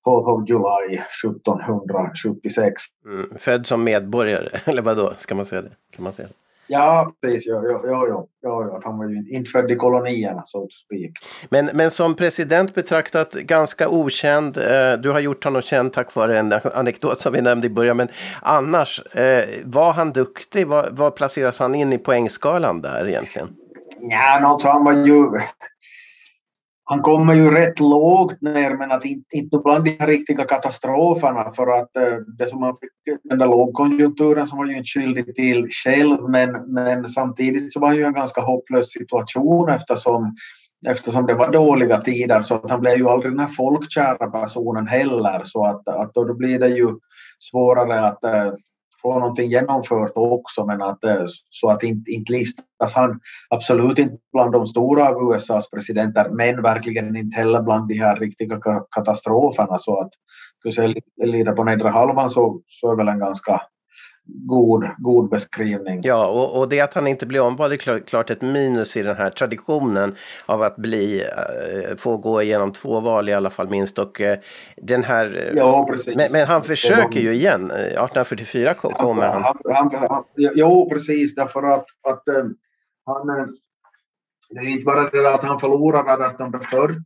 4th 0.05 0.31
of 0.31 0.49
July 0.49 0.99
1776. 1.23 2.83
Mm, 3.05 3.29
född 3.37 3.67
som 3.67 3.83
medborgare, 3.83 4.49
eller 4.65 4.81
vad 4.81 4.97
då 4.97 5.13
ska 5.17 5.35
man 5.35 5.45
säga 5.45 5.61
det? 5.61 5.71
Kan 5.95 6.03
man 6.03 6.13
säga 6.13 6.27
det? 6.27 6.33
Ja, 6.67 7.13
precis. 7.21 7.47
Ja, 7.47 7.63
ja, 7.65 8.07
ja, 8.07 8.27
ja, 8.41 8.79
han 8.83 8.97
var 8.97 9.09
ju 9.09 9.29
inte 9.29 9.51
född 9.51 9.71
i 9.71 9.75
kolonierna, 9.75 10.43
so 10.45 10.61
to 10.61 10.75
speak. 10.85 11.11
Men, 11.49 11.69
men 11.73 11.91
som 11.91 12.15
president 12.15 12.75
betraktat 12.75 13.33
ganska 13.33 13.89
okänd. 13.89 14.57
Eh, 14.57 14.93
du 14.93 15.11
har 15.11 15.19
gjort 15.19 15.43
honom 15.43 15.61
känd 15.61 15.93
tack 15.93 16.15
vare 16.15 16.39
en 16.39 16.53
anekdot 16.73 17.19
som 17.19 17.33
vi 17.33 17.41
nämnde 17.41 17.67
i 17.67 17.69
början. 17.69 17.97
Men 17.97 18.07
annars, 18.41 19.15
eh, 19.15 19.43
var 19.63 19.93
han 19.93 20.11
duktig? 20.11 20.67
Var, 20.67 20.87
var 20.91 21.11
placeras 21.11 21.59
han 21.59 21.75
in 21.75 21.93
i 21.93 21.97
poängskalan 21.97 22.81
där 22.81 23.07
egentligen? 23.07 23.47
Ja, 23.99 24.39
alltså 24.39 24.67
han 24.67 24.83
var 24.83 24.93
ju 24.93 25.39
han 26.85 27.01
kommer 27.01 27.33
ju 27.33 27.51
rätt 27.51 27.79
lågt 27.79 28.41
ner 28.41 28.77
men 28.77 28.91
att 28.91 29.05
inte, 29.05 29.37
inte 29.37 29.57
bland 29.57 29.83
de 29.83 29.97
här 29.99 30.07
riktiga 30.07 30.45
katastroferna 30.45 31.51
för 31.55 31.79
att 31.79 31.95
eh, 31.97 32.17
det 32.37 32.47
som 32.47 32.59
man 32.59 32.77
fick, 32.81 33.19
den 33.23 33.39
där 33.39 33.47
lågkonjunkturen 33.47 34.47
som 34.47 34.57
var 34.57 34.65
ju 34.65 34.77
inte 34.77 34.87
skyldig 34.87 35.35
till 35.35 35.67
själv 35.69 36.29
men, 36.29 36.73
men 36.73 37.07
samtidigt 37.07 37.73
så 37.73 37.79
var 37.79 37.89
det 37.89 37.95
ju 37.95 38.03
en 38.03 38.13
ganska 38.13 38.41
hopplös 38.41 38.91
situation 38.91 39.69
eftersom, 39.69 40.35
eftersom 40.87 41.25
det 41.25 41.33
var 41.33 41.51
dåliga 41.51 42.01
tider 42.01 42.41
så 42.41 42.55
att 42.55 42.69
han 42.69 42.81
blev 42.81 42.97
ju 42.97 43.09
aldrig 43.09 43.31
den 43.31 43.39
här 43.39 43.47
folkkära 43.47 44.29
personen 44.29 44.87
heller. 44.87 45.41
Så 45.43 45.65
att, 45.65 45.87
att 45.87 46.13
då 46.13 46.33
blir 46.33 46.59
det 46.59 46.67
ju 46.67 46.89
svårare 47.39 48.07
att 48.07 48.23
eh, 48.23 48.53
få 49.03 49.19
någonting 49.19 49.49
genomfört 49.49 50.11
också 50.15 50.65
men 50.65 50.81
att, 50.81 51.03
eh, 51.03 51.25
så 51.49 51.69
att 51.69 51.83
inte, 51.83 52.11
inte 52.11 52.31
listas. 52.31 52.93
Han 52.95 53.19
absolut 53.49 53.99
inte 53.99 54.17
bland 54.33 54.51
de 54.51 54.67
stora 54.67 55.09
av 55.09 55.33
USAs 55.33 55.69
presidenter 55.69 56.29
men 56.29 56.61
verkligen 56.61 57.15
inte 57.15 57.35
heller 57.35 57.61
bland 57.61 57.87
de 57.87 57.93
här 57.93 58.15
riktiga 58.15 58.59
katastroferna. 58.91 59.77
Så 59.79 60.01
att 60.01 60.11
du 60.63 60.71
ser 60.71 60.95
lite 61.25 61.51
på 61.51 61.63
nedre 61.63 61.89
halvan 61.89 62.29
så, 62.29 62.61
så 62.67 62.91
är 62.91 62.95
väl 62.95 63.07
en 63.07 63.19
ganska 63.19 63.61
god, 64.25 64.89
god 64.97 65.29
beskrivning. 65.29 66.01
Ja, 66.03 66.27
och, 66.27 66.59
och 66.59 66.69
det 66.69 66.79
att 66.79 66.93
han 66.93 67.07
inte 67.07 67.25
blir 67.25 67.41
omvald 67.41 67.73
är 67.73 67.77
klart, 67.77 68.05
klart 68.05 68.29
ett 68.29 68.41
minus 68.41 68.97
i 68.97 69.03
den 69.03 69.15
här 69.15 69.29
traditionen 69.29 70.15
av 70.45 70.61
att 70.61 70.75
bli, 70.75 71.21
äh, 71.21 71.95
få 71.97 72.17
gå 72.17 72.41
igenom 72.41 72.71
två 72.73 72.99
val 72.99 73.29
i 73.29 73.33
alla 73.33 73.49
fall 73.49 73.69
minst. 73.69 73.99
Och 73.99 74.21
äh, 74.21 74.37
den 74.77 75.03
här... 75.03 75.53
Ja, 75.55 75.87
precis. 75.89 76.15
Men, 76.15 76.31
men 76.31 76.47
han 76.47 76.63
försöker 76.63 77.19
ju 77.19 77.33
igen. 77.33 77.71
1844 77.71 78.73
kommer 78.73 79.27
han. 79.27 79.43
han, 79.43 79.57
han, 79.65 80.07
han 80.09 80.23
jo, 80.35 80.89
precis, 80.89 81.35
därför 81.35 81.63
att, 81.63 81.85
att 82.07 82.23
han 83.05 83.53
det 84.49 84.59
är 84.59 84.67
inte 84.67 84.85
bara 84.85 85.09
det 85.09 85.33
att 85.33 85.43
han 85.43 85.59
förlorade 85.59 86.25
1840, 86.25 87.03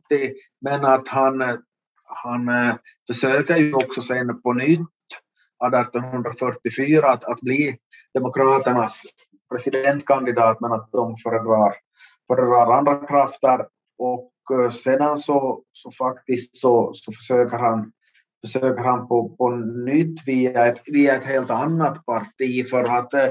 men 0.60 0.84
att 0.84 1.08
han, 1.08 1.42
han 2.04 2.48
eh, 2.48 2.74
försöker 3.06 3.56
ju 3.56 3.74
också 3.74 4.02
sen 4.02 4.42
på 4.42 4.52
nytt 4.52 4.88
1844 5.66 7.08
att, 7.08 7.24
att 7.24 7.40
bli 7.40 7.76
Demokraternas 8.14 9.02
presidentkandidat, 9.50 10.60
men 10.60 10.72
att 10.72 10.92
de 10.92 11.16
föredrar, 11.16 11.74
föredrar 12.26 12.78
andra 12.78 13.06
krafter. 13.06 13.66
Och 13.98 14.32
eh, 14.52 14.70
sedan 14.70 15.18
så, 15.18 15.62
så 15.72 15.92
faktiskt 15.92 16.56
så, 16.56 16.92
så 16.94 17.12
försöker 17.12 17.56
han 17.56 17.92
försöker 18.46 18.82
han 18.82 19.08
på, 19.08 19.28
på 19.28 19.50
nytt 19.86 20.26
via 20.26 20.66
ett, 20.66 20.82
via 20.86 21.16
ett 21.16 21.24
helt 21.24 21.50
annat 21.50 22.06
parti 22.06 22.68
för 22.70 22.84
att 22.98 23.14
eh, 23.14 23.30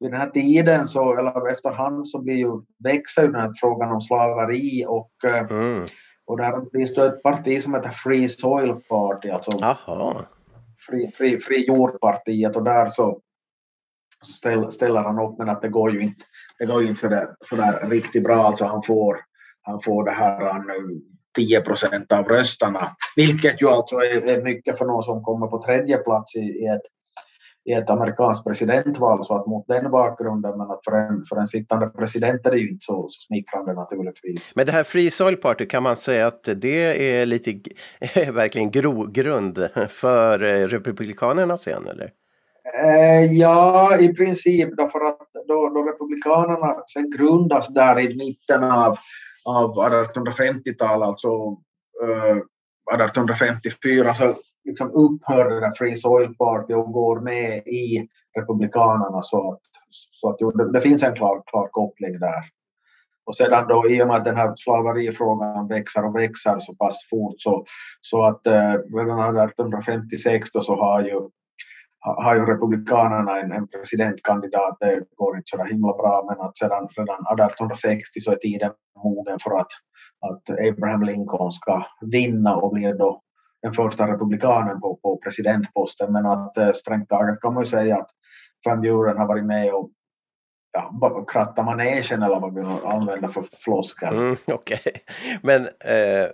vid 0.00 0.10
den 0.10 0.20
här 0.20 0.30
tiden 0.30 0.86
så, 0.86 1.18
eller 1.18 1.50
efterhand 1.50 2.08
så 2.08 2.22
blir 2.22 2.34
ju, 2.34 2.62
växer 2.84 3.22
ju 3.22 3.28
den 3.28 3.40
här 3.40 3.52
frågan 3.60 3.92
om 3.92 4.00
slaveri 4.00 4.84
och, 4.88 5.10
eh, 5.24 5.50
mm. 5.50 5.86
och 6.26 6.36
där 6.36 6.70
finns 6.72 6.94
det 6.94 7.06
ett 7.06 7.22
parti 7.22 7.62
som 7.62 7.74
heter 7.74 7.90
Free 7.90 8.28
Soil 8.28 8.74
Party, 8.88 9.30
alltså 9.30 9.64
Aha. 9.64 10.24
Fri, 10.86 11.10
fri, 11.10 11.38
fri 11.38 11.66
jordpartiet 11.66 12.56
och 12.56 12.64
där 12.64 12.88
så, 12.88 13.20
så 14.26 14.32
ställ, 14.32 14.72
ställer 14.72 15.00
han 15.00 15.18
upp 15.18 15.38
men 15.38 15.48
att 15.48 15.62
det 15.62 15.68
går 15.68 15.92
ju 15.92 16.00
inte, 16.00 16.24
det 16.58 16.66
går 16.66 16.82
ju 16.82 16.88
inte 16.88 17.00
sådär, 17.00 17.28
sådär 17.48 17.88
riktigt 17.88 18.24
bra, 18.24 18.46
alltså 18.46 18.64
han 18.64 18.82
får, 18.82 19.20
han 19.62 19.80
får 19.80 20.04
det 20.04 20.10
här 20.10 20.40
han, 20.40 20.64
10 21.36 21.60
procent 21.60 22.12
av 22.12 22.24
röstarna, 22.24 22.88
vilket 23.16 23.62
ju 23.62 23.68
alltså 23.68 23.96
är, 23.96 24.22
är 24.22 24.42
mycket 24.42 24.78
för 24.78 24.84
någon 24.84 25.02
som 25.02 25.22
kommer 25.22 25.46
på 25.46 25.62
tredje 25.62 25.98
plats 25.98 26.36
i, 26.36 26.40
i 26.40 26.66
ett 26.66 26.82
i 27.64 27.72
ett 27.72 27.90
amerikanskt 27.90 28.44
presidentval, 28.44 29.24
så 29.24 29.36
att 29.36 29.46
mot 29.46 29.66
den 29.66 29.90
bakgrunden, 29.90 30.58
men 30.58 30.70
att 30.70 30.84
för 30.84 30.92
en, 30.92 31.24
för 31.28 31.36
en 31.36 31.46
sittande 31.46 31.86
president 31.86 32.46
är 32.46 32.50
det 32.50 32.58
ju 32.58 32.70
inte 32.70 32.84
så, 32.84 33.08
så 33.10 33.20
smickrande 33.26 33.72
naturligtvis. 33.72 34.52
Men 34.54 34.66
det 34.66 34.72
här 34.72 34.84
Free 34.84 35.10
Soil 35.10 35.36
Party, 35.36 35.66
kan 35.66 35.82
man 35.82 35.96
säga 35.96 36.26
att 36.26 36.48
det 36.56 37.10
är 37.20 37.26
lite 37.26 37.50
verkligen 38.32 38.70
grogrund 38.70 39.68
för 39.88 40.42
eh, 40.42 40.66
Republikanerna 40.68 41.56
sen, 41.56 41.86
eller? 41.86 42.10
Eh, 42.84 43.32
ja, 43.32 43.98
i 43.98 44.14
princip, 44.14 44.76
därför 44.76 45.08
att 45.08 45.28
då, 45.48 45.68
då 45.68 45.82
Republikanerna 45.82 46.82
sen 46.86 47.10
grundas 47.10 47.68
där 47.68 48.00
i 48.00 48.16
mitten 48.16 48.64
av, 48.64 48.96
av 49.44 49.74
1850-talet, 49.74 51.06
alltså 51.06 51.28
eh, 52.02 52.36
1854, 52.92 54.14
så 54.14 54.34
liksom 54.64 54.90
upphörde 54.90 55.60
den 55.60 55.74
Free 55.74 55.96
Soil 55.96 56.34
Party 56.34 56.74
och 56.74 56.92
går 56.92 57.20
med 57.20 57.66
i 57.66 58.08
Republikanerna 58.38 59.22
så 59.22 59.52
att, 59.52 59.60
så 59.90 60.30
att 60.30 60.38
det, 60.38 60.72
det 60.72 60.80
finns 60.80 61.02
en 61.02 61.14
klar, 61.14 61.42
klar 61.46 61.68
koppling 61.70 62.18
där. 62.18 62.44
Och 63.26 63.36
sedan 63.36 63.68
då 63.68 63.90
i 63.90 64.02
och 64.02 64.06
med 64.06 64.16
att 64.16 64.24
den 64.24 64.36
här 64.36 64.52
slaverifrågan 64.56 65.68
växer 65.68 66.04
och 66.04 66.16
växer 66.16 66.60
så 66.60 66.74
pass 66.74 67.08
fort 67.10 67.34
så, 67.38 67.64
så 68.00 68.24
att 68.24 68.46
eh, 68.46 68.74
redan 68.96 69.36
1856 69.38 70.48
då 70.52 70.60
så 70.60 70.76
har 70.76 71.02
ju, 71.02 71.20
har 72.00 72.34
ju 72.34 72.46
Republikanerna 72.46 73.40
en, 73.40 73.52
en 73.52 73.68
presidentkandidat, 73.68 74.76
det 74.80 75.04
går 75.16 75.36
inte 75.36 75.48
så 75.48 75.64
himla 75.64 75.92
bra 75.92 76.26
men 76.28 76.46
att 76.46 76.58
sedan 76.58 76.88
redan 76.96 77.20
1860 77.20 78.20
så 78.20 78.32
är 78.32 78.36
tiden 78.36 78.72
mogen 79.04 79.38
för 79.44 79.60
att, 79.60 79.72
att 80.30 80.50
Abraham 80.50 81.02
Lincoln 81.02 81.52
ska 81.52 81.86
vinna 82.00 82.56
och 82.56 82.72
blir 82.72 82.94
då 82.94 83.20
den 83.62 83.72
första 83.72 84.12
republikanen 84.12 84.80
på, 84.80 84.98
på 85.02 85.20
presidentposten. 85.24 86.12
Men 86.12 86.26
att 86.26 86.56
eh, 86.58 86.72
strängt 86.72 87.08
taget 87.08 87.40
kan 87.40 87.54
man 87.54 87.62
ju 87.62 87.66
säga 87.66 87.96
att 87.96 88.10
Van 88.66 88.80
Buren 88.80 89.18
har 89.18 89.26
varit 89.26 89.44
med 89.44 89.74
och 89.74 89.90
ja, 90.74 91.24
kratta 91.28 91.62
manegen 91.62 92.22
eller 92.22 92.40
vad 92.40 92.54
vi 92.54 92.60
använder 92.84 93.28
för 93.28 93.44
floskel. 93.58 94.14
Mm, 94.14 94.36
Okej, 94.46 94.80
okay. 94.84 94.92
men 95.42 95.68
eh, 95.80 96.24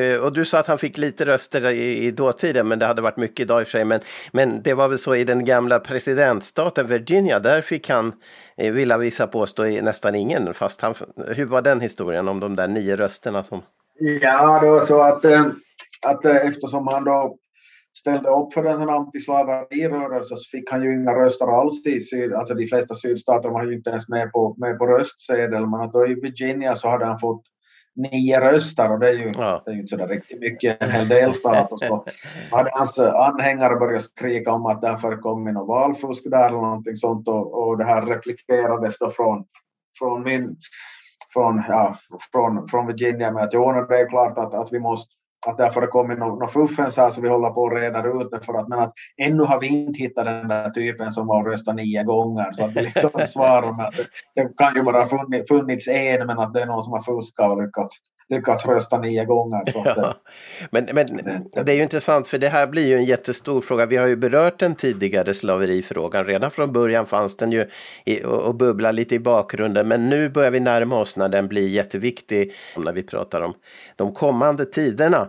eh, 0.00 0.20
och 0.20 0.32
du 0.32 0.44
sa 0.44 0.58
att 0.58 0.66
han 0.66 0.78
fick 0.78 0.98
lite 0.98 1.26
röster 1.26 1.70
i, 1.70 2.06
i 2.06 2.10
dåtiden, 2.10 2.68
men 2.68 2.78
det 2.78 2.86
hade 2.86 3.02
varit 3.02 3.16
mycket 3.16 3.40
idag 3.40 3.60
i 3.60 3.64
och 3.64 3.68
för 3.68 3.72
sig. 3.72 3.84
Men, 3.84 4.00
men 4.32 4.62
det 4.62 4.74
var 4.74 4.88
väl 4.88 4.98
så 4.98 5.14
i 5.14 5.24
den 5.24 5.44
gamla 5.44 5.80
presidentstaten 5.80 6.86
Virginia, 6.86 7.38
där 7.38 7.62
fick 7.62 7.88
han, 7.90 8.12
eh, 8.56 8.72
vill 8.72 8.92
vissa 8.92 9.26
påstå, 9.26 9.62
nästan 9.62 10.14
ingen. 10.14 10.54
Fast 10.54 10.80
han, 10.80 10.94
hur 11.26 11.46
var 11.46 11.62
den 11.62 11.80
historien 11.80 12.28
om 12.28 12.40
de 12.40 12.56
där 12.56 12.68
nio 12.68 12.96
rösterna 12.96 13.42
som? 13.42 13.62
Ja, 14.22 14.60
det 14.60 14.70
var 14.70 14.80
så 14.80 15.02
att 15.02 15.24
eh, 15.24 15.46
att 16.06 16.24
eh, 16.24 16.36
eftersom 16.36 16.86
han 16.86 17.04
då 17.04 17.36
ställde 17.98 18.28
upp 18.28 18.52
för 18.52 18.64
en 18.64 18.88
antislaverirörelse 18.88 20.36
så 20.36 20.50
fick 20.50 20.70
han 20.70 20.82
ju 20.82 20.94
inga 20.94 21.14
röster 21.14 21.60
alls 21.60 21.86
i 21.86 22.00
syd, 22.00 22.32
alltså 22.32 22.54
de 22.54 22.66
flesta 22.66 22.94
sydstater 22.94 23.48
var 23.48 23.64
ju 23.64 23.74
inte 23.74 23.90
ens 23.90 24.08
med 24.08 24.32
på, 24.32 24.54
med 24.58 24.78
på 24.78 24.86
röstsedel, 24.86 25.66
men 25.66 25.90
då 25.90 26.06
i 26.06 26.14
Virginia 26.14 26.76
så 26.76 26.88
hade 26.88 27.04
han 27.04 27.18
fått 27.18 27.42
nio 27.96 28.40
röster 28.40 28.92
och 28.92 28.98
det 28.98 29.08
är 29.08 29.12
ju, 29.12 29.32
ja. 29.36 29.62
det 29.64 29.70
är 29.70 29.74
ju 29.74 29.80
inte 29.80 29.90
sådär 29.90 30.08
riktigt 30.08 30.40
mycket, 30.40 30.82
en 30.82 30.90
hel 30.90 31.08
delstat. 31.08 31.72
Och 31.72 31.80
så 31.80 32.04
hade 32.50 32.70
hans 32.72 32.98
anhängare 32.98 33.76
börjat 33.76 34.02
skrika 34.02 34.52
om 34.52 34.66
att 34.66 34.80
det 34.80 34.98
förekommit 34.98 35.54
något 35.54 35.68
valfusk 35.68 36.30
där 36.30 36.46
eller 36.46 36.56
någonting 36.56 36.96
sånt 36.96 37.28
och, 37.28 37.68
och 37.68 37.78
det 37.78 37.84
här 37.84 38.02
replikerades 38.02 38.98
då 38.98 39.10
från, 39.10 39.44
från 39.98 40.22
min 40.22 40.56
från, 41.32 41.62
ja, 41.68 41.96
från, 42.32 42.68
från 42.68 42.86
Virginia 42.86 43.30
med 43.30 43.44
att 43.44 43.54
jo, 43.54 43.72
det 43.72 44.00
är 44.00 44.08
klart 44.08 44.38
att, 44.38 44.54
att 44.54 44.72
vi 44.72 44.78
måste 44.78 45.19
att 45.46 45.56
det 45.56 45.62
har 45.62 45.70
förekommit 45.70 46.18
något 46.18 46.52
fuffens 46.52 46.96
här 46.96 47.10
så 47.10 47.20
vi 47.20 47.28
håller 47.28 47.50
på 47.50 47.66
att 47.66 47.72
reda 47.72 48.06
ut 48.06 48.30
det 48.30 48.40
för 48.46 48.54
att, 48.54 48.68
men 48.68 48.78
att 48.78 48.92
ännu 49.16 49.42
har 49.42 49.60
vi 49.60 49.66
inte 49.66 49.98
hittat 49.98 50.24
den 50.24 50.48
där 50.48 50.70
typen 50.70 51.12
som 51.12 51.26
var 51.26 51.44
röstat 51.44 51.76
nio 51.76 52.04
gånger. 52.04 52.52
Så 52.52 52.64
att 52.64 52.76
vi 52.76 52.82
liksom 52.82 53.10
svarar 53.28 53.72
med 53.72 53.86
att 53.86 53.96
det, 53.96 54.06
det 54.34 54.56
kan 54.56 54.74
ju 54.74 54.82
bara 54.82 55.06
funnits, 55.06 55.48
funnits 55.48 55.88
en 55.88 56.26
men 56.26 56.38
att 56.38 56.52
det 56.52 56.62
är 56.62 56.66
någon 56.66 56.82
som 56.82 56.92
har 56.92 57.02
fuskat 57.02 57.50
och 57.50 57.62
lyckats 57.62 57.96
lyckats 58.30 58.66
rösta 58.66 58.98
nio 58.98 59.24
gånger. 59.24 59.62
Ja. 59.74 60.14
men, 60.70 60.88
men 60.92 61.06
det 61.64 61.72
är 61.72 61.76
ju 61.76 61.82
intressant 61.82 62.28
för 62.28 62.38
det 62.38 62.48
här 62.48 62.66
blir 62.66 62.86
ju 62.86 62.94
en 62.94 63.04
jättestor 63.04 63.60
fråga. 63.60 63.86
Vi 63.86 63.96
har 63.96 64.06
ju 64.06 64.16
berört 64.16 64.58
den 64.58 64.74
tidigare 64.74 65.34
slaverifrågan. 65.34 66.26
Redan 66.26 66.50
från 66.50 66.72
början 66.72 67.06
fanns 67.06 67.36
den 67.36 67.52
ju 67.52 67.66
i, 68.04 68.24
och, 68.24 68.42
och 68.42 68.54
bubblar 68.54 68.92
lite 68.92 69.14
i 69.14 69.18
bakgrunden. 69.18 69.88
Men 69.88 70.08
nu 70.08 70.28
börjar 70.28 70.50
vi 70.50 70.60
närma 70.60 71.00
oss 71.00 71.16
när 71.16 71.28
den 71.28 71.48
blir 71.48 71.68
jätteviktig 71.68 72.52
när 72.76 72.92
vi 72.92 73.02
pratar 73.02 73.40
om 73.40 73.54
de 73.96 74.14
kommande 74.14 74.64
tiderna. 74.64 75.28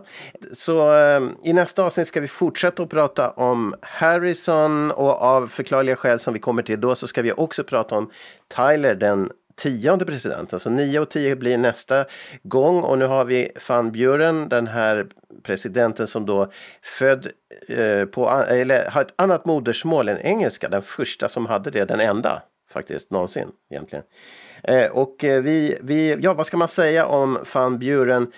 Så 0.52 0.96
eh, 0.98 1.22
i 1.42 1.52
nästa 1.52 1.84
avsnitt 1.84 2.08
ska 2.08 2.20
vi 2.20 2.28
fortsätta 2.28 2.82
att 2.82 2.90
prata 2.90 3.30
om 3.30 3.74
Harrison 3.80 4.90
och 4.90 5.22
av 5.22 5.46
förklarliga 5.46 5.96
skäl 5.96 6.18
som 6.18 6.34
vi 6.34 6.40
kommer 6.40 6.62
till 6.62 6.80
då 6.80 6.94
så 6.94 7.06
ska 7.06 7.22
vi 7.22 7.32
också 7.32 7.64
prata 7.64 7.94
om 7.94 8.10
Tyler 8.56 8.94
den 8.94 9.30
tionde 9.54 10.04
presidenten. 10.04 10.60
Så 10.60 10.70
9 10.70 11.00
och 11.00 11.10
10 11.10 11.36
blir 11.36 11.58
nästa 11.58 12.04
gång 12.42 12.80
och 12.82 12.98
nu 12.98 13.04
har 13.04 13.24
vi 13.24 13.50
van 13.68 13.92
Buren, 13.92 14.48
den 14.48 14.66
här 14.66 15.06
presidenten 15.42 16.06
som 16.06 16.26
då 16.26 16.50
född 16.82 17.28
eh, 17.68 18.04
på, 18.04 18.30
eller 18.48 18.90
har 18.90 19.02
ett 19.02 19.14
annat 19.16 19.44
modersmål 19.44 20.08
än 20.08 20.18
engelska, 20.18 20.68
den 20.68 20.82
första 20.82 21.28
som 21.28 21.46
hade 21.46 21.70
det, 21.70 21.84
den 21.84 22.00
enda 22.00 22.42
faktiskt 22.72 23.10
någonsin 23.10 23.48
egentligen. 23.70 24.04
Eh, 24.64 24.90
och 24.90 25.24
eh, 25.24 25.42
vi, 25.42 25.78
vi, 25.82 26.16
ja 26.20 26.34
vad 26.34 26.46
ska 26.46 26.56
man 26.56 26.68
säga 26.68 27.06
om 27.06 27.38
van 27.54 27.78
Buren? 27.78 28.32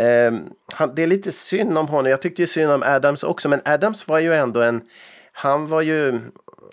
Eh, 0.00 0.32
han, 0.74 0.94
det 0.94 1.02
är 1.02 1.06
lite 1.06 1.32
synd 1.32 1.78
om 1.78 1.88
honom, 1.88 2.10
jag 2.10 2.22
tyckte 2.22 2.42
ju 2.42 2.46
synd 2.46 2.72
om 2.72 2.82
Adams 2.86 3.22
också, 3.22 3.48
men 3.48 3.60
Adams 3.64 4.08
var 4.08 4.18
ju 4.18 4.34
ändå 4.34 4.62
en 4.62 4.82
han 5.36 5.66
var 5.66 5.80
ju 5.80 6.20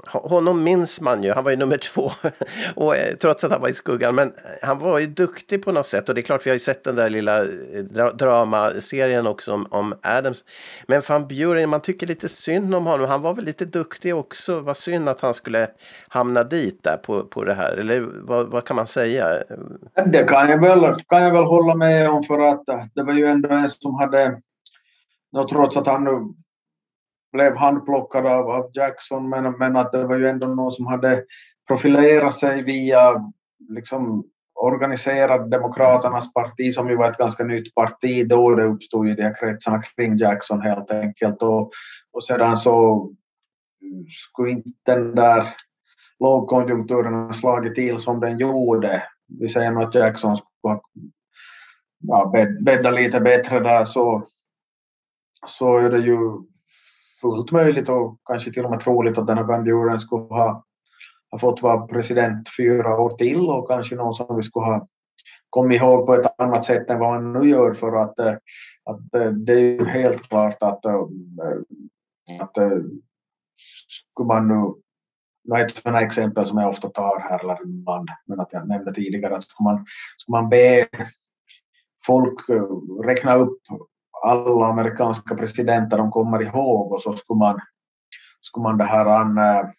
honom 0.08 0.64
minns 0.64 1.02
man 1.02 1.24
ju, 1.24 1.32
han 1.32 1.44
var 1.44 1.52
ju 1.52 1.58
nummer 1.58 1.78
två, 1.78 2.12
och, 2.76 2.96
eh, 2.96 3.16
trots 3.16 3.44
att 3.44 3.52
han 3.52 3.62
var 3.62 3.70
i 3.70 3.74
skuggan. 3.74 4.16
Men 4.16 4.34
han 4.62 4.80
var 4.80 5.00
ju 5.00 5.08
duktig 5.08 5.64
på 5.64 5.72
något 5.72 5.88
sätt 5.88 6.10
och 6.10 6.16
det 6.16 6.22
är 6.22 6.24
klart 6.24 6.46
vi 6.46 6.50
har 6.50 6.56
ju 6.56 6.60
sett 6.60 6.84
den 6.84 6.96
där 6.96 7.10
lilla 7.10 7.42
eh, 7.42 7.48
dra 7.90 8.12
dramaserien 8.12 9.28
också 9.28 9.54
om, 9.54 9.68
om, 9.70 9.94
Adams. 10.02 10.44
Men 10.88 11.02
van 11.10 11.28
Buren, 11.28 11.70
man 11.70 11.82
tycker 11.82 12.08
lite 12.08 12.30
synd 12.30 12.76
om 12.76 12.86
honom. 12.86 13.10
Han 13.10 13.22
var 13.22 13.34
väl 13.34 13.46
lite 13.46 13.66
duktig 13.66 14.16
också. 14.16 14.60
Vad 14.60 14.78
synd 14.78 15.10
att 15.10 15.22
han 15.22 15.34
skulle 15.34 15.68
hamna 16.08 16.44
dit 16.44 16.84
där 16.84 16.98
på, 16.98 17.24
på 17.24 17.44
det 17.44 17.54
här. 17.54 17.74
Eller 17.74 18.00
vad, 18.22 18.48
vad 18.48 18.66
kan 18.66 18.76
man 18.76 18.88
säga? 18.88 19.44
Det 20.06 20.24
kan 20.24 20.50
jag, 20.50 20.62
väl, 20.62 20.96
kan 21.08 21.24
jag 21.24 21.32
väl 21.32 21.44
hålla 21.44 21.76
med 21.76 22.10
om 22.10 22.24
för 22.24 22.40
att 22.40 22.66
det 22.94 23.04
var 23.04 23.14
ju 23.14 23.26
ändå 23.26 23.50
en 23.50 23.70
som 23.70 23.96
hade, 23.96 24.42
trots 25.52 25.78
att 25.78 25.88
han 25.88 26.34
blev 27.32 27.56
handplockad 27.56 28.26
av, 28.26 28.50
av 28.50 28.72
Jackson 28.74 29.30
men, 29.30 29.52
men 29.52 29.76
att 29.76 29.92
det 29.92 30.08
var 30.08 30.16
ju 30.16 30.28
ändå 30.28 30.48
någon 30.48 30.72
som 30.72 30.88
hade 30.88 31.24
profilerat 31.68 32.36
sig 32.36 32.62
via 32.62 33.32
liksom, 33.70 34.24
organiserad 34.56 35.50
Demokraternas 35.50 36.34
parti 36.34 36.74
som 36.74 36.90
ju 36.90 36.96
var 36.96 37.12
ett 37.12 37.18
ganska 37.18 37.44
nytt 37.44 37.76
parti 37.76 38.28
då 38.28 38.56
det 38.56 38.64
uppstod 38.64 39.08
i 39.08 39.14
de 39.14 39.24
här 39.24 39.36
kretsarna 39.40 39.82
kring 39.82 40.18
Jackson 40.18 40.62
helt 40.62 40.92
enkelt 40.92 41.44
och, 41.44 41.72
och 42.14 42.24
sedan 42.24 42.58
så 42.58 43.08
skulle 44.10 44.52
inte 44.52 44.70
den 44.86 45.16
där 45.16 45.48
lågkonjunkturen 46.20 47.14
ha 47.14 47.34
slagit 47.34 47.76
till 47.76 48.00
som 48.00 48.20
den 48.20 48.38
gjorde. 48.38 49.04
Vi 49.40 49.50
säger 49.50 49.72
nog 49.72 49.84
att 49.84 49.96
Jackson 49.96 50.38
skulle 50.38 50.80
ja, 52.00 52.34
bädda 52.62 52.92
lite 52.92 53.20
bättre 53.20 53.60
där 53.60 53.86
så, 53.86 54.24
så 55.48 55.78
är 55.78 55.90
det 55.90 56.00
ju 56.00 56.51
fullt 57.22 57.52
möjligt 57.52 57.90
och 57.90 58.20
kanske 58.26 58.54
till 58.54 58.66
och 58.66 58.72
med 58.72 58.80
troligt 58.80 59.18
att 59.18 59.28
den 59.28 59.38
här 59.38 59.44
Van 59.44 59.64
Buren 59.64 60.00
skulle 60.00 60.24
ha, 60.24 60.64
ha 61.32 61.40
fått 61.40 61.62
vara 61.62 61.88
president 61.88 62.50
fyra 62.58 63.00
år 63.00 63.10
till 63.18 63.50
och 63.50 63.68
kanske 63.68 63.96
någon 63.96 64.16
som 64.16 64.36
vi 64.36 64.44
skulle 64.44 64.66
ha, 64.66 64.88
kommit 65.50 65.82
ihåg 65.82 66.06
på 66.06 66.16
ett 66.16 66.40
annat 66.40 66.66
sätt 66.66 66.90
än 66.90 67.00
vad 67.00 67.10
han 67.10 67.34
nu 67.34 67.50
gör 67.50 67.74
för 67.74 68.04
att, 68.04 68.20
eh, 68.20 68.36
att 68.84 69.16
eh, 69.16 69.32
det 69.32 69.54
är 69.54 69.60
ju 69.60 69.86
helt 69.86 70.30
klart 70.30 70.58
att, 70.60 70.86
eh, 70.86 71.02
att 72.40 72.58
skulle 74.12 74.28
man 74.28 74.48
nu 74.48 75.56
ett 75.58 75.76
sådant 75.76 76.06
exempel 76.06 76.48
som 76.48 76.58
jag 76.58 76.70
ofta 76.70 76.90
tar 76.90 77.20
här, 77.20 77.40
eller 77.40 77.64
ibland, 77.64 78.10
men 78.26 78.40
att 78.40 78.54
jag 78.54 78.68
nämnde 78.68 78.94
tidigare, 78.94 79.36
att 79.36 79.44
skulle 79.44 79.70
man, 79.70 79.86
skulle 80.18 80.42
man 80.42 80.50
be 80.50 80.88
folk 82.06 82.40
räkna 83.04 83.36
upp 83.36 83.60
alla 84.22 84.66
amerikanska 84.66 85.36
presidenter 85.36 85.98
de 85.98 86.12
kommer 86.12 86.42
ihåg 86.42 86.92
och 86.92 87.02
så 87.02 87.16
skulle 87.16 87.38
man, 87.38 87.60
skulle 88.42 88.64
man 88.64 88.78
det 88.78 88.84
här 88.84 89.06
an, 89.06 89.38
eh, 89.38 89.70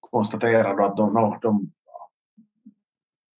konstatera 0.00 0.74
då 0.74 0.84
att 0.84 0.96
de, 0.96 1.12
no, 1.12 1.38
de, 1.42 1.70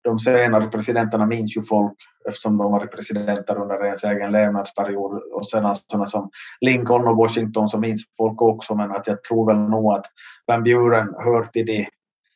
de 0.03 0.19
senare 0.19 0.67
presidenterna 0.67 1.25
minns 1.25 1.57
ju 1.57 1.63
folk 1.63 1.97
eftersom 2.27 2.57
de 2.57 2.71
varit 2.71 2.91
presidenter 2.91 3.61
under 3.61 3.85
ens 3.85 4.03
egen 4.03 4.31
levnadsperiod 4.31 5.21
och 5.33 5.47
sedan 5.47 5.65
alltså 5.65 5.83
sådana 5.87 6.07
som 6.07 6.29
Lincoln 6.61 7.07
och 7.07 7.17
Washington 7.17 7.69
så 7.69 7.77
minns 7.77 8.01
folk 8.17 8.41
också 8.41 8.75
men 8.75 8.91
att 8.91 9.07
jag 9.07 9.23
tror 9.23 9.47
väl 9.47 9.69
nog 9.69 9.93
att 9.93 10.05
Van 10.47 10.63
Buren 10.63 11.15
hör 11.17 11.45
till 11.45 11.65
de, 11.65 11.87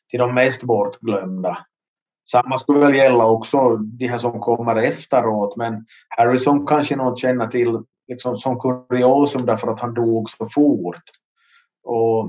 till 0.09 0.19
de 0.19 0.33
mest 0.33 0.63
bortglömda. 0.63 1.57
Samma 2.33 2.57
skulle 2.57 2.79
väl 2.79 2.95
gälla 2.95 3.25
också 3.25 3.77
de 3.77 4.07
här 4.07 4.17
som 4.17 4.39
kommer 4.39 4.75
efteråt 4.75 5.57
men 5.57 5.85
Harrison 6.09 6.67
kanske 6.67 6.95
någon 6.95 7.17
känner 7.17 7.47
till 7.47 7.83
liksom 8.07 8.37
som 8.37 8.59
kuriosum 8.59 9.45
därför 9.45 9.67
att 9.67 9.79
han 9.79 9.93
dog 9.93 10.29
så 10.29 10.45
fort. 10.45 11.01
Och, 11.83 12.23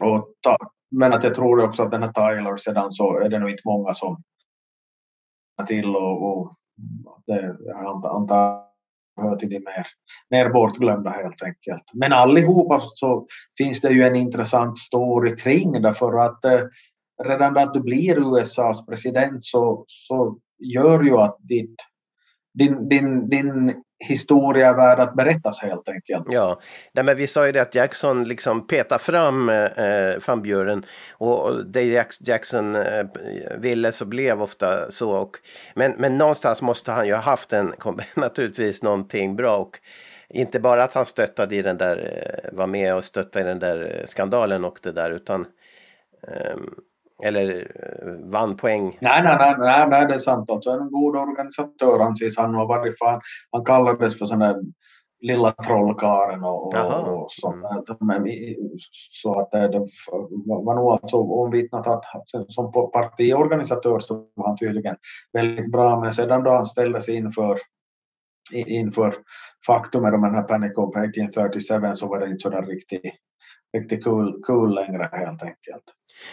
och 0.00 0.34
ta, 0.40 0.56
men 0.90 1.12
att 1.12 1.24
jag 1.24 1.34
tror 1.34 1.64
också 1.64 1.82
att 1.82 1.90
den 1.90 2.02
här 2.02 2.12
Tyler 2.12 2.56
sedan 2.56 2.92
så 2.92 3.18
är 3.18 3.28
det 3.28 3.38
nog 3.38 3.50
inte 3.50 3.62
många 3.64 3.94
som 3.94 4.22
till 5.66 5.96
och, 5.96 6.38
och 6.38 6.56
det, 7.26 7.56
jag 7.60 8.06
antar 8.06 8.68
hör 9.20 9.36
till 9.36 9.48
de 9.48 9.58
mer, 9.58 9.86
mer 10.30 10.48
bortglömda 10.48 11.10
helt 11.10 11.42
enkelt. 11.42 11.82
Men 11.92 12.12
allihopa 12.12 12.82
så 12.94 13.26
finns 13.58 13.80
det 13.80 13.90
ju 13.90 14.02
en 14.02 14.16
intressant 14.16 14.78
story 14.78 15.36
kring 15.36 15.82
därför 15.82 16.18
att 16.18 16.44
eh, 16.44 16.60
redan 17.24 17.56
att 17.56 17.74
du 17.74 17.80
blir 17.80 18.38
USAs 18.38 18.86
president 18.86 19.44
så, 19.44 19.84
så 19.88 20.38
gör 20.58 21.02
ju 21.02 21.16
att 21.16 21.36
ditt, 21.40 21.76
din, 22.54 22.88
din, 22.88 23.28
din 23.28 23.74
historia 24.04 24.72
värd 24.72 25.00
att 25.00 25.14
berättas 25.14 25.62
helt 25.62 25.88
enkelt. 25.88 26.26
Ja, 26.28 26.60
Nej, 26.92 27.04
men 27.04 27.16
vi 27.16 27.26
sa 27.26 27.46
ju 27.46 27.52
det 27.52 27.62
att 27.62 27.74
Jackson 27.74 28.24
liksom 28.24 28.66
petar 28.66 28.98
fram 28.98 29.48
eh, 29.48 30.26
van 30.26 30.42
Buren 30.42 30.84
och 31.12 31.66
det 31.66 32.12
Jackson 32.20 32.74
eh, 32.74 33.06
ville 33.58 33.92
så 33.92 34.04
blev 34.04 34.42
ofta 34.42 34.90
så. 34.90 35.10
Och, 35.10 35.36
men, 35.74 35.94
men 35.98 36.18
någonstans 36.18 36.62
måste 36.62 36.92
han 36.92 37.06
ju 37.06 37.12
ha 37.12 37.20
haft 37.20 37.52
en, 37.52 37.72
naturligtvis 38.16 38.82
någonting 38.82 39.36
bra 39.36 39.56
och 39.56 39.78
inte 40.28 40.60
bara 40.60 40.84
att 40.84 40.94
han 40.94 41.06
stöttade 41.06 41.56
i 41.56 41.62
den 41.62 41.76
där, 41.76 41.96
eh, 41.96 42.56
var 42.56 42.66
med 42.66 42.94
och 42.94 43.04
stöttade 43.04 43.44
i 43.44 43.48
den 43.48 43.58
där 43.58 44.02
skandalen 44.06 44.64
och 44.64 44.78
det 44.82 44.92
där 44.92 45.10
utan 45.10 45.46
eh, 46.28 46.56
eller 47.24 47.58
eh, 47.60 48.30
vann 48.30 48.56
poäng? 48.56 48.98
Nej, 49.00 49.22
nej, 49.22 49.36
nej, 49.38 49.54
nej, 49.58 49.88
nej 49.88 50.06
det 50.06 50.14
är 50.14 50.18
sant. 50.18 50.50
Alltså, 50.50 50.70
en 50.70 50.90
god 50.90 51.16
organisatör 51.16 52.00
anses 52.00 52.36
han 52.36 52.54
ha 52.54 52.66
varit. 52.66 52.98
För 52.98 53.20
han, 53.50 53.64
kallades 53.64 54.18
för 54.18 54.26
sån 54.26 54.38
där 54.38 54.56
lilla 55.20 55.52
trollkaren 55.52 56.44
och, 56.44 56.74
och, 56.74 57.22
och 57.22 57.32
sånt. 57.32 57.64
Mm. 58.00 58.28
Så 59.10 59.40
att 59.40 59.50
det, 59.50 59.78
var 60.46 60.74
nog 60.74 60.92
alltså 60.92 61.16
omvittnat 61.16 61.86
att 61.86 62.04
som 62.48 62.72
partiorganisatör 62.72 63.98
så 64.00 64.14
var 64.34 64.46
han 64.46 64.56
tydligen 64.56 64.96
väldigt 65.32 65.72
bra. 65.72 66.00
Men 66.00 66.12
sedan 66.12 66.44
då 66.44 66.50
han 66.50 66.66
ställdes 66.66 67.08
inför, 67.08 67.58
inför 68.52 69.14
faktumet 69.66 70.14
om 70.14 70.22
den 70.22 70.34
här 70.34 70.42
Panic 70.42 70.72
of 70.76 70.96
1837 70.96 71.94
så 71.94 72.06
var 72.06 72.18
det 72.18 72.26
inte 72.26 72.42
så 72.42 72.50
där 72.50 72.62
riktigt, 72.62 73.02
riktigt 73.76 74.04
cool, 74.04 74.42
cool 74.42 74.74
längre 74.74 75.08
helt 75.12 75.42
enkelt. 75.42 75.84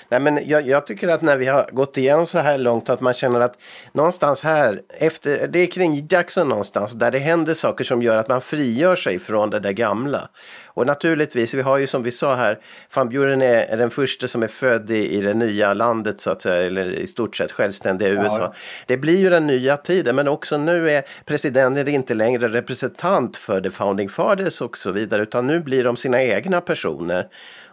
Nej, 0.10 0.20
men 0.20 0.40
jag, 0.50 0.68
jag, 0.68 0.88
tycker 0.88 1.08
att 1.08 1.22
när 1.22 1.38
vi 1.38 1.46
har 1.46 1.70
gått 1.72 1.98
igenom 1.98 2.28
så 2.28 2.40
här 2.40 2.58
långt 2.58 2.90
att 2.90 3.02
man 3.02 3.14
känner 3.14 3.40
att 3.40 3.58
någonstans 3.92 4.44
här, 4.44 4.82
efter, 4.90 5.48
det 5.48 5.60
är 5.60 5.68
kring 5.68 6.08
Jackson 6.10 6.50
någonstans, 6.50 6.94
där 6.94 7.12
det 7.12 7.20
händer 7.20 7.54
saker 7.54 7.84
som 7.84 8.04
gör 8.04 8.18
att 8.18 8.28
man 8.28 8.42
frigör 8.42 8.96
sig 8.96 9.20
från 9.20 9.50
det 9.50 9.60
där 9.60 9.72
gamla. 9.72 10.30
Och 10.66 10.88
naturligtvis, 10.88 11.54
vi 11.54 11.62
har 11.62 11.78
ju 11.78 11.88
som 11.88 12.04
vi 12.04 12.12
sa 12.12 12.36
här, 12.36 12.60
van 12.96 13.10
Buren 13.10 13.42
är, 13.42 13.78
den 13.78 13.90
första 13.90 14.28
som 14.28 14.44
är 14.44 14.48
född 14.48 14.92
i, 14.92 15.18
i 15.18 15.22
det 15.22 15.34
nya 15.34 15.74
landet 15.74 16.22
så 16.22 16.30
att 16.30 16.42
säga, 16.42 16.66
eller 16.66 16.90
i 16.90 17.08
stort 17.08 17.36
sett 17.36 17.52
självständiga 17.52 18.10
USA. 18.10 18.40
Ja. 18.40 18.54
Det 18.86 18.98
blir 18.98 19.18
ju 19.18 19.30
den 19.30 19.48
nya 19.48 19.78
tiden, 19.78 20.16
men 20.16 20.28
också 20.28 20.58
nu 20.58 20.92
är 20.92 21.04
presidenten 21.26 21.88
inte 21.88 22.14
längre 22.14 22.48
representant 22.48 23.38
för 23.38 23.62
the 23.62 23.70
founding 23.70 24.10
fathers 24.10 24.62
och 24.62 24.78
så 24.78 24.92
vidare, 24.92 25.22
utan 25.22 25.48
nu 25.48 25.60
blir 25.60 25.84
de 25.84 25.98
sina 25.98 26.24
egna 26.24 26.62
personer. 26.62 27.28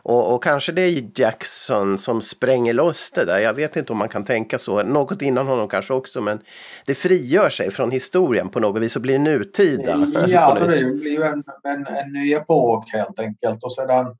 Och, 0.04 0.34
och, 0.34 0.42
kanske 0.42 0.72
det 0.72 0.82
är 0.82 1.20
Jackson 1.20 1.98
som 1.98 2.20
spränger 2.20 2.72
loss 2.74 3.10
det 3.10 3.24
där. 3.24 3.38
Jag 3.38 3.54
vet 3.54 3.76
inte 3.76 3.92
om 3.92 3.98
man 3.98 4.08
kan 4.08 4.24
tänka 4.24 4.58
så. 4.58 4.82
Något 4.82 5.22
innan 5.22 5.46
honom 5.46 5.68
kanske 5.68 5.94
också. 5.94 6.20
Men 6.20 6.40
det 6.86 6.94
frigör 6.94 7.50
sig 7.50 7.70
från 7.70 7.90
historien 7.90 8.48
på 8.48 8.60
något 8.60 8.82
vis 8.82 8.96
och 8.96 9.02
blir 9.02 9.18
nutida. 9.18 10.06
Ja, 10.28 10.54
det 10.60 10.84
blir 10.84 11.10
ju 11.10 11.22
en, 11.22 11.44
en, 11.64 11.86
en 11.86 12.12
ny 12.12 12.32
epok 12.32 12.92
helt 12.92 13.18
enkelt. 13.18 13.64
Och 13.64 13.72
sedan, 13.72 14.16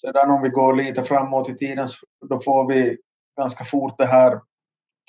sedan 0.00 0.30
om 0.30 0.42
vi 0.42 0.48
går 0.48 0.74
lite 0.74 1.04
framåt 1.04 1.48
i 1.48 1.54
tiden 1.54 1.88
då 2.28 2.40
får 2.40 2.68
vi 2.68 2.96
ganska 3.36 3.64
fort 3.64 3.98
det 3.98 4.06
här 4.06 4.40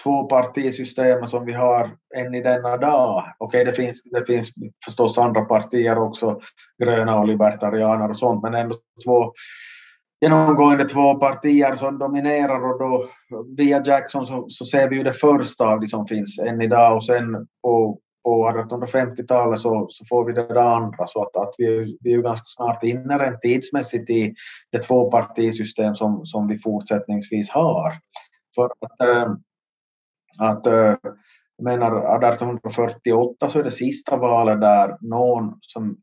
tvåpartisystemet 0.04 1.30
som 1.30 1.46
vi 1.46 1.54
har 1.54 1.92
än 2.16 2.36
i 2.36 2.42
denna 2.42 2.78
dag. 2.78 3.34
Okej, 3.38 3.66
det 3.66 3.74
finns, 3.74 4.04
det 4.04 4.26
finns 4.26 4.50
förstås 4.86 5.18
andra 5.18 5.46
partier 5.46 5.98
också, 5.98 6.40
gröna 6.84 7.20
och 7.20 7.28
libertarianer 7.28 8.10
och 8.10 8.20
sånt, 8.20 8.44
men 8.44 8.54
ändå 8.54 8.76
två 9.06 9.34
genomgående 10.22 10.86
två 10.86 11.16
partier 11.16 11.76
som 11.76 12.00
dominerar 12.00 12.74
och 12.74 12.80
då 12.80 13.10
via 13.58 13.84
Jackson 13.86 14.26
så, 14.26 14.46
så 14.50 14.66
ser 14.66 14.90
vi 14.90 14.96
ju 14.96 15.04
det 15.04 15.14
första 15.14 15.66
av 15.66 15.80
de 15.80 15.88
som 15.88 16.06
finns 16.06 16.40
än 16.40 16.62
idag 16.62 16.96
och 16.96 17.06
sen 17.06 17.48
på, 17.62 18.00
på 18.24 18.50
1850-talet 18.50 19.60
så, 19.60 19.88
så 19.90 20.06
får 20.06 20.26
vi 20.26 20.34
det 20.34 20.64
andra 20.64 21.08
så 21.08 21.24
att, 21.24 21.38
att 21.38 21.54
vi, 21.58 21.98
vi 22.02 22.12
är 22.12 22.16
ju 22.16 22.22
ganska 22.22 22.46
snart 22.46 22.84
inne 22.84 23.18
rent 23.18 23.42
tidsmässigt 23.42 24.10
i 24.10 24.34
det 24.72 24.80
tvåpartisystem 24.80 25.96
som, 25.96 26.26
som 26.26 26.48
vi 26.48 26.60
fortsättningsvis 26.60 27.50
har. 27.50 27.94
För 28.56 28.66
att, 28.66 29.02
äh, 29.02 29.34
att 30.40 30.68
äh, 30.68 30.96
jag 31.58 31.64
menar 31.64 31.88
1848 31.88 33.50
så 33.50 33.60
är 33.60 33.64
det 33.64 33.72
sista 33.72 34.18
valet 34.18 34.62
där 34.62 34.98
någon 35.02 35.58
som 35.62 35.98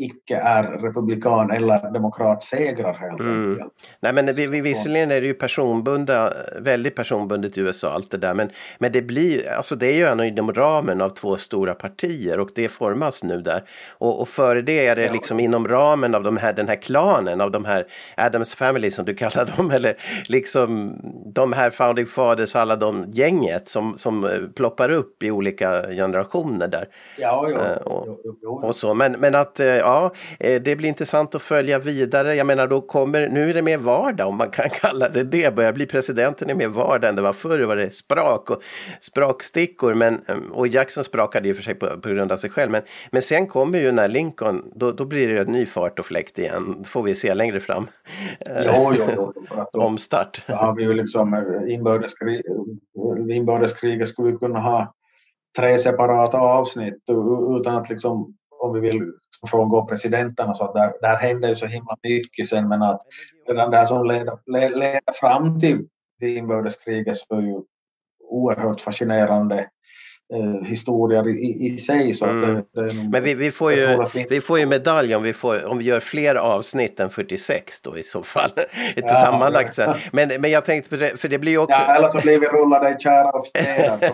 icke 0.00 0.36
är 0.36 0.62
republikan 0.62 1.50
eller 1.50 1.92
demokrat 1.92 2.42
segrar 2.42 2.94
helt 2.94 3.20
mm. 3.20 3.50
enkelt. 3.50 3.72
Nej 4.00 4.12
men 4.12 4.34
vi, 4.34 4.46
vi, 4.46 4.60
visserligen 4.60 5.10
är 5.10 5.20
det 5.20 5.26
ju 5.26 5.34
personbunda, 5.34 6.32
väldigt 6.60 6.96
personbundet 6.96 7.58
i 7.58 7.60
USA 7.60 7.92
allt 7.92 8.10
det 8.10 8.16
där 8.16 8.34
men, 8.34 8.50
men 8.78 8.92
det 8.92 9.02
blir, 9.02 9.50
alltså 9.50 9.76
det 9.76 9.86
är 9.86 9.94
ju 9.94 10.04
ändå 10.04 10.24
inom 10.24 10.52
ramen 10.52 11.00
av 11.00 11.08
två 11.08 11.36
stora 11.36 11.74
partier 11.74 12.40
och 12.40 12.48
det 12.54 12.68
formas 12.68 13.24
nu 13.24 13.40
där. 13.40 13.62
Och, 13.98 14.20
och 14.20 14.28
före 14.28 14.62
det 14.62 14.86
är 14.86 14.96
det 14.96 15.04
ja. 15.04 15.12
liksom 15.12 15.40
inom 15.40 15.68
ramen 15.68 16.14
av 16.14 16.22
de 16.22 16.36
här, 16.36 16.52
den 16.52 16.68
här 16.68 16.76
klanen 16.76 17.40
av 17.40 17.50
de 17.50 17.64
här 17.64 17.86
Adams 18.16 18.54
Family 18.54 18.90
som 18.90 19.04
du 19.04 19.14
kallar 19.14 19.56
dem 19.56 19.70
eller 19.76 19.94
liksom 20.28 20.96
de 21.34 21.52
här 21.52 21.70
Founding 21.70 22.06
Fathers 22.06 22.56
alla 22.56 22.76
de 22.76 23.04
gänget 23.08 23.68
som, 23.68 23.98
som 23.98 24.24
eh, 24.24 24.30
ploppar 24.56 24.90
upp 24.90 25.22
i 25.22 25.30
olika 25.30 25.82
generationer 25.82 26.68
där. 26.68 26.88
Ja, 27.18 27.50
ja. 27.50 27.58
Uh, 27.58 27.76
och, 27.76 28.20
jo, 28.42 28.50
och 28.50 28.76
så 28.76 28.94
men, 28.94 29.12
men 29.12 29.34
att 29.34 29.60
uh, 29.60 29.89
ja, 29.90 30.12
eh, 30.40 30.62
det 30.62 30.76
blir 30.76 30.88
intressant 30.88 31.34
att 31.34 31.42
följa 31.42 31.78
vidare. 31.78 32.34
Jag 32.34 32.46
menar, 32.46 32.66
då 32.66 32.80
kommer, 32.80 33.28
nu 33.28 33.50
är 33.50 33.54
det 33.54 33.62
mer 33.62 33.78
vardag 33.78 34.28
om 34.28 34.36
man 34.36 34.50
kan 34.50 34.70
kalla 34.80 35.08
det 35.08 35.24
det. 35.24 35.54
Börjar 35.54 35.72
bli 35.72 35.86
presidenten 35.86 36.50
är 36.50 36.54
mer 36.54 36.68
vardag 36.68 37.08
än 37.08 37.16
det 37.16 37.22
var 37.22 37.32
förr. 37.32 37.58
var 37.58 37.76
det 37.76 37.90
sprak 37.94 38.50
och 38.50 38.62
sprakstickor. 39.00 39.94
Men, 39.94 40.14
eh, 40.14 40.36
och 40.52 40.68
Jackson 40.68 41.04
sprakade 41.04 41.48
ju 41.48 41.54
för 41.54 41.62
sig 41.62 41.74
på, 41.74 41.86
på 41.86 42.08
grund 42.08 42.32
av 42.32 42.36
sig 42.36 42.50
själv. 42.50 42.70
Men, 42.70 42.82
men 43.10 43.22
sen 43.22 43.46
kommer 43.46 43.78
ju 43.78 43.92
när 43.92 44.08
Lincoln, 44.08 44.72
då, 44.74 44.90
då 44.90 45.04
blir 45.04 45.28
det 45.28 45.40
en 45.40 45.52
ny 45.52 45.66
fart 45.66 45.98
och 45.98 46.06
fläkt 46.06 46.38
igen. 46.38 46.76
Det 46.78 46.88
får 46.88 47.02
vi 47.02 47.14
se 47.14 47.34
längre 47.34 47.60
fram. 47.60 47.86
Jo, 48.40 48.92
jo, 48.98 49.04
jo. 49.16 49.32
Omstart. 49.72 50.42
Då 50.46 50.54
har 50.54 50.76
vi 50.76 50.82
ju 50.82 50.94
liksom 50.94 51.44
inbördeskrig, 51.68 52.42
inbördeskriget 53.30 54.08
skulle 54.08 54.30
vi 54.32 54.38
kunna 54.38 54.60
ha 54.60 54.94
tre 55.58 55.78
separata 55.78 56.38
avsnitt 56.38 57.02
utan 57.60 57.76
att 57.76 57.90
liksom 57.90 58.34
om 58.60 58.72
vi 58.74 58.80
vill 58.80 59.12
frångå 59.50 59.86
presidenterna 59.86 60.54
så 60.54 60.64
att 60.64 60.74
där, 60.74 60.92
där 61.00 61.16
händer 61.16 61.48
ju 61.48 61.56
så 61.56 61.66
himla 61.66 61.96
mycket 62.02 62.48
sen 62.48 62.68
men 62.68 62.82
att 62.82 63.02
redan 63.48 63.70
det 63.70 63.86
som 63.86 64.06
leder, 64.06 64.38
leder 64.78 65.20
fram 65.20 65.60
till 65.60 65.88
inbördeskriget 66.22 67.18
så 67.18 67.34
är 67.34 67.40
ju 67.40 67.60
oerhört 68.30 68.80
fascinerande 68.80 69.68
eh, 70.34 70.64
historier 70.68 71.28
i, 71.28 71.66
i 71.66 71.78
sig. 71.78 72.14
Så 72.14 72.24
Mm. 72.24 72.56
att 72.58 72.66
det, 72.74 72.86
det 72.86 72.94
Men 73.12 73.22
vi, 73.24 73.34
vi, 73.34 73.50
får 73.50 73.72
ju, 73.72 73.96
vi- 74.30 74.40
får 74.40 74.58
ju 74.58 74.66
medalj 74.66 75.14
om 75.14 75.22
vi, 75.22 75.32
får, 75.32 75.64
om 75.66 75.78
vi 75.78 75.84
gör 75.84 76.00
fler 76.00 76.34
avsnitt 76.34 77.00
än 77.00 77.10
46 77.10 77.80
då 77.80 77.98
i 77.98 78.02
så 78.02 78.22
fall. 78.22 78.50
Inte 78.96 79.02
Ja, 79.08 79.14
sammanlagt 79.14 79.74
sen. 79.74 79.94
Men, 80.12 80.28
men 80.40 80.50
jag 80.50 80.64
tänkte, 80.64 80.90
för 80.90 80.96
det, 80.96 81.20
för 81.20 81.28
det 81.28 81.38
blir 81.38 81.52
ju 81.52 81.58
också... 81.58 81.76
Ja, 81.86 81.94
eller 81.96 82.08
så 82.08 82.18
blir 82.18 82.38
vi 82.38 82.46
rullade 82.46 82.90
i 82.98 83.02
kära 83.02 83.30
och 83.30 83.46
längre. 83.54 84.10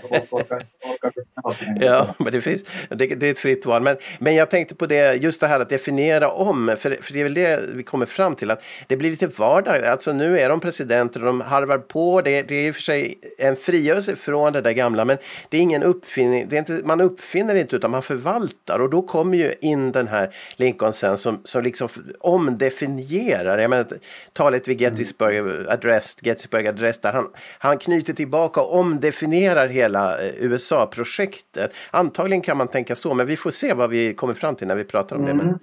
Ja, 1.81 2.07
men 2.19 2.33
det, 2.33 2.41
finns, 2.41 2.64
det, 2.91 3.07
det 3.07 3.27
är 3.27 3.31
ett 3.31 3.39
fritt 3.39 3.67
val. 3.67 3.83
Men, 3.83 3.97
men 4.19 4.35
jag 4.35 4.51
tänkte 4.51 4.75
på 4.75 4.87
det, 4.87 5.14
just 5.14 5.41
det 5.41 5.47
här 5.47 5.61
att 5.61 5.69
definiera 5.69 6.29
om, 6.31 6.77
för, 6.79 6.97
för 7.03 7.12
det 7.12 7.21
är 7.21 7.25
väl 7.25 7.35
det 7.35 7.61
vi 7.75 7.83
kommer 7.83 8.07
fram 8.07 8.35
till, 8.35 8.51
att 8.51 8.62
det 8.87 8.97
blir 8.97 9.11
lite 9.11 9.27
vardag. 9.27 9.85
Alltså 9.87 10.12
nu 10.12 10.39
är 10.39 10.49
de 10.49 10.61
presidenter 10.61 11.21
och 11.21 11.27
de 11.27 11.41
harvar 11.41 11.79
på. 11.79 12.21
Det, 12.21 12.43
det 12.43 12.55
är 12.55 12.69
i 12.69 12.71
och 12.71 12.75
för 12.75 12.83
sig 12.83 13.19
en 13.39 13.57
frigörelse 13.57 14.17
från 14.17 14.53
det 14.53 14.61
där 14.61 14.73
gamla, 14.73 15.05
men 15.05 15.17
det 15.49 15.57
är 15.57 15.61
ingen 15.61 15.83
uppfinning. 16.07 16.49
Det 16.49 16.57
är 16.57 16.59
inte, 16.59 16.81
man 16.85 17.01
uppfinner 17.01 17.55
inte 17.55 17.77
utan 17.77 17.91
man 17.91 18.03
förvaltar 18.03 18.79
och 18.79 18.91
då 18.91 19.03
kommer 19.03 19.39
ju 19.39 19.55
in 19.61 19.93
den 19.93 20.09
här 20.09 20.35
Lincoln 20.57 20.93
sen 20.93 21.19
som, 21.19 21.41
som 21.45 21.63
liksom 21.63 21.89
omdefinierar. 22.21 23.59
Jag 23.59 23.71
menar, 23.71 23.87
talet 24.33 24.69
vid 24.69 24.81
Gettysburg 24.81 25.69
Address, 25.69 26.17
Gettysburg 26.23 26.67
Address 26.67 27.01
där 27.01 27.13
han, 27.13 27.29
han 27.59 27.79
knyter 27.79 28.13
tillbaka 28.13 28.61
och 28.61 28.79
omdefinierar 28.79 29.67
hela 29.67 30.19
eh, 30.19 30.35
USA-projektet. 30.39 31.75
Antagligen 31.91 32.43
kan 32.43 32.57
man 32.57 32.69
tänka 32.69 32.95
så, 32.95 33.15
men 33.15 33.27
vi 33.27 33.37
får 33.37 33.51
se 33.51 33.75
vad 33.75 33.91
vi 33.91 34.15
kommer 34.15 34.35
fram 34.35 34.55
till 34.57 34.67
när 34.67 34.77
vi 34.77 34.85
pratar 34.85 35.17
om 35.17 35.25
det. 35.25 35.35
Men, 35.35 35.59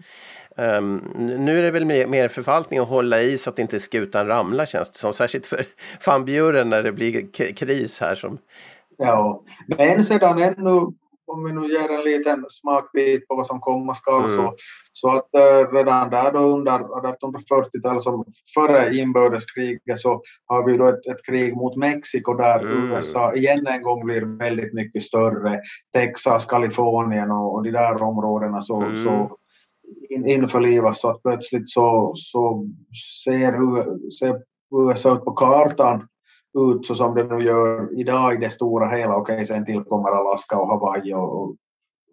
ehm, 0.58 0.98
nu 1.16 1.58
är 1.58 1.64
det 1.64 1.72
väl 1.72 1.86
mer, 1.86 2.08
mer 2.08 2.28
förvaltning 2.28 2.80
att 2.80 2.88
hålla 2.88 3.22
i 3.22 3.38
så 3.38 3.50
att 3.50 3.60
inte 3.60 3.80
skutan 3.80 4.28
ramlar 4.28 4.66
känns 4.66 4.90
det 4.90 4.98
som. 4.98 5.14
Särskilt 5.14 5.46
för 5.46 5.66
fan 6.00 6.26
Buren 6.26 6.70
när 6.70 6.84
det 6.84 6.92
blir 6.92 7.32
kris 7.54 8.02
här. 8.02 8.16
Som, 8.16 8.38
Ja, 8.98 9.44
men 9.78 10.04
sedan 10.04 10.42
ännu, 10.42 10.72
om 11.26 11.44
vi 11.46 11.52
nu 11.54 11.68
ger 11.68 11.92
en 11.92 12.04
liten 12.04 12.46
smakbit 12.50 13.28
på 13.28 13.36
vad 13.36 13.48
som 13.48 13.60
komma 13.60 13.94
skall, 13.94 14.20
Mm. 14.24 14.30
så, 14.36 14.54
så 14.94 15.10
att 15.16 15.36
äh, 15.36 15.74
redan 15.74 16.10
där 16.10 16.32
då 16.32 16.40
under 16.40 16.72
1840-talet, 16.72 18.04
som 18.04 18.26
före 18.54 18.96
inbördeskriget, 18.96 20.00
så 20.00 20.22
har 20.46 20.64
vi 20.66 20.78
då 20.78 20.88
ett, 20.88 21.06
ett 21.08 21.26
krig 21.26 21.56
mot 21.56 21.76
Mexiko 21.78 22.34
där 22.34 22.60
Mm. 22.60 22.92
USA 22.92 23.36
igen 23.36 23.68
en 23.68 23.82
gång 23.82 24.06
blir 24.06 24.38
väldigt 24.38 24.74
mycket 24.74 25.04
större. 25.04 25.62
Texas, 25.94 26.46
Kalifornien 26.46 27.32
och, 27.32 27.54
och 27.56 27.64
de 27.64 27.72
där 27.72 28.04
områdena 28.04 28.62
så, 28.62 28.82
Mm. 28.82 28.96
så 28.98 29.38
in, 30.10 30.28
införlivas 30.28 31.00
så 31.02 31.10
att 31.10 31.22
plötsligt 31.24 31.70
så, 31.70 32.14
så 32.16 32.68
ser, 33.24 33.52
ser 34.10 34.42
USA 34.90 35.14
ut 35.16 35.26
på 35.26 35.32
kartan 35.32 36.08
ut 36.56 36.86
så 36.86 36.96
som 36.96 37.16
det 37.16 37.24
nu 37.24 37.44
gör 37.44 38.00
idag 38.00 38.34
i 38.34 38.38
det 38.38 38.50
stora 38.50 38.90
hela. 38.90 39.16
Okej, 39.16 39.46
sen 39.46 39.66
tillkommer 39.66 40.10
Alaska 40.10 40.58
och 40.58 40.68
Hawaii 40.68 41.14
och, 41.14 41.42
och 41.42 41.56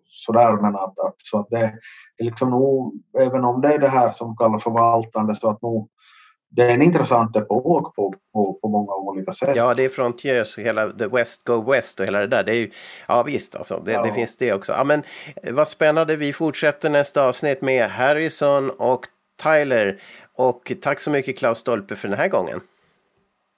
sådär, 0.06 0.52
men 0.52 0.76
att, 0.76 0.98
att, 0.98 1.14
så 1.18 1.38
att 1.38 1.46
det 1.50 1.58
är 1.58 1.78
liksom 2.18 2.50
nog, 2.50 2.94
även 3.18 3.44
om 3.44 3.60
det 3.60 3.74
är 3.74 3.78
det 3.78 3.88
här 3.88 4.12
som 4.12 4.36
kallas 4.36 4.62
förvaltande, 4.62 5.34
så 5.34 5.50
att 5.50 5.62
nog 5.62 5.88
det 6.52 6.62
är 6.62 6.74
en 6.74 6.82
intressant 6.82 7.36
epok 7.36 7.94
på, 7.96 8.14
på, 8.32 8.58
på 8.62 8.68
många 8.68 8.94
olika 8.94 9.32
sätt. 9.32 9.56
ja, 9.56 9.74
det 9.74 9.84
är 9.84 9.88
Frontiers, 9.88 10.58
hela 10.58 10.90
The 10.90 11.06
West 11.06 11.44
Go 11.44 11.70
West 11.72 12.00
och 12.00 12.06
hela 12.06 12.18
det 12.18 12.26
där. 12.26 12.44
Det 12.44 12.52
är 12.52 12.56
ju, 12.56 12.70
ja 13.08 13.22
visst, 13.22 13.54
alltså, 13.54 13.82
det, 13.84 13.92
Ja. 13.92 14.02
det 14.02 14.12
finns 14.12 14.36
det 14.36 14.52
också. 14.52 14.72
Ja, 14.72 14.84
men, 14.84 15.02
eh, 15.42 15.54
vad 15.54 15.68
spännande, 15.68 16.16
vi 16.16 16.32
fortsätter 16.32 16.90
nästa 16.90 17.28
avsnitt 17.28 17.62
med 17.62 17.90
Harrison 17.90 18.70
och 18.70 19.06
Tyler. 19.42 20.00
Och 20.36 20.72
tack 20.82 21.00
så 21.00 21.10
mycket 21.10 21.38
Klaus 21.38 21.58
Stolpe 21.58 21.96
för 21.96 22.08
den 22.08 22.18
här 22.18 22.28
gången 22.28 22.60